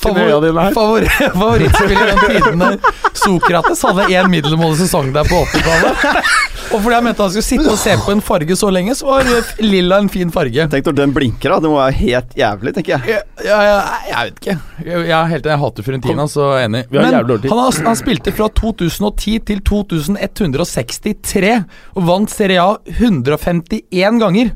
favor 0.00 0.72
favor 0.74 1.06
favorittspiller 1.42 1.98
gjennom 1.98 2.22
tidene, 2.30 2.70
Sokrates, 3.12 3.82
hadde 3.86 4.08
én 4.12 4.30
middelmådig 4.32 4.82
sesong 4.84 5.12
der 5.14 5.28
på 5.28 5.42
80-tallet. 5.46 6.32
Og 6.72 6.78
fordi 6.80 6.94
han 6.96 7.04
mente 7.04 7.24
han 7.24 7.32
skulle 7.34 7.46
sitte 7.46 7.68
og 7.72 7.80
se 7.80 7.96
på 8.00 8.14
en 8.14 8.22
farge 8.24 8.56
så 8.56 8.70
lenge, 8.72 8.94
så 8.96 9.08
var 9.10 9.28
lilla 9.62 10.00
en 10.00 10.10
fin 10.12 10.32
farge. 10.32 10.68
Tenk 10.72 10.88
når 10.88 10.98
den 11.02 11.12
blinker, 11.16 11.31
da. 11.40 11.58
Det 11.62 11.70
må 11.70 11.78
være 11.78 11.96
helt 11.98 12.34
jævlig, 12.38 12.72
tenker 12.76 12.94
jeg. 12.96 13.22
Ja, 13.46 13.58
ja, 13.66 13.76
jeg 14.08 14.28
vet 14.28 14.40
ikke. 14.40 14.56
Jeg, 14.84 15.04
jeg, 15.08 15.30
helt, 15.32 15.48
jeg 15.52 15.62
hater 15.62 15.86
Fiorentina, 15.86 16.26
så 16.30 16.48
enig. 16.60 16.84
Men 16.92 17.08
han, 17.08 17.14
har, 17.58 17.78
han 17.86 17.98
spilte 17.98 18.34
fra 18.34 18.48
2010 18.60 19.38
til 19.50 19.62
2163 19.68 21.54
og 21.96 22.06
vant 22.08 22.32
Serie 22.32 22.62
A 22.62 22.76
151 22.96 24.20
ganger. 24.22 24.52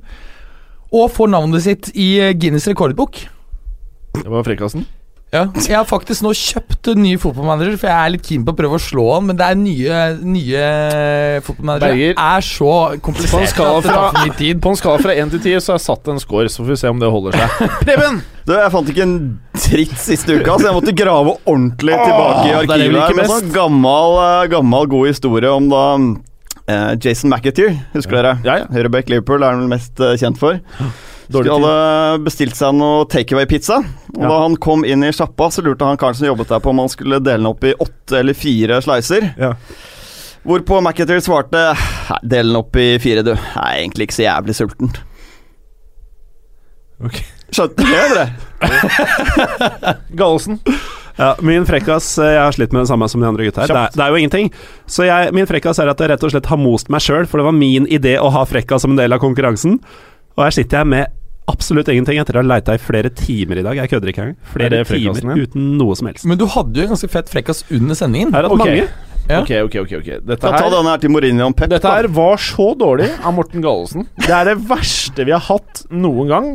Og 0.95 1.11
får 1.12 1.33
navnet 1.33 1.64
sitt 1.66 1.91
i 1.95 2.11
Guinness 2.39 2.68
rekordbok. 2.70 3.24
Det 4.16 4.29
var 4.33 4.47
frekkasen. 4.47 4.87
Ja. 5.35 5.43
Jeg 5.59 5.74
har 5.74 5.87
faktisk 5.89 6.22
nå 6.22 6.31
kjøpt 6.39 6.93
nye 6.95 7.03
ny 7.03 7.16
fotballmanager, 7.18 7.74
for 7.81 7.91
jeg 7.91 7.99
er 7.99 8.12
litt 8.14 8.27
keen 8.29 8.45
på 8.47 8.53
å 8.55 8.59
prøve 8.61 8.79
å 8.79 8.83
slå 8.83 9.07
han, 9.16 9.24
men 9.27 9.39
det 9.39 9.49
er 9.49 9.59
nye, 9.59 9.97
nye 10.22 10.66
fotballmanagere 11.47 12.14
er 12.14 12.47
så 12.47 12.70
komplisert 13.03 13.51
skala 13.51 13.81
at 13.81 13.89
det 13.89 13.91
tar 13.91 14.07
for 14.07 14.20
mye 14.22 14.37
tid. 14.39 14.61
på 14.62 14.70
en 14.70 14.79
skala 14.79 15.03
fra 15.03 15.16
1 15.16 15.35
til 15.35 15.43
10 15.43 15.64
så 15.64 15.74
har 15.74 15.81
jeg 15.81 15.87
satt 15.89 16.12
en 16.12 16.22
score, 16.22 16.53
så 16.53 16.62
får 16.62 16.70
vi 16.70 16.79
se 16.85 16.93
om 16.95 17.03
det 17.03 17.11
holder 17.11 17.41
seg. 17.41 17.66
Preben! 17.89 18.20
Du, 18.47 18.55
jeg 18.55 18.70
fant 18.77 18.93
ikke 18.93 19.03
en 19.03 19.16
dritt 19.59 19.97
siste 19.99 20.39
uka, 20.39 20.61
så 20.61 20.68
jeg 20.68 20.77
måtte 20.79 20.95
grave 20.95 21.35
ordentlig 21.43 21.99
tilbake 21.99 22.47
i 22.47 22.55
arkivet. 22.61 23.01
her 23.03 23.18
med 23.18 23.33
sånn 23.33 23.51
gammel, 23.57 24.20
eh, 24.22 24.45
gammel, 24.55 24.87
god 24.95 25.11
historie 25.11 25.51
om 25.51 25.66
da 25.72 25.83
eh, 26.70 26.93
Jason 27.03 27.35
McAteer, 27.35 27.74
husker 27.97 28.20
dere? 28.20 28.37
Ja, 28.47 28.61
ja. 28.62 28.70
Høyrebekk 28.70 29.11
Liverpool 29.11 29.43
er 29.43 29.57
han 29.57 29.66
vel 29.66 29.74
mest 29.74 29.99
eh, 29.99 30.14
kjent 30.22 30.39
for. 30.39 30.62
Dårlig 31.29 31.51
De 31.51 31.55
hadde 31.57 32.22
bestilt 32.27 32.57
seg 32.59 32.77
noe 32.79 33.07
takeaway-pizza. 33.11 33.81
Og 34.14 34.22
Ja. 34.22 34.29
Da 34.31 34.39
han 34.45 34.57
kom 34.62 34.85
inn 34.85 35.03
i 35.05 35.12
sjappa, 35.12 35.51
så 35.51 35.64
lurte 35.64 35.85
han 35.85 35.99
karen 36.01 36.14
som 36.14 36.29
jobbet 36.29 36.49
der 36.49 36.62
på 36.62 36.70
om 36.70 36.79
han 36.85 36.89
skulle 36.93 37.18
dele 37.20 37.43
den 37.43 37.51
opp 37.51 37.64
i 37.64 37.74
åtte 37.74 38.20
eller 38.20 38.35
fire 38.35 38.81
slicer. 38.83 39.35
Ja. 39.37 39.55
Hvorpå 40.47 40.79
McAteer 40.81 41.20
svarte 41.20 41.62
Nei, 42.07 42.18
del 42.22 42.53
den 42.53 42.57
opp 42.61 42.77
i 42.79 42.99
fire, 43.03 43.24
du. 43.27 43.33
Jeg 43.35 43.62
er 43.62 43.81
egentlig 43.83 44.07
ikke 44.07 44.18
så 44.20 44.27
jævlig 44.29 44.55
sulten. 44.55 44.93
Okay. 47.03 47.27
Skjønte 47.53 47.85
dere 47.87 48.20
det? 48.22 49.97
Gallosen. 50.18 50.61
Ja, 51.16 51.31
min 51.41 51.64
frekkas 51.68 52.18
eh, 52.20 52.35
Jeg 52.35 52.43
har 52.43 52.53
slitt 52.57 52.74
med 52.77 52.83
det 52.85 52.91
samme 52.91 53.09
som 53.09 53.22
de 53.22 53.29
andre 53.29 53.47
gutta 53.47 53.64
her. 53.64 53.72
Det 53.72 53.83
er, 53.83 53.95
det 53.97 54.05
er 54.05 54.12
jo 54.12 54.20
ingenting. 54.20 54.51
Så 54.87 55.07
jeg, 55.09 55.33
min 55.37 55.49
frekkas 55.49 55.81
er 55.81 55.91
at 55.93 56.01
jeg 56.03 56.12
rett 56.12 56.27
og 56.29 56.33
slett 56.35 56.51
har 56.51 56.61
most 56.61 56.91
meg 56.93 57.05
sjøl, 57.05 57.29
for 57.29 57.41
det 57.41 57.47
var 57.49 57.57
min 57.57 57.89
idé 57.89 58.16
å 58.20 58.29
ha 58.35 58.45
frekkas 58.49 58.85
som 58.85 58.95
en 58.95 59.01
del 59.01 59.16
av 59.16 59.22
konkurransen. 59.22 59.79
Og 60.37 60.45
her 60.45 60.55
sitter 60.55 60.82
jeg 60.82 60.91
med 60.93 61.07
absolutt 61.49 61.89
ingenting 61.93 62.18
etter 62.20 62.37
å 62.37 62.43
ha 62.43 62.49
leita 62.51 62.74
i 62.74 62.80
flere 62.82 63.11
timer 63.14 63.61
i 63.61 63.64
dag. 63.64 63.78
Jeg 63.78 63.93
kødder 63.93 64.11
ikke 64.12 64.22
engang. 64.24 64.37
Er 64.37 64.53
Flere 64.53 64.80
timer 64.89 65.28
ja. 65.30 65.45
uten 65.47 65.68
noe 65.78 65.97
som 65.99 66.09
helst. 66.11 66.26
Men 66.28 66.41
du 66.41 66.47
hadde 66.51 66.80
jo 66.80 66.87
en 66.89 66.95
ganske 66.97 67.11
fett 67.12 67.30
frekkas 67.32 67.62
under 67.70 67.99
sendingen. 67.99 68.34
Her 68.34 68.45
er 68.45 68.49
det 68.49 68.57
Ok. 68.57 68.64
mange. 68.64 68.89
Ja. 69.26 69.41
Ok, 69.43 69.51
ok, 69.66 69.74
ok. 69.82 69.93
okay. 70.01 70.18
Dette 70.22 70.51
her, 70.53 70.68
denne 70.70 70.91
her 70.93 71.01
til 71.03 71.11
Mourinho 71.11 71.49
Pep. 71.57 71.70
dette 71.72 71.91
her 71.91 72.07
var 72.14 72.37
så 72.39 72.66
dårlig 72.78 73.09
av 73.24 73.34
Morten 73.34 73.62
Gallesen. 73.64 74.07
Det 74.22 74.30
er 74.30 74.45
det 74.53 74.59
verste 74.68 75.24
vi 75.26 75.34
har 75.34 75.43
hatt 75.49 75.82
noen 75.91 76.28
gang. 76.30 76.51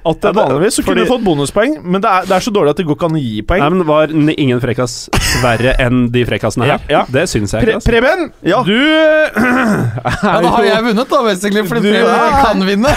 At 0.00 0.16
det 0.20 0.30
Ja, 0.30 0.32
det- 0.32 0.40
Vanligvis 0.48 0.74
så 0.78 0.82
kunne 0.84 1.02
du 1.04 1.08
fått 1.10 1.22
bonuspoeng, 1.24 1.74
men 1.84 2.00
det 2.00 2.08
er, 2.08 2.22
det 2.24 2.32
er 2.32 2.40
så 2.40 2.50
dårlig 2.50 2.70
at 2.70 2.76
det 2.80 2.86
går 2.88 2.96
ikke 2.96 3.04
an 3.10 3.16
å 3.18 3.20
gi 3.20 3.42
poeng. 3.42 3.60
Nei, 3.60 3.68
men 3.68 3.86
Var 3.86 4.06
ingen 4.40 4.60
frekkas 4.62 4.94
verre 5.42 5.74
enn 5.78 6.10
de 6.10 6.24
frekkasene 6.24 6.64
her? 6.64 6.78
Ja, 6.88 7.00
ja. 7.00 7.02
Det 7.10 7.26
syns 7.28 7.52
jeg 7.52 7.64
Pre. 7.66 7.74
Altså. 7.76 7.90
Preben, 7.90 8.32
Ja. 8.42 8.62
du 8.64 8.72
Ja, 8.80 10.40
da 10.40 10.48
har 10.56 10.64
jeg 10.64 10.82
vunnet, 10.88 11.08
da, 11.08 11.22
basically, 11.22 11.62
fordi 11.68 11.80
Du- 11.82 11.92
Preben 11.92 12.32
kan 12.40 12.64
vinne. 12.64 12.88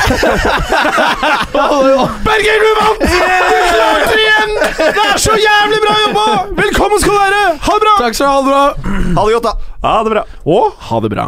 Berger, 1.53 2.57
du 2.63 2.71
vant! 2.79 2.99
Du 2.99 3.07
klarte 3.73 4.07
det 4.07 4.23
igjen! 4.23 4.51
Det 4.79 5.03
er 5.03 5.17
så 5.21 5.35
jævlig 5.37 5.79
bra 5.83 5.93
jobba! 6.07 6.25
Velkommen 6.61 6.99
skal 7.03 7.11
du 7.13 7.19
være! 7.19 7.43
Ha 7.67 7.73
det 7.73 7.83
bra! 7.85 7.95
Takk 7.99 8.15
skal 8.15 8.25
du 8.25 8.31
ha, 8.31 8.37
det 8.39 8.47
bra. 8.47 8.63
Ha 9.17 9.25
det 9.27 9.33
godt, 9.35 9.43
da. 9.43 9.53
Ha 9.87 10.03
det 10.07 10.11
bra. 10.15 10.23
Og 10.45 10.71
ha 10.89 10.99
det 11.03 11.11
bra. 11.13 11.27